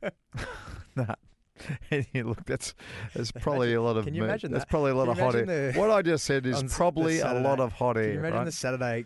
no. 0.95 1.15
Yeah, 1.91 2.23
Look, 2.23 2.45
that's 2.45 2.73
that's 3.13 3.31
probably 3.39 3.73
a 3.73 3.81
lot 3.81 3.97
of 3.97 4.05
can 4.05 4.15
you 4.15 4.23
imagine 4.23 4.51
that's 4.51 4.63
that? 4.65 4.69
probably 4.69 4.91
a 4.91 4.95
lot 4.95 5.09
of 5.09 5.17
hot 5.19 5.35
air. 5.35 5.71
the- 5.71 5.79
what 5.79 5.91
I 5.91 6.01
just 6.01 6.25
said 6.25 6.45
is 6.47 6.57
on 6.57 6.65
s- 6.65 6.71
the 6.71 6.75
probably 6.77 7.19
a 7.19 7.33
lot 7.33 7.59
of 7.59 7.71
hot 7.73 7.97
air. 7.97 8.03
Can 8.03 8.13
you 8.13 8.19
imagine 8.19 8.37
right? 8.37 8.45
the 8.45 8.51
Saturday 8.51 9.05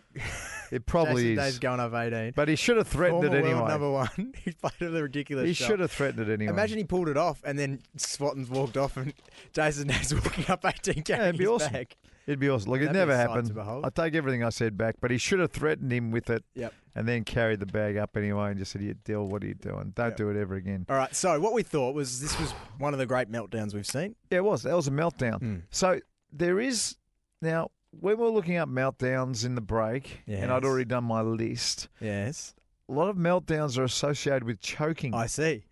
It 0.72 0.86
probably 0.86 1.34
Jason 1.34 1.38
is. 1.46 1.52
Day's 1.54 1.58
going 1.58 1.80
up 1.80 1.92
18. 1.94 2.32
But 2.34 2.48
he 2.48 2.56
should 2.56 2.76
have 2.76 2.88
threatened 2.88 3.22
Former 3.24 3.38
it 3.38 3.44
world 3.44 3.68
number 3.68 3.90
one. 3.90 4.34
he 4.44 4.52
played 4.52 4.90
a 4.94 5.02
ridiculous 5.02 5.46
He 5.46 5.52
shot. 5.54 5.68
should 5.68 5.80
have 5.80 5.90
threatened 5.92 6.28
it 6.28 6.32
anyway. 6.32 6.50
Imagine 6.52 6.78
he 6.78 6.84
pulled 6.84 7.08
it 7.08 7.16
off 7.16 7.40
and 7.44 7.58
then 7.58 7.80
Swatton's 7.96 8.48
walked 8.50 8.76
off 8.76 8.96
and 8.96 9.12
Jason 9.52 9.88
Day's 9.88 10.14
walking 10.14 10.44
up 10.48 10.64
18 10.64 11.02
carrying 11.02 11.28
it'd 11.28 11.38
be 11.38 11.46
awesome. 11.46 11.72
bag. 11.72 11.94
It'd 12.26 12.40
be 12.40 12.48
awesome. 12.48 12.72
Look, 12.72 12.80
it 12.80 12.86
That'd 12.92 12.96
never 12.96 13.12
a 13.12 13.14
sight 13.14 13.46
to 13.54 13.54
happened. 13.62 13.84
I 13.86 13.90
take 13.90 14.14
everything 14.14 14.42
I 14.42 14.48
said 14.48 14.76
back, 14.76 14.96
but 15.00 15.10
he 15.12 15.18
should 15.18 15.38
have 15.38 15.52
threatened 15.52 15.92
him 15.92 16.10
with 16.10 16.28
it 16.28 16.44
Yep. 16.54 16.74
and 16.96 17.06
then 17.06 17.22
carried 17.24 17.60
the 17.60 17.66
bag 17.66 17.96
up 17.96 18.16
anyway 18.16 18.50
and 18.50 18.58
just 18.58 18.72
said, 18.72 18.82
"You 18.82 18.94
Dill, 19.04 19.26
what 19.28 19.44
are 19.44 19.46
you 19.46 19.54
doing? 19.54 19.92
Don't 19.94 20.08
Yep. 20.08 20.16
do 20.16 20.30
it 20.30 20.36
ever 20.36 20.54
again." 20.56 20.86
All 20.88 20.96
right, 20.96 21.14
so 21.14 21.38
what 21.38 21.52
we 21.52 21.62
thought 21.62 21.94
was 21.94 22.20
this 22.20 22.38
was 22.40 22.50
one 22.78 22.92
of 22.92 22.98
the 22.98 23.06
great 23.06 23.30
meltdowns 23.30 23.74
we've 23.74 23.86
seen. 23.86 24.16
Yeah, 24.30 24.38
it 24.38 24.44
was. 24.44 24.64
That 24.64 24.74
was 24.74 24.88
a 24.88 24.90
meltdown. 24.90 25.40
Mm. 25.40 25.62
So 25.70 26.00
there 26.32 26.58
is 26.58 26.96
now 27.40 27.70
when 27.92 28.18
we're 28.18 28.28
looking 28.28 28.56
up 28.56 28.68
meltdowns 28.68 29.44
in 29.46 29.54
the 29.54 29.60
break, 29.60 30.22
and 30.26 30.50
I'd 30.52 30.64
already 30.64 30.84
done 30.84 31.04
my 31.04 31.20
list. 31.22 31.88
Yes. 32.00 32.54
A 32.88 32.92
lot 32.92 33.08
of 33.08 33.16
meltdowns 33.16 33.78
are 33.78 33.84
associated 33.84 34.44
with 34.44 34.60
choking. 34.60 35.14
I 35.14 35.26
see. 35.26 35.64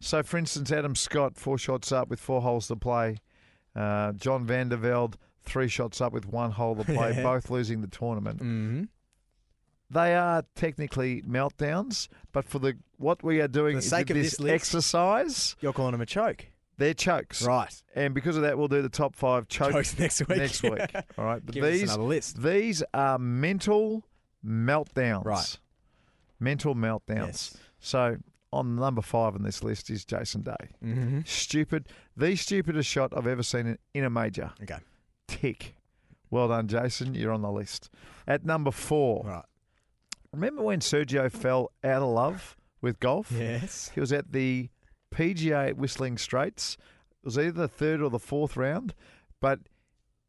So, 0.00 0.22
for 0.22 0.36
instance, 0.38 0.70
Adam 0.70 0.94
Scott, 0.94 1.36
four 1.36 1.56
shots 1.58 1.90
up 1.90 2.08
with 2.08 2.20
four 2.20 2.42
holes 2.42 2.68
to 2.68 2.76
play. 2.76 3.18
Uh, 3.74 4.12
John 4.12 4.46
Van 4.46 4.68
de 4.68 4.76
Velde, 4.76 5.16
three 5.46 5.68
shots 5.68 6.00
up 6.00 6.12
with 6.12 6.26
one 6.26 6.50
hole 6.50 6.76
to 6.76 6.84
play, 6.92 7.14
Yeah. 7.16 7.22
both 7.22 7.48
losing 7.50 7.80
the 7.80 7.86
tournament. 7.88 8.40
Mm-hmm. 8.40 8.82
They 9.88 10.14
are 10.16 10.42
technically 10.56 11.22
meltdowns, 11.22 12.08
but 12.32 12.44
for 12.44 12.58
the 12.58 12.76
what 12.98 13.22
we 13.22 13.40
are 13.40 13.48
doing 13.48 13.76
For 13.76 13.82
the 13.82 13.88
sake 13.88 14.10
of 14.10 14.16
this 14.16 14.32
this 14.32 14.40
list- 14.40 14.54
exercise, 14.54 15.56
You're 15.60 15.72
calling 15.72 15.92
them 15.92 16.00
a 16.00 16.06
choke. 16.06 16.46
they're 16.76 16.92
chokes. 16.94 17.42
Right. 17.42 17.72
And 17.94 18.12
because 18.12 18.36
of 18.36 18.42
that, 18.42 18.58
we'll 18.58 18.66
do 18.68 18.82
the 18.82 18.88
top 18.88 19.14
five 19.14 19.46
chokes 19.48 19.72
Chokes 19.74 19.98
next 19.98 20.28
week. 20.28 20.38
next 20.38 20.62
week. 20.62 20.80
All 21.18 21.24
right. 21.24 21.40
But 21.44 21.54
Give 21.54 21.62
us 21.64 21.70
these 21.72 21.82
another 21.84 22.02
list. 22.02 22.42
these 22.42 22.82
are 22.92 23.18
mental 23.18 24.04
meltdowns. 24.44 25.24
Right. 25.24 25.58
Mental 26.40 26.74
meltdowns. 26.74 27.26
Yes. 27.26 27.56
So 27.78 28.16
on 28.52 28.74
number 28.76 29.02
five 29.02 29.34
on 29.36 29.42
this 29.42 29.62
list 29.62 29.88
is 29.90 30.04
Jason 30.04 30.42
Day. 30.42 30.56
Mm-hmm. 30.84 31.20
Stupid. 31.26 31.88
The 32.16 32.34
stupidest 32.36 32.88
shot 32.88 33.12
I've 33.16 33.26
ever 33.28 33.42
seen 33.44 33.66
in, 33.68 33.78
in 33.94 34.04
a 34.04 34.10
major. 34.10 34.50
Okay. 34.62 34.78
Tick. 35.28 35.74
Well 36.30 36.48
done, 36.48 36.68
Jason. 36.68 37.14
You're 37.14 37.32
on 37.32 37.42
the 37.42 37.50
list. 37.50 37.90
At 38.26 38.44
number 38.44 38.70
four, 38.70 39.22
Right. 39.24 39.44
remember 40.32 40.62
when 40.62 40.80
Sergio 40.80 41.30
fell 41.30 41.72
out 41.84 42.02
of 42.02 42.08
love 42.08 42.56
with 42.80 42.98
golf? 43.00 43.30
Yes. 43.32 43.90
He 43.94 44.00
was 44.00 44.12
at 44.12 44.32
the 44.32 44.68
PGA 45.12 45.68
at 45.68 45.76
Whistling 45.76 46.18
Straits. 46.18 46.76
It 47.22 47.24
was 47.26 47.38
either 47.38 47.52
the 47.52 47.68
third 47.68 48.00
or 48.02 48.10
the 48.10 48.18
fourth 48.18 48.56
round, 48.56 48.94
but 49.40 49.60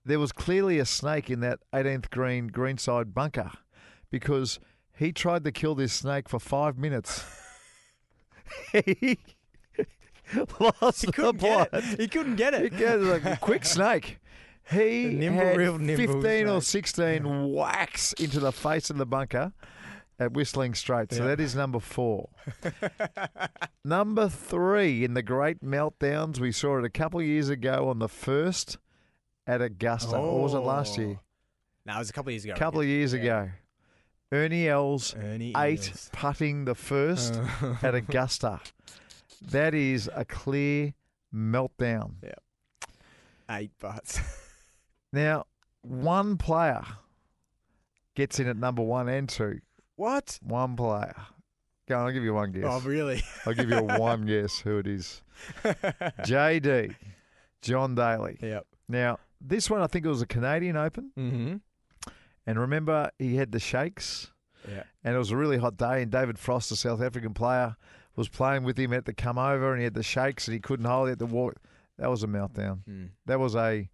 there 0.06 0.20
was 0.20 0.32
clearly 0.32 0.80
a 0.80 0.86
snake 0.86 1.30
in 1.30 1.40
that 1.42 1.60
18th 1.74 2.10
green 2.10 2.48
greenside 2.48 3.14
bunker 3.14 3.52
because 4.10 4.60
he 4.96 5.12
tried 5.12 5.44
to 5.44 5.52
kill 5.52 5.76
this 5.76 5.94
snake 5.94 6.30
for 6.30 6.40
five 6.40 6.78
minutes. 6.78 7.26
he 8.72 9.18
lost 10.82 11.02
He 11.02 11.08
the 11.08 11.14
couldn't 11.14 11.38
plot. 11.40 11.72
get 11.72 11.84
it. 11.84 12.00
He 12.00 12.08
couldn't 12.08 12.36
get 12.36 12.54
He 12.54 12.66
it. 12.84 13.00
like 13.02 13.26
a 13.26 13.38
quick 13.42 13.66
snake. 13.66 14.20
He 14.72 15.06
nimble, 15.06 15.40
had 15.46 15.58
real 15.58 15.78
nimble 15.78 16.22
15 16.22 16.48
or 16.48 16.62
snake. 16.62 16.88
16 16.88 17.54
whacks 17.54 18.14
into 18.14 18.40
the 18.40 18.52
face 18.52 18.90
of 18.90 18.98
the 18.98 19.06
bunker 19.06 19.54
at 20.20 20.34
Whistling 20.34 20.74
Straits. 20.74 21.16
So 21.16 21.24
Yeah. 21.24 21.30
that 21.30 21.40
is 21.40 21.56
number 21.56 21.80
four. 21.80 22.30
number 23.86 24.28
three 24.30 25.04
in 25.04 25.14
the 25.14 25.22
great 25.22 25.64
meltdowns, 25.64 26.40
we 26.40 26.52
saw 26.52 26.78
it 26.80 26.86
a 26.86 26.90
couple 26.90 27.20
of 27.20 27.26
years 27.26 27.50
ago 27.50 27.88
on 27.90 28.00
the 28.00 28.10
first 28.10 28.78
at 29.46 29.62
Augusta. 29.62 30.18
Or 30.18 30.44
was 30.44 30.54
it 30.54 30.60
last 30.60 30.98
oh. 30.98 31.02
year? 31.02 31.20
No, 31.86 31.96
it 31.96 32.00
was 32.00 32.10
a 32.10 32.14
couple 32.14 32.30
of 32.30 32.34
years 32.34 32.44
ago. 32.46 32.54
A 32.54 32.58
couple 32.58 32.82
of 32.82 32.88
years 32.88 33.14
Yeah. 33.14 33.20
ago. 33.44 33.52
Ernie 34.34 34.68
Els, 34.68 35.16
Ernie 35.16 35.54
eight 35.56 35.88
Eels. 35.88 36.10
putting 36.12 36.66
the 36.66 36.76
first 36.76 37.40
at 37.82 37.96
Augusta. 37.96 38.60
That 39.42 39.74
is 39.74 40.10
a 40.14 40.26
clear 40.26 40.96
meltdown. 41.34 42.16
eight 43.50 43.72
butts. 43.80 44.20
Now, 45.14 45.46
one 45.82 46.38
player 46.38 46.84
gets 48.16 48.40
in 48.40 48.48
at 48.48 48.58
number 48.58 48.82
one 48.82 49.08
and 49.08 49.28
two. 49.30 49.60
what? 49.96 50.40
One 50.44 50.76
player. 50.76 51.16
Go 51.88 51.98
on, 51.98 52.06
I'll 52.08 52.12
give 52.12 52.24
you 52.24 52.34
one 52.34 52.52
guess. 52.52 52.66
Oh, 52.68 52.82
really? 52.82 53.24
I'll 53.46 53.54
give 53.54 53.70
you 53.70 53.78
a 53.78 53.84
one 54.00 54.26
guess 54.26 54.60
who 54.60 54.80
it 54.80 54.88
is. 54.88 55.22
JD, 55.64 56.96
John 57.62 57.96
Daly. 57.96 58.38
yep. 58.42 58.66
Now, 58.90 59.20
this 59.40 59.70
one 59.70 59.82
I 59.82 59.88
think 59.88 60.06
it 60.06 60.10
was 60.10 60.22
a 60.22 60.26
Canadian 60.28 60.76
Open. 60.76 61.12
Mm-hmm. 61.18 61.56
And 62.46 62.60
remember, 62.60 63.12
he 63.20 63.36
had 63.36 63.52
the 63.52 63.60
shakes. 63.60 64.32
Yeah. 64.68 64.84
And 65.04 65.16
it 65.16 65.18
was 65.18 65.32
a 65.32 65.38
really 65.38 65.58
hot 65.58 65.78
day. 65.78 66.02
And 66.02 66.12
David 66.12 66.38
Frost, 66.40 66.70
the 66.70 66.76
South 66.76 67.02
African 67.02 67.34
player, 67.34 67.76
was 68.16 68.28
playing 68.30 68.64
with 68.64 68.78
him. 68.78 68.92
Had 68.92 69.06
to 69.06 69.14
come 69.14 69.38
over 69.38 69.72
and 69.72 69.80
he 69.80 69.84
had 69.86 69.94
the 69.94 70.04
shakes 70.04 70.48
and 70.48 70.54
he 70.54 70.60
couldn't 70.60 70.86
hold 70.86 71.08
it. 71.08 71.10
He 71.10 71.12
had 71.12 71.20
to 71.20 71.26
walk. 71.28 71.56
That 71.98 72.10
was 72.10 72.24
a 72.24 72.28
meltdown. 72.28 72.80
Mm. 72.90 73.10
That 73.26 73.40
was 73.40 73.56
a, 73.56 73.90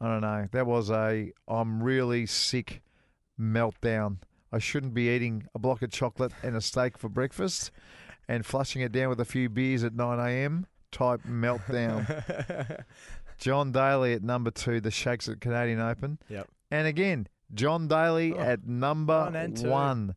I 0.00 0.08
don't 0.08 0.20
know, 0.22 0.48
that 0.52 0.66
was 0.66 0.90
a, 0.90 1.32
I'm 1.46 1.82
really 1.82 2.26
sick 2.26 2.80
meltdown. 3.38 4.18
I 4.52 4.58
shouldn't 4.58 4.94
be 4.94 5.08
eating 5.08 5.44
a 5.54 5.58
block 5.58 5.82
of 5.82 5.90
chocolate 5.90 6.32
and 6.42 6.56
a 6.56 6.60
steak 6.60 6.96
for 6.98 7.08
breakfast 7.08 7.70
and 8.28 8.44
flushing 8.46 8.82
it 8.82 8.92
down 8.92 9.08
with 9.10 9.20
a 9.20 9.24
few 9.24 9.48
beers 9.48 9.84
at 9.84 9.94
9 9.94 10.18
a.m. 10.18 10.66
type 10.90 11.20
meltdown. 11.28 12.84
John 13.38 13.72
Daly 13.72 14.12
at 14.14 14.22
number 14.22 14.50
two, 14.50 14.80
the 14.80 14.90
Shakes 14.90 15.28
at 15.28 15.40
Canadian 15.40 15.80
Open. 15.80 16.18
Yep. 16.28 16.48
And 16.70 16.86
again, 16.86 17.26
John 17.54 17.88
Daly 17.88 18.32
Oh, 18.34 18.38
at 18.40 18.66
number 18.66 19.30
one 19.30 19.54
one. 19.70 20.14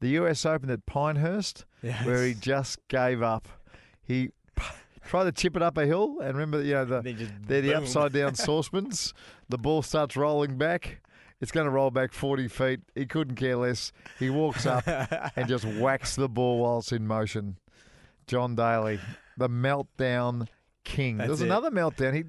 The 0.00 0.08
US 0.20 0.44
Open 0.44 0.68
at 0.70 0.84
Pinehurst, 0.86 1.64
Yes. 1.82 2.04
where 2.06 2.24
he 2.24 2.34
just 2.34 2.78
gave 2.88 3.22
up. 3.22 3.48
He 4.02 4.30
tried 5.06 5.24
to 5.24 5.32
chip 5.32 5.56
it 5.56 5.62
up 5.62 5.78
a 5.78 5.86
hill, 5.86 6.18
and 6.20 6.34
remember, 6.34 6.62
you 6.62 6.74
know, 6.74 6.84
the, 6.84 7.12
just 7.12 7.32
they're 7.46 7.62
the 7.62 7.74
upside 7.74 8.12
down 8.12 8.34
saucepans. 8.36 9.14
The 9.48 9.58
ball 9.58 9.82
starts 9.82 10.16
rolling 10.16 10.58
back. 10.58 11.00
It's 11.40 11.52
going 11.52 11.66
to 11.66 11.70
roll 11.70 11.90
back 11.90 12.12
40 12.12 12.48
feet. 12.48 12.80
He 12.94 13.04
couldn't 13.04 13.36
care 13.36 13.56
less. 13.56 13.92
He 14.18 14.30
walks 14.30 14.64
up 14.64 14.84
and 15.36 15.48
just 15.48 15.64
whacks 15.64 16.16
the 16.16 16.28
ball 16.28 16.60
while 16.60 16.78
it's 16.78 16.92
in 16.92 17.06
motion. 17.06 17.58
John 18.26 18.54
Daly, 18.54 18.98
the 19.36 19.48
meltdown 19.48 20.48
king. 20.84 21.18
That's 21.18 21.30
was 21.30 21.42
it. 21.42 21.46
another 21.46 21.70
meltdown. 21.70 22.14
He 22.14 22.24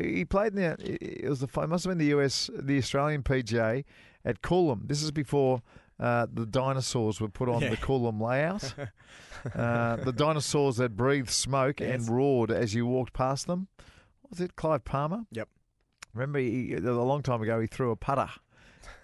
he 0.00 0.24
played 0.24 0.54
in 0.54 0.56
the 0.56 0.76
it 0.80 1.28
was 1.28 1.40
the 1.40 1.48
it 1.60 1.68
must 1.68 1.84
have 1.84 1.90
been 1.90 1.98
the 1.98 2.16
US 2.18 2.50
the 2.52 2.78
Australian 2.78 3.22
PGA 3.22 3.84
at 4.24 4.42
Coolum. 4.42 4.88
This 4.88 5.02
is 5.02 5.10
before 5.10 5.62
uh, 6.00 6.26
the 6.32 6.46
dinosaurs 6.46 7.20
were 7.20 7.28
put 7.28 7.48
on 7.48 7.62
Yeah. 7.62 7.70
the 7.70 7.76
Coolum 7.76 8.20
layout. 8.20 8.74
uh, 9.54 9.96
the 9.96 10.12
dinosaurs 10.12 10.76
that 10.76 10.96
breathed 10.96 11.30
smoke 11.30 11.80
Yes. 11.80 11.90
and 12.06 12.08
roared 12.16 12.50
as 12.50 12.74
you 12.74 12.86
walked 12.86 13.12
past 13.12 13.46
them. 13.46 13.68
Was 14.30 14.40
it 14.40 14.56
Clive 14.56 14.84
Palmer? 14.84 15.24
Yep. 15.32 15.48
Remember, 16.14 16.38
he, 16.38 16.74
a 16.74 16.80
long 16.80 17.22
time 17.22 17.42
ago, 17.42 17.60
he 17.60 17.66
threw 17.66 17.90
a 17.90 17.96
putter 17.96 18.28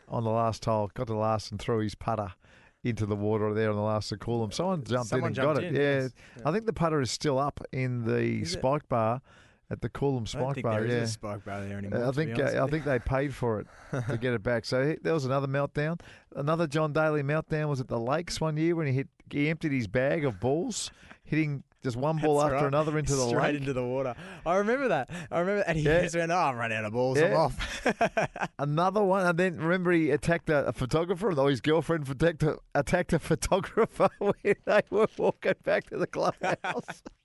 on 0.09 0.25
the 0.25 0.31
last 0.31 0.65
hole, 0.65 0.91
got 0.95 1.07
to 1.07 1.13
the 1.13 1.19
last 1.19 1.51
and 1.51 1.61
threw 1.61 1.79
his 1.79 1.95
putter 1.95 2.33
into 2.83 3.07
the 3.07 3.17
water 3.17 3.55
there 3.55 3.71
on 3.71 3.77
the 3.77 3.83
last 3.83 4.13
of 4.13 4.19
Coolum. 4.19 4.53
Someone 4.53 4.85
jumped 4.85 5.09
Someone 5.09 5.25
in 5.25 5.27
and 5.29 5.35
jumped 5.37 5.55
got 5.57 5.65
it. 5.65 5.69
in, 5.69 5.75
yeah. 5.75 5.81
yes. 6.03 6.11
I 6.45 6.53
think 6.53 6.67
the 6.67 6.73
putter 6.73 7.01
is 7.01 7.11
still 7.11 7.39
up 7.39 7.61
in 7.73 8.05
the 8.05 8.43
Is 8.43 8.55
it? 8.55 8.59
spike 8.59 8.89
bar 8.89 9.23
at 9.71 9.81
the 9.81 9.89
Coolum 9.89 10.29
spike 10.29 10.63
bar. 10.63 10.81
there 10.83 10.87
yeah. 10.99 11.03
a 11.03 11.07
spike 11.07 11.45
bar 11.45 11.61
there 11.65 11.79
anymore. 11.79 12.05
Uh, 12.05 12.09
I 12.09 12.13
think 12.13 12.39
uh, 12.39 12.65
I 12.65 12.67
think 12.69 12.85
they 12.85 12.99
paid 12.99 13.35
for 13.35 13.61
it 13.61 13.67
to 14.09 14.17
get 14.19 14.35
it 14.35 14.43
back. 14.43 14.65
So 14.65 14.87
he, 14.91 14.97
there 15.03 15.15
was 15.15 15.25
another 15.25 15.47
meltdown. 15.47 16.01
Another 16.37 16.67
John 16.67 16.93
Daly 16.93 17.23
meltdown 17.23 17.69
was 17.69 17.81
at 17.81 17.89
the 17.89 17.99
Lakes 17.99 18.41
one 18.41 18.57
year 18.57 18.77
when 18.77 18.87
he 18.87 18.93
hit 18.93 19.09
he 19.31 19.49
emptied 19.49 19.73
his 19.73 19.87
bag 19.87 20.25
of 20.25 20.39
balls, 20.39 20.91
hitting 21.25 21.63
just 21.83 21.97
one 21.97 22.17
ball 22.17 22.39
That's 22.39 22.47
after 22.47 22.57
right. 22.65 22.69
another 22.69 22.99
into 22.99 23.15
the 23.15 23.27
Straight 23.29 23.43
lake. 23.43 23.57
into 23.57 23.73
the 23.75 23.85
water. 23.85 24.15
I 24.47 24.57
remember 24.57 24.89
that. 24.89 25.11
I 25.31 25.41
remember, 25.41 25.65
and 25.67 25.77
he 25.79 25.85
Yeah. 25.85 26.01
just 26.03 26.17
went, 26.17 26.33
"Oh, 26.33 26.37
I'm 26.37 26.57
running 26.57 26.79
out 26.79 26.85
of 26.87 26.93
balls. 26.93 27.19
I'm 27.21 27.35
off." 27.35 27.87
Another 28.59 29.03
one, 29.03 29.27
and 29.27 29.39
then 29.39 29.57
remember 29.59 29.93
he 29.93 30.11
attacked 30.11 30.49
a, 30.51 30.67
a 30.67 30.73
photographer, 30.73 31.33
or 31.39 31.51
his 31.51 31.61
girlfriend 31.61 32.09
attacked 32.09 32.43
a, 32.43 32.59
attacked 32.75 33.13
a 33.13 33.19
photographer 33.19 34.09
when 34.19 34.35
they 34.65 34.81
were 34.91 35.09
walking 35.19 35.55
back 35.63 35.89
to 35.91 35.99
the 35.99 36.07
clubhouse. 36.07 37.03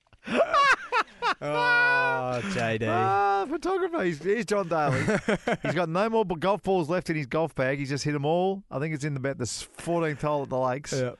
oh, 1.41 2.41
JD. 2.43 2.87
Ah, 2.89 3.45
photographer. 3.49 4.03
He's, 4.03 4.21
he's 4.21 4.45
John 4.45 4.67
Daly. 4.67 5.01
he's 5.63 5.73
got 5.73 5.87
no 5.89 6.09
more 6.09 6.25
golf 6.25 6.63
balls 6.63 6.89
left 6.89 7.09
in 7.09 7.15
his 7.15 7.25
golf 7.25 7.55
bag. 7.55 7.79
He's 7.79 7.89
just 7.89 8.03
hit 8.03 8.11
them 8.13 8.25
all. 8.25 8.63
I 8.69 8.79
think 8.79 8.93
it's 8.93 9.03
in 9.05 9.15
about 9.15 9.37
the 9.37 9.45
14th 9.45 10.21
hole 10.21 10.43
at 10.43 10.49
the 10.49 10.57
Lakes. 10.57 10.93
Yeah. 10.93 11.11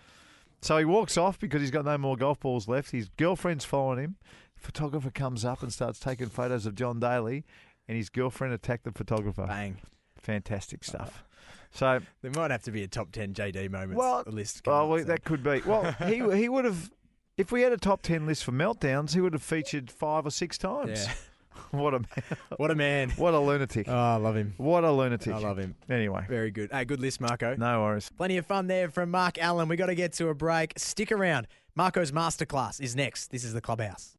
So 0.61 0.77
he 0.77 0.85
walks 0.85 1.17
off 1.17 1.39
because 1.39 1.61
he's 1.61 1.71
got 1.71 1.85
no 1.85 1.97
more 1.97 2.17
golf 2.17 2.39
balls 2.41 2.67
left. 2.67 2.91
His 2.91 3.09
girlfriend's 3.17 3.63
following 3.63 3.99
him. 3.99 4.15
Photographer 4.57 5.09
comes 5.09 5.45
up 5.45 5.63
and 5.63 5.71
starts 5.71 5.99
taking 5.99 6.27
photos 6.27 6.65
of 6.65 6.75
John 6.75 6.99
Daly, 6.99 7.45
and 7.87 7.95
his 7.95 8.09
girlfriend 8.09 8.53
attacked 8.53 8.83
the 8.83 8.91
photographer. 8.91 9.45
Bang. 9.47 9.77
Fantastic 10.17 10.83
stuff. 10.83 11.23
So, 11.71 11.99
There 12.21 12.31
might 12.31 12.51
have 12.51 12.63
to 12.63 12.71
be 12.71 12.83
a 12.83 12.87
top 12.89 13.11
ten 13.13 13.33
JD 13.33 13.69
moments 13.71 13.95
Well, 13.97 14.23
list. 14.27 14.63
oh, 14.67 14.87
well, 14.87 15.03
that 15.05 15.23
could 15.23 15.43
be. 15.43 15.61
Well, 15.65 15.91
he 16.05 16.15
he 16.37 16.49
would 16.49 16.65
have. 16.65 16.89
If 17.39 17.53
we 17.53 17.61
had 17.61 17.71
a 17.71 17.77
top 17.77 18.01
ten 18.01 18.25
list 18.25 18.43
for 18.43 18.51
meltdowns, 18.51 19.13
he 19.13 19.21
would 19.21 19.31
have 19.31 19.41
featured 19.41 19.89
five 19.89 20.25
or 20.25 20.29
six 20.29 20.57
times. 20.57 21.05
yeah. 21.05 21.13
What 21.71 21.93
a 21.93 21.99
man. 21.99 22.23
What 22.57 22.71
a 22.71 22.75
man. 22.75 23.09
what 23.11 23.33
a 23.35 23.39
lunatic! 23.39 23.87
Oh, 23.87 23.93
I 23.93 24.15
love 24.15 24.35
him. 24.35 24.53
What 24.57 24.83
a 24.83 24.91
lunatic! 24.91 25.33
I 25.33 25.37
love 25.37 25.57
him. 25.59 25.75
Anyway, 25.87 26.25
Very 26.27 26.49
good. 26.49 26.71
Hey, 26.71 26.83
good 26.83 26.99
list, 26.99 27.21
Marco. 27.21 27.55
no 27.55 27.81
worries. 27.81 28.09
Plenty 28.17 28.37
of 28.37 28.45
fun 28.45 28.65
there 28.67 28.89
from 28.89 29.11
Mark 29.11 29.37
Allen. 29.37 29.67
We 29.67 29.75
got 29.75 29.85
to 29.87 29.95
get 29.95 30.13
to 30.13 30.29
a 30.29 30.33
break. 30.33 30.73
Stick 30.77 31.11
around. 31.11 31.47
Marco's 31.75 32.11
masterclass 32.11 32.81
is 32.81 32.95
next. 32.95 33.27
This 33.27 33.43
is 33.43 33.53
the 33.53 33.61
clubhouse. 33.61 34.15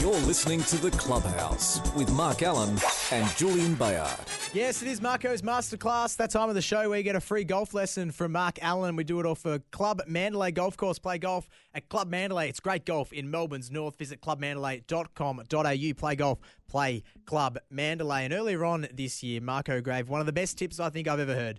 You're 0.00 0.12
listening 0.26 0.62
to 0.64 0.76
The 0.76 0.90
Clubhouse 0.90 1.80
with 1.94 2.12
Mark 2.12 2.42
Allen 2.42 2.76
and 3.12 3.36
Julian 3.36 3.74
Bayard. 3.74 4.18
Yes, 4.54 4.82
it 4.82 4.88
is 4.88 5.00
Marco's 5.00 5.40
masterclass. 5.40 6.14
That 6.16 6.30
time 6.30 6.50
of 6.50 6.54
the 6.54 6.60
show 6.60 6.90
where 6.90 6.98
you 6.98 7.04
get 7.04 7.16
a 7.16 7.20
free 7.22 7.42
golf 7.42 7.72
lesson 7.72 8.10
from 8.10 8.32
Mark 8.32 8.58
Allen. 8.60 8.96
We 8.96 9.04
do 9.04 9.18
it 9.18 9.24
all 9.24 9.34
for 9.34 9.60
Club 9.70 10.02
Mandalay 10.06 10.52
Golf 10.52 10.76
Course. 10.76 10.98
Play 10.98 11.16
golf 11.16 11.48
at 11.72 11.88
Club 11.88 12.10
Mandalay. 12.10 12.50
It's 12.50 12.60
great 12.60 12.84
golf 12.84 13.14
in 13.14 13.30
Melbourne's 13.30 13.70
north. 13.70 13.96
Visit 13.96 14.20
clubmandalay.com.au. 14.20 15.94
Play 15.98 16.16
golf. 16.16 16.38
Play 16.68 17.02
Club 17.24 17.58
Mandalay. 17.70 18.26
And 18.26 18.34
earlier 18.34 18.62
on 18.66 18.88
this 18.92 19.22
year, 19.22 19.40
Marco 19.40 19.80
gave 19.80 20.10
one 20.10 20.20
of 20.20 20.26
the 20.26 20.32
best 20.34 20.58
tips 20.58 20.78
I 20.78 20.90
think 20.90 21.08
I've 21.08 21.20
ever 21.20 21.34
heard. 21.34 21.58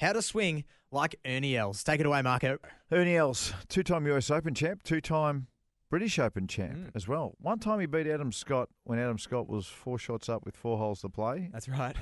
How 0.00 0.12
to 0.12 0.20
swing 0.20 0.64
like 0.90 1.14
Ernie 1.24 1.56
Els. 1.56 1.84
Take 1.84 2.00
it 2.00 2.06
away, 2.06 2.22
Marco. 2.22 2.58
Ernie 2.90 3.16
Els, 3.16 3.52
two-time 3.68 4.04
US 4.08 4.32
Open 4.32 4.52
champ, 4.54 4.82
two-time 4.82 5.46
British 5.90 6.18
Open 6.18 6.48
champ 6.48 6.76
Mm. 6.76 6.90
as 6.96 7.06
well. 7.06 7.34
One 7.38 7.60
time 7.60 7.78
he 7.78 7.86
beat 7.86 8.08
Adam 8.08 8.32
Scott 8.32 8.68
when 8.82 8.98
Adam 8.98 9.18
Scott 9.18 9.48
was 9.48 9.68
four 9.68 9.96
shots 9.96 10.28
up 10.28 10.44
with 10.44 10.56
four 10.56 10.76
holes 10.78 11.02
to 11.02 11.08
play, 11.08 11.48
That's 11.52 11.68
right. 11.68 11.94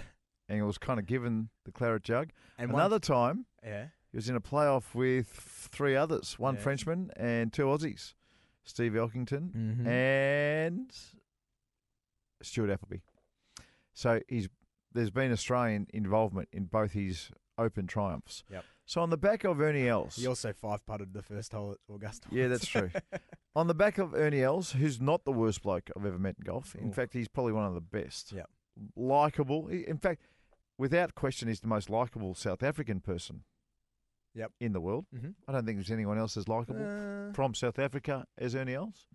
And 0.51 0.57
he 0.59 0.63
was 0.63 0.77
kind 0.79 0.99
of 0.99 1.07
given 1.07 1.49
the 1.65 1.71
claret 1.73 2.03
jug. 2.03 2.31
And 2.59 2.71
Another 2.71 2.95
one, 2.95 3.01
time 3.01 3.47
yeah. 3.65 3.87
he 4.11 4.17
was 4.17 4.29
in 4.29 4.35
a 4.37 4.41
playoff 4.41 4.95
with 4.95 5.29
three 5.29 5.95
others, 5.97 6.39
one 6.39 6.57
Yeah. 6.57 6.61
Frenchman 6.61 7.11
and 7.17 7.53
two 7.53 7.65
Aussies, 7.67 8.15
Steve 8.65 8.93
Elkington 8.93 9.53
Mhm. 9.55 9.87
and 9.87 10.93
Stuart 12.43 12.71
Appleby. 12.71 12.99
So 13.93 14.21
he's 14.29 14.49
there's 14.93 15.11
been 15.11 15.31
Australian 15.31 15.87
involvement 15.95 16.49
in 16.53 16.65
both 16.65 16.93
his 16.93 17.31
Open 17.59 17.87
triumphs. 17.87 18.43
Yep. 18.51 18.65
So 18.87 19.03
on 19.03 19.11
the 19.11 19.19
back 19.19 19.45
of 19.45 19.61
Ernie 19.61 19.87
Els, 19.87 20.17
He 20.17 20.27
also 20.27 20.53
five 20.53 20.85
putted 20.87 21.13
the 21.13 21.23
first 21.23 21.53
hole 21.53 21.73
at 21.73 21.95
Augusta. 21.95 22.27
Yeah, 22.33 22.49
that's 22.49 22.67
true. 22.67 22.91
On 23.55 23.67
the 23.67 23.75
back 23.75 23.99
of 23.99 24.15
Ernie 24.15 24.43
Els, 24.43 24.73
who's 24.73 25.01
not 25.01 25.25
the 25.25 25.31
worst 25.33 25.63
bloke 25.63 25.91
I've 25.97 26.07
ever 26.07 26.19
met 26.19 26.37
in 26.39 26.45
golf. 26.45 26.75
In 26.75 26.89
Oof. 26.89 26.95
fact, 26.95 27.13
he's 27.13 27.29
probably 27.29 27.53
one 27.53 27.67
of 27.67 27.75
the 27.75 27.81
best. 27.81 28.33
Yeah. 28.33 28.45
Likeable. 28.97 29.69
In 29.69 29.99
fact, 29.99 30.23
without 30.81 31.15
question, 31.15 31.49
he's 31.49 31.61
the 31.61 31.69
most 31.69 31.91
likable 31.91 32.35
South 32.35 32.63
African 32.63 33.01
person 33.01 33.45
Yep. 34.35 34.53
in 34.61 34.73
the 34.73 34.81
world. 34.81 35.07
Mhm. 35.15 35.35
I 35.47 35.53
don't 35.53 35.65
think 35.67 35.77
there's 35.79 35.91
anyone 35.91 36.17
else 36.19 36.37
as 36.37 36.49
likable 36.49 36.83
Uh, 36.85 37.33
from 37.33 37.55
South 37.55 37.79
Africa 37.79 38.27
as 38.39 38.55
Ernie 38.55 38.75
Els. 38.75 39.07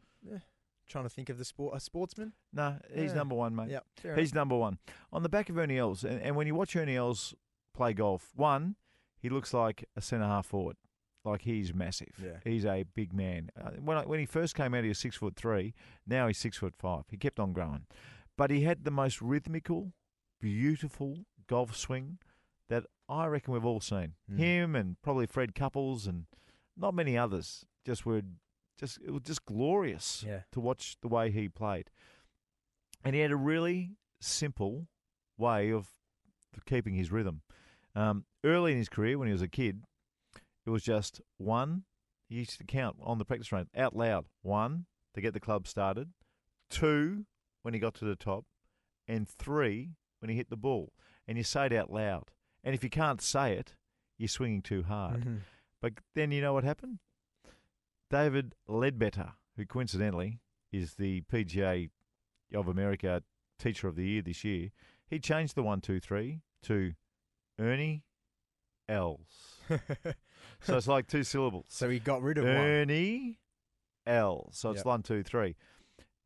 trying 0.88 1.04
to 1.06 1.10
think 1.10 1.30
of 1.30 1.39
the 1.39 1.45
sport, 1.45 1.75
a 1.75 1.80
sportsman. 1.80 2.34
No, 2.54 2.80
he's 2.93 3.10
Yeah. 3.10 3.15
number 3.17 3.34
one, 3.34 3.56
mate. 3.56 3.71
Yeah, 3.71 3.80
fair 3.95 4.15
He's 4.15 4.36
number 4.36 4.56
one. 4.56 4.78
On 5.12 5.23
the 5.23 5.30
back 5.30 5.49
of 5.49 5.58
Ernie 5.58 5.80
Els, 5.80 6.04
and, 6.04 6.21
and 6.21 6.36
when 6.36 6.45
you 6.45 6.54
watch 6.54 6.75
Ernie 6.75 6.95
Els 6.95 7.34
play 7.73 7.91
golf, 7.95 8.32
one, 8.36 8.75
he 9.17 9.28
looks 9.28 9.51
like 9.51 9.86
a 9.95 10.01
centre 10.01 10.28
half 10.28 10.45
forward. 10.45 10.78
Like 11.23 11.41
he's 11.41 11.73
massive. 11.73 12.19
Yeah. 12.21 12.39
He's 12.43 12.65
a 12.67 12.84
big 12.84 13.13
man. 13.13 13.49
Uh, 13.60 13.71
when 13.88 13.97
I, 13.97 14.06
when 14.06 14.19
he 14.19 14.28
first 14.28 14.54
came 14.54 14.75
out, 14.75 14.84
he 14.84 14.89
was 14.89 14.99
six 14.99 15.15
foot 15.15 15.36
three. 15.36 15.73
Now 16.06 16.28
he's 16.28 16.38
six 16.38 16.58
foot 16.58 16.75
five. 16.75 17.06
He 17.10 17.17
kept 17.17 17.39
on 17.39 17.51
growing, 17.51 17.88
but 18.38 18.51
he 18.51 18.62
had 18.62 18.84
the 18.84 18.91
most 18.91 19.23
rhythmical, 19.23 19.91
beautiful 20.39 21.25
golf 21.47 21.75
swing 21.75 22.17
that 22.69 22.86
I 23.08 23.25
reckon 23.27 23.53
we've 23.53 23.65
all 23.65 23.79
seen. 23.81 24.13
Mm. 24.31 24.38
Him 24.39 24.75
and 24.75 25.01
probably 25.01 25.25
Fred 25.27 25.53
Couples 25.55 26.08
and 26.08 26.25
not 26.75 26.93
many 26.93 27.17
others. 27.17 27.65
Just 27.86 28.05
were 28.05 28.21
just 28.79 28.99
it 29.05 29.12
was 29.12 29.21
just 29.23 29.45
glorious 29.45 30.23
Yeah. 30.27 30.41
to 30.51 30.60
watch 30.60 30.97
the 31.01 31.08
way 31.08 31.31
he 31.31 31.47
played. 31.47 31.89
And 33.03 33.13
he 33.15 33.21
had 33.21 33.31
a 33.31 33.36
really 33.38 33.91
simple 34.19 34.88
way 35.38 35.71
of 35.71 35.88
keeping 36.65 36.95
his 36.95 37.12
rhythm. 37.12 37.41
Um, 37.93 38.25
early 38.43 38.71
in 38.71 38.77
his 38.77 38.89
career, 38.89 39.17
when 39.17 39.27
he 39.27 39.31
was 39.31 39.41
a 39.41 39.47
kid, 39.47 39.84
it 40.65 40.69
was 40.69 40.84
just 40.84 41.21
one. 41.38 41.84
He 42.27 42.36
used 42.36 42.58
to 42.58 42.63
count 42.63 42.97
on 43.01 43.19
the 43.19 43.25
practice 43.25 43.51
range 43.51 43.69
out 43.75 43.95
loud. 43.95 44.25
One 44.41 44.86
to 45.13 45.21
get 45.21 45.34
the 45.34 45.39
club 45.39 45.67
started, 45.67 46.12
two 46.69 47.25
when 47.62 47.73
he 47.73 47.79
got 47.79 47.93
to 47.95 48.05
the 48.05 48.15
top, 48.15 48.45
and 49.08 49.29
three 49.29 49.91
when 50.19 50.29
he 50.29 50.36
hit 50.36 50.49
the 50.49 50.58
ball. 50.58 50.91
And 51.27 51.38
you 51.38 51.43
say 51.43 51.67
it 51.67 51.73
out 51.73 51.91
loud. 51.91 52.31
And 52.63 52.73
if 52.75 52.83
you 52.83 52.89
can't 52.89 53.21
say 53.21 53.53
it, 53.57 53.75
you're 54.17 54.27
swinging 54.27 54.61
too 54.61 54.83
hard. 54.83 55.21
Mhm. 55.25 55.39
But 55.81 55.93
then 56.13 56.31
you 56.31 56.41
know 56.41 56.53
what 56.53 56.63
happened? 56.63 56.99
David 58.09 58.55
Leadbetter, 58.67 59.33
who 59.55 59.65
coincidentally 59.65 60.39
is 60.71 60.95
the 60.95 61.21
PGA 61.21 61.89
of 62.53 62.67
America 62.67 63.23
Teacher 63.59 63.88
of 63.88 63.95
the 63.95 64.05
Year 64.05 64.21
this 64.21 64.43
year, 64.43 64.69
he 65.07 65.19
changed 65.19 65.55
the 65.55 65.63
one, 65.63 65.81
two, 65.81 65.99
three 65.99 66.41
to 66.63 66.93
Ernie 67.59 68.03
Els. 68.88 69.59
so 70.61 70.77
it's 70.77 70.88
like 70.88 71.07
two 71.07 71.23
syllables. 71.23 71.65
so 71.69 71.89
he 71.89 71.99
got 71.99 72.21
rid 72.21 72.38
of 72.38 72.43
one. 72.45 72.53
Ernie 72.55 73.39
Els. 74.05 74.57
So 74.57 74.69
it's 74.71 74.80
Yep. 74.80 74.86
one, 74.86 75.03
two, 75.03 75.23
three. 75.23 75.55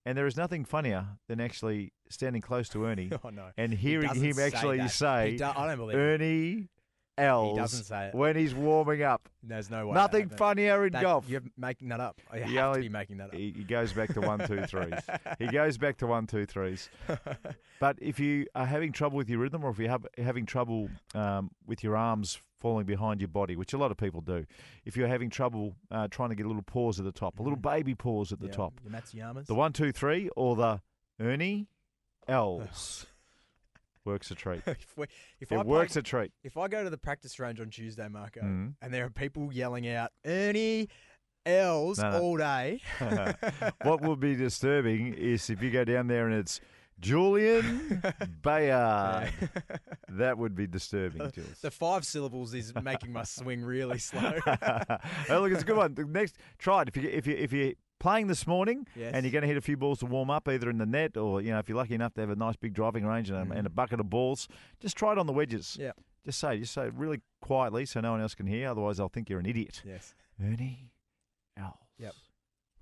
And 0.09 0.17
there 0.17 0.25
is 0.25 0.35
nothing 0.35 0.65
funnier 0.65 1.05
than 1.27 1.39
actually 1.39 1.93
standing 2.09 2.41
close 2.41 2.67
to 2.69 2.83
Ernie 2.85 3.11
Oh 3.23 3.29
no. 3.29 3.49
and 3.57 3.71
He 3.71 3.89
hearing 3.89 4.15
him 4.15 4.33
say 4.33 4.47
actually 4.47 4.77
that. 4.79 4.89
say 4.89 5.31
He 5.33 5.37
do- 5.37 5.45
I 5.45 5.67
don't 5.67 5.77
believe 5.77 5.97
it. 5.97 5.99
Ernie 5.99 6.67
Els 7.15 7.55
doesn't 7.57 7.83
say 7.83 8.07
it. 8.07 8.15
when 8.15 8.35
he's 8.35 8.55
warming 8.55 9.03
up. 9.03 9.29
There's 9.43 9.69
no 9.69 9.85
way. 9.85 9.93
Nothing 9.93 10.29
funnier 10.29 10.87
in 10.87 10.93
That- 10.93 11.03
golf. 11.03 11.29
You're 11.29 11.43
making 11.57 11.89
that 11.89 11.99
up. 11.99 12.19
You 12.33 12.43
He 12.43 12.55
have 12.55 12.65
only- 12.69 12.81
to 12.81 12.89
be 12.89 12.93
making 12.93 13.17
that 13.17 13.25
up. 13.27 13.35
He, 13.35 13.53
he 13.55 13.63
goes 13.63 13.93
back 13.93 14.11
to 14.15 14.21
one, 14.21 14.39
two, 14.47 14.65
threes. 14.65 14.93
he 15.37 15.45
goes 15.45 15.77
back 15.77 15.97
to 15.97 16.07
one, 16.07 16.25
two, 16.25 16.47
threes. 16.47 16.89
But 17.79 17.97
if 18.01 18.19
you 18.19 18.47
are 18.55 18.65
having 18.65 18.91
trouble 18.91 19.15
with 19.17 19.29
your 19.29 19.39
rhythm, 19.39 19.63
or 19.63 19.69
if 19.69 19.77
you're 19.79 19.89
have, 19.89 20.05
having 20.17 20.45
trouble 20.45 20.89
um, 21.13 21.51
with 21.67 21.81
your 21.83 21.95
arms 21.95 22.41
falling 22.59 22.85
behind 22.85 23.21
your 23.21 23.27
body, 23.29 23.55
which 23.55 23.73
a 23.73 23.77
lot 23.77 23.91
of 23.91 23.97
people 23.97 24.21
do, 24.21 24.45
if 24.85 24.97
you're 24.97 25.07
having 25.07 25.29
trouble 25.29 25.75
uh, 25.91 26.07
trying 26.09 26.29
to 26.29 26.35
get 26.35 26.45
a 26.45 26.49
little 26.49 26.61
pause 26.63 26.99
at 26.99 27.05
the 27.05 27.11
top, 27.11 27.39
a 27.39 27.43
little 27.43 27.57
Mhm. 27.57 27.61
baby 27.73 27.95
pause 27.95 28.31
at 28.33 28.39
the 28.39 28.47
Yeah, 28.47 28.51
top, 28.53 28.79
the 28.83 28.89
Matsuyamas. 28.89 29.45
the 29.47 29.55
one, 29.55 29.73
two, 29.73 29.91
three, 29.91 30.29
or 30.35 30.55
the 30.55 30.81
Ernie 31.19 31.67
Els 32.27 33.07
works 34.05 34.31
a 34.31 34.35
treat. 34.35 34.61
if 34.67 34.97
we, 34.97 35.05
if 35.39 35.51
I 35.51 35.55
It 35.55 35.63
play- 35.63 35.67
works 35.67 35.95
a 35.95 36.01
treat. 36.01 36.31
if 36.43 36.57
I 36.57 36.67
go 36.67 36.83
to 36.83 36.89
the 36.89 36.97
practice 36.97 37.39
range 37.39 37.59
on 37.59 37.69
Tuesday, 37.69 38.07
Marco, 38.07 38.41
Mhm. 38.41 38.75
and 38.81 38.93
there 38.93 39.05
are 39.05 39.09
people 39.09 39.51
yelling 39.53 39.87
out 39.87 40.11
Ernie 40.25 40.89
Els 41.45 41.99
No, 41.99 42.11
no. 42.11 42.21
all 42.21 42.37
day. 42.37 42.81
what 43.83 44.01
would 44.01 44.19
be 44.19 44.35
disturbing 44.35 45.13
is 45.13 45.49
if 45.49 45.61
you 45.63 45.71
go 45.71 45.83
down 45.85 46.07
there 46.07 46.27
and 46.27 46.35
it's 46.35 46.59
Julian 46.99 48.01
Bayard. 48.41 49.31
That 50.09 50.37
would 50.37 50.55
be 50.55 50.67
disturbing, 50.67 51.31
Jules. 51.31 51.59
the 51.61 51.71
five 51.71 52.05
syllables 52.05 52.53
is 52.53 52.73
making 52.81 53.13
my 53.13 53.23
swing 53.23 53.61
really 53.63 53.99
slow. 53.99 54.33
oh, 54.47 55.39
look, 55.41 55.51
it's 55.51 55.61
a 55.61 55.65
good 55.65 55.77
one. 55.77 55.95
The 55.95 56.05
next, 56.05 56.37
try 56.57 56.81
it 56.83 56.87
if 56.89 56.97
you 56.97 57.09
if 57.09 57.27
you 57.27 57.35
if 57.35 57.53
you're 57.53 57.73
playing 57.99 58.27
this 58.27 58.47
morning 58.47 58.87
Yes. 58.95 59.13
and 59.13 59.25
you're 59.25 59.31
going 59.31 59.41
to 59.41 59.47
hit 59.47 59.57
a 59.57 59.61
few 59.61 59.77
balls 59.77 59.99
to 59.99 60.05
warm 60.05 60.29
up, 60.29 60.47
either 60.47 60.69
in 60.69 60.77
the 60.77 60.85
net 60.85 61.17
or 61.17 61.41
you 61.41 61.51
know 61.51 61.59
if 61.59 61.69
you're 61.69 61.77
lucky 61.77 61.95
enough 61.95 62.13
to 62.15 62.21
have 62.21 62.29
a 62.29 62.35
nice 62.35 62.55
big 62.55 62.73
driving 62.73 63.05
range 63.05 63.29
and 63.29 63.51
a, 63.51 63.55
and 63.55 63.67
a 63.67 63.69
mm. 63.69 63.75
bucket 63.75 63.99
of 63.99 64.09
balls, 64.09 64.47
just 64.79 64.97
try 64.97 65.11
it 65.11 65.17
on 65.17 65.27
the 65.27 65.33
wedges. 65.33 65.77
Yeah. 65.79 65.91
Just 66.25 66.39
say, 66.39 66.59
just 66.59 66.73
say 66.73 66.87
it 66.87 66.93
really 66.95 67.21
quietly 67.41 67.85
so 67.85 68.01
no 68.01 68.11
one 68.11 68.21
else 68.21 68.35
can 68.35 68.45
hear. 68.45 68.69
Otherwise, 68.69 68.99
I'll 68.99 69.07
think 69.09 69.29
you're 69.29 69.39
an 69.39 69.45
idiot. 69.45 69.81
yes. 69.85 70.13
Ernie 70.41 70.91
Els. 71.57 71.73
Yep. 71.97 72.13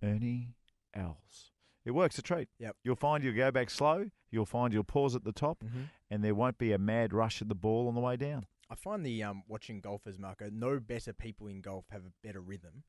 Ernie 0.03 0.49
Els. 0.93 1.51
It 1.88 1.92
works 1.92 2.18
a 2.20 2.22
treat. 2.22 2.50
Yep. 2.60 2.76
You'll 2.84 2.98
find 2.98 3.24
you'll 3.24 3.34
go 3.34 3.50
back 3.50 3.70
slow. 3.70 4.10
You'll 4.30 4.46
find 4.46 4.74
you'll 4.74 4.84
pause 4.84 5.16
at 5.16 5.24
the 5.24 5.32
top, 5.32 5.64
Mm-hmm. 5.64 5.84
and 6.12 6.22
there 6.24 6.36
won't 6.36 6.58
be 6.58 6.74
a 6.74 6.78
mad 6.78 7.14
rush 7.14 7.42
at 7.42 7.48
the 7.48 7.56
ball 7.56 7.88
on 7.88 7.96
the 7.96 8.02
way 8.02 8.18
down. 8.18 8.46
I 8.70 8.76
find 8.76 9.06
the 9.06 9.24
um, 9.24 9.44
watching 9.48 9.80
golfers, 9.80 10.20
Marco, 10.20 10.50
no 10.52 10.82
better 10.82 11.14
people 11.14 11.48
in 11.48 11.62
golf 11.62 11.86
have 11.90 12.02
a 12.02 12.12
better 12.28 12.42
rhythm 12.42 12.84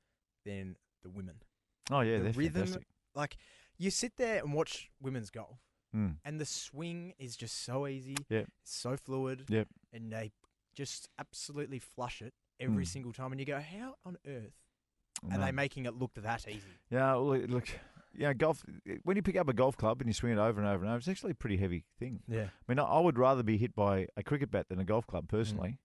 than 0.45 0.75
the 1.05 1.11
women. 1.11 1.37
Oh 1.93 2.01
yeah, 2.01 2.17
the 2.19 2.25
they're 2.25 2.33
rhythm, 2.33 2.63
fantastic. 2.63 2.87
like 3.15 3.37
you 3.79 3.91
sit 3.93 4.17
there 4.17 4.43
and 4.43 4.53
watch 4.53 4.91
women's 5.01 5.31
golf, 5.31 5.61
Mm. 5.97 6.17
and 6.25 6.41
the 6.41 6.45
swing 6.45 7.15
is 7.21 7.37
just 7.37 7.63
so 7.65 7.87
easy. 7.87 8.17
Yep. 8.29 8.49
So 8.65 8.97
fluid. 8.97 9.45
Yep. 9.49 9.69
And 9.93 10.13
they 10.13 10.33
just 10.75 11.09
absolutely 11.19 11.79
flush 11.79 12.21
it 12.21 12.35
every 12.61 12.85
Mm. 12.85 12.89
single 12.89 13.13
time, 13.13 13.31
and 13.31 13.41
you 13.41 13.47
go, 13.47 13.61
how 13.61 13.95
on 14.05 14.19
earth 14.27 14.53
are 15.31 15.39
they 15.39 15.53
making 15.53 15.87
it 15.87 15.95
look 15.95 16.13
that 16.15 16.47
easy? 16.49 16.75
Yeah, 16.91 17.13
well, 17.15 17.39
look, 17.39 17.69
look, 18.13 18.21
yeah, 18.21 18.33
golf. 18.33 18.65
When 19.05 19.17
you 19.17 19.23
pick 19.23 19.37
up 19.37 19.49
a 19.49 19.53
golf 19.53 19.77
club 19.77 20.01
and 20.01 20.09
you 20.09 20.15
swing 20.15 20.33
it 20.33 20.39
over 20.39 20.61
and 20.61 20.69
over 20.69 20.83
and 20.85 20.89
over, 20.91 20.99
it's 20.99 21.09
actually 21.09 21.33
a 21.33 21.37
pretty 21.37 21.57
heavy 21.57 21.85
thing. 21.99 22.21
Yeah. 22.29 22.45
I 22.45 22.49
mean, 22.73 22.79
I, 22.79 22.85
I 22.85 23.01
would 23.01 23.19
rather 23.19 23.43
be 23.43 23.57
hit 23.59 23.75
by 23.75 24.07
a 24.17 24.23
cricket 24.23 24.51
bat 24.51 24.69
than 24.69 24.79
a 24.79 24.85
golf 24.85 25.07
club 25.07 25.29
personally. 25.29 25.79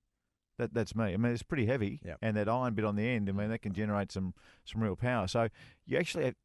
That 0.60 0.74
that's 0.74 0.96
me. 0.96 1.06
I 1.14 1.18
mean, 1.18 1.32
it's 1.34 1.42
pretty 1.44 1.66
heavy, 1.66 2.00
Yep. 2.06 2.18
and 2.22 2.38
that 2.38 2.48
iron 2.48 2.76
bit 2.76 2.86
on 2.86 2.96
the 2.96 3.08
end. 3.08 3.28
I 3.28 3.32
mean, 3.32 3.50
that 3.50 3.64
can 3.64 3.74
generate 3.74 4.12
some 4.12 4.34
some 4.66 4.84
real 4.84 4.96
power. 4.96 5.28
So 5.28 5.50
you 5.88 5.98
actually, 5.98 6.26
have, 6.26 6.36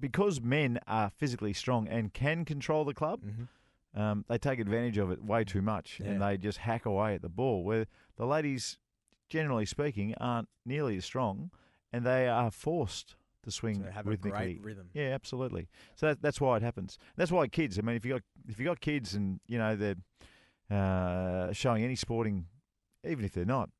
because 0.00 0.40
men 0.40 0.78
are 0.86 1.10
physically 1.10 1.52
strong 1.52 1.88
and 1.88 2.12
can 2.14 2.44
control 2.44 2.84
the 2.84 2.94
club, 2.94 3.22
Mm-hmm. 3.24 4.00
um, 4.00 4.24
they 4.28 4.38
take 4.38 4.60
advantage 4.60 4.96
of 4.98 5.10
it 5.10 5.24
way 5.24 5.42
too 5.44 5.60
much, 5.62 5.98
and 6.00 6.22
they 6.22 6.36
just 6.38 6.58
hack 6.58 6.86
away 6.86 7.14
at 7.16 7.22
the 7.22 7.28
ball. 7.28 7.64
Where 7.64 7.86
the 8.16 8.26
ladies, 8.26 8.78
generally 9.28 9.66
speaking, 9.66 10.14
aren't 10.20 10.48
nearly 10.64 10.96
as 10.96 11.04
strong, 11.04 11.50
and 11.92 12.06
they 12.06 12.28
are 12.28 12.52
forced 12.52 13.16
to 13.48 13.52
swing 13.52 13.82
So 13.84 13.90
have 13.90 14.06
a 14.06 14.10
rhythmically. 14.10 14.54
great 14.54 14.62
rhythm. 14.62 14.90
Yeah, 14.94 15.08
absolutely. 15.08 15.68
So 15.96 16.06
that, 16.06 16.22
that's 16.22 16.40
why 16.40 16.56
it 16.56 16.62
happens. 16.62 16.98
That's 17.16 17.32
why 17.32 17.46
kids. 17.48 17.78
I 17.78 17.82
mean, 17.82 17.96
if 17.96 18.04
you 18.04 18.12
got 18.14 18.22
if 18.48 18.58
you 18.58 18.64
got 18.64 18.80
kids 18.80 19.14
and 19.14 19.40
you 19.46 19.58
know 19.58 19.74
they're 19.76 19.96
uh, 20.70 21.52
showing 21.52 21.82
any 21.82 21.96
sporting, 21.96 22.46
even 23.04 23.24
if 23.24 23.32
they're 23.32 23.44
not, 23.44 23.70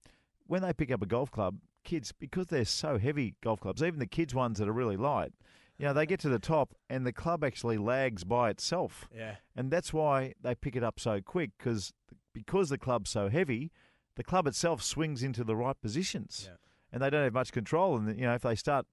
when 0.46 0.62
they 0.62 0.72
pick 0.72 0.90
up 0.90 1.02
a 1.02 1.06
golf 1.06 1.30
club, 1.30 1.56
kids 1.84 2.12
because 2.18 2.46
they're 2.46 2.64
so 2.64 2.98
heavy 2.98 3.34
golf 3.42 3.60
clubs, 3.60 3.82
even 3.82 3.98
the 3.98 4.06
kids 4.06 4.34
ones 4.34 4.58
that 4.58 4.68
are 4.68 4.72
really 4.72 4.96
light, 4.96 5.32
you 5.78 5.86
know, 5.86 5.92
they 5.92 6.06
get 6.06 6.20
to 6.20 6.28
the 6.28 6.38
top 6.38 6.74
and 6.88 7.06
the 7.06 7.12
club 7.12 7.44
actually 7.44 7.78
lags 7.78 8.24
by 8.24 8.50
itself, 8.50 9.08
Yeah. 9.14 9.36
and 9.56 9.70
that's 9.70 9.92
why 9.92 10.34
they 10.42 10.54
pick 10.54 10.76
it 10.76 10.82
up 10.82 10.98
so 10.98 11.20
quick 11.20 11.50
because 11.58 11.92
because 12.32 12.68
the 12.68 12.78
club's 12.78 13.10
so 13.10 13.28
heavy, 13.28 13.70
the 14.16 14.24
club 14.24 14.46
itself 14.46 14.82
swings 14.82 15.22
into 15.22 15.44
the 15.44 15.56
right 15.56 15.80
positions 15.80 16.44
Yeah. 16.48 16.56
and 16.92 17.02
they 17.02 17.10
don't 17.10 17.24
have 17.24 17.34
much 17.34 17.52
control. 17.52 17.96
And 17.96 18.18
you 18.18 18.26
know, 18.26 18.34
if 18.34 18.42
they 18.42 18.54
start 18.54 18.86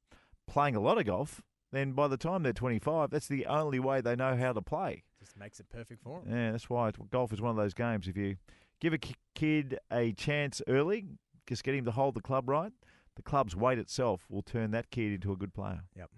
playing 0.48 0.76
a 0.76 0.80
lot 0.80 0.98
of 0.98 1.06
golf, 1.06 1.42
then 1.72 1.92
by 1.94 2.08
the 2.08 2.18
time 2.18 2.44
they're 2.44 2.54
25, 2.54 3.10
that's 3.10 3.28
the 3.28 3.46
only 3.46 3.80
way 3.80 4.02
they 4.02 4.16
know 4.16 4.36
how 4.36 4.54
to 4.54 4.62
play. 4.62 5.04
Just 5.20 5.38
makes 5.38 5.60
it 5.60 5.68
perfect 5.70 6.02
for 6.04 6.22
them. 6.22 6.32
Yeah, 6.32 6.52
that's 6.52 6.70
why 6.70 6.92
golf 7.12 7.34
is 7.34 7.42
one 7.42 7.52
of 7.52 7.58
those 7.58 7.74
games. 7.74 8.08
If 8.08 8.16
you 8.18 8.38
give 8.80 8.94
a 8.94 9.00
kid 9.34 9.80
a 9.92 10.12
chance 10.14 10.62
early, 10.68 11.06
just 11.48 11.64
get 11.64 11.76
him 11.76 11.86
to 11.86 11.92
hold 11.92 12.16
the 12.16 12.22
club 12.22 12.48
right, 12.50 12.72
the 13.16 13.22
club's 13.24 13.56
weight 13.56 13.80
itself 13.80 14.26
will 14.30 14.42
turn 14.42 14.72
that 14.72 14.92
kid 14.92 15.14
into 15.14 15.32
a 15.32 15.36
good 15.36 15.54
player. 15.54 15.82
Yep. 15.96 16.10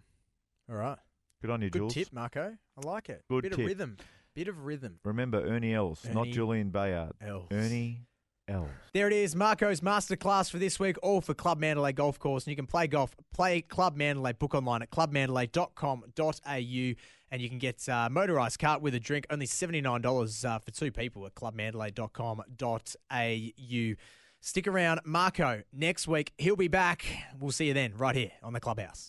All 0.69 0.75
right. 0.75 0.97
Good 1.41 1.51
on 1.51 1.61
you, 1.61 1.69
Good 1.69 1.79
Jules. 1.79 1.93
tip, 1.93 2.07
Marco. 2.11 2.57
I 2.83 2.87
like 2.87 3.09
it. 3.09 3.23
Good 3.29 3.43
Bit 3.43 3.51
tip. 3.51 3.59
of 3.59 3.65
rhythm. 3.65 3.97
Bit 4.33 4.47
of 4.47 4.65
rhythm. 4.65 4.99
Remember 5.03 5.41
Ernie 5.43 5.73
Els, 5.73 6.05
not 6.13 6.21
Ernie 6.27 6.31
Julian 6.31 6.69
Bayard. 6.69 7.13
Els. 7.21 7.47
Ernie 7.51 8.01
Els. 8.47 8.69
There 8.93 9.07
it 9.07 9.13
is, 9.13 9.35
Marco's 9.35 9.81
masterclass 9.81 10.49
for 10.49 10.57
this 10.57 10.79
week, 10.79 10.97
all 11.03 11.21
for 11.21 11.33
Club 11.33 11.59
Mandalay 11.59 11.93
Golf 11.93 12.17
Course. 12.17 12.45
And 12.45 12.51
you 12.51 12.55
can 12.55 12.65
play 12.65 12.87
golf, 12.87 13.15
play 13.33 13.61
Club 13.61 13.95
Mandalay, 13.95 14.33
book 14.33 14.55
online 14.55 14.81
at 14.81 14.89
clubmandalay.com.au. 14.89 17.01
And 17.29 17.41
you 17.41 17.49
can 17.49 17.59
get 17.59 17.75
uh, 17.89 18.07
motorised 18.09 18.57
cart 18.57 18.81
with 18.81 18.95
a 18.95 18.99
drink, 18.99 19.27
only 19.29 19.47
$79 19.47 20.45
uh, 20.45 20.59
for 20.59 20.71
two 20.71 20.91
people 20.91 21.25
at 21.25 21.35
clubmandalay.com.au. 21.35 23.95
Stick 24.39 24.67
around, 24.67 25.01
Marco. 25.03 25.63
Next 25.73 26.07
week, 26.07 26.31
he'll 26.37 26.55
be 26.55 26.69
back. 26.69 27.05
We'll 27.39 27.51
see 27.51 27.67
you 27.67 27.73
then, 27.73 27.93
right 27.97 28.15
here 28.15 28.31
on 28.41 28.53
the 28.53 28.61
Clubhouse. 28.61 29.05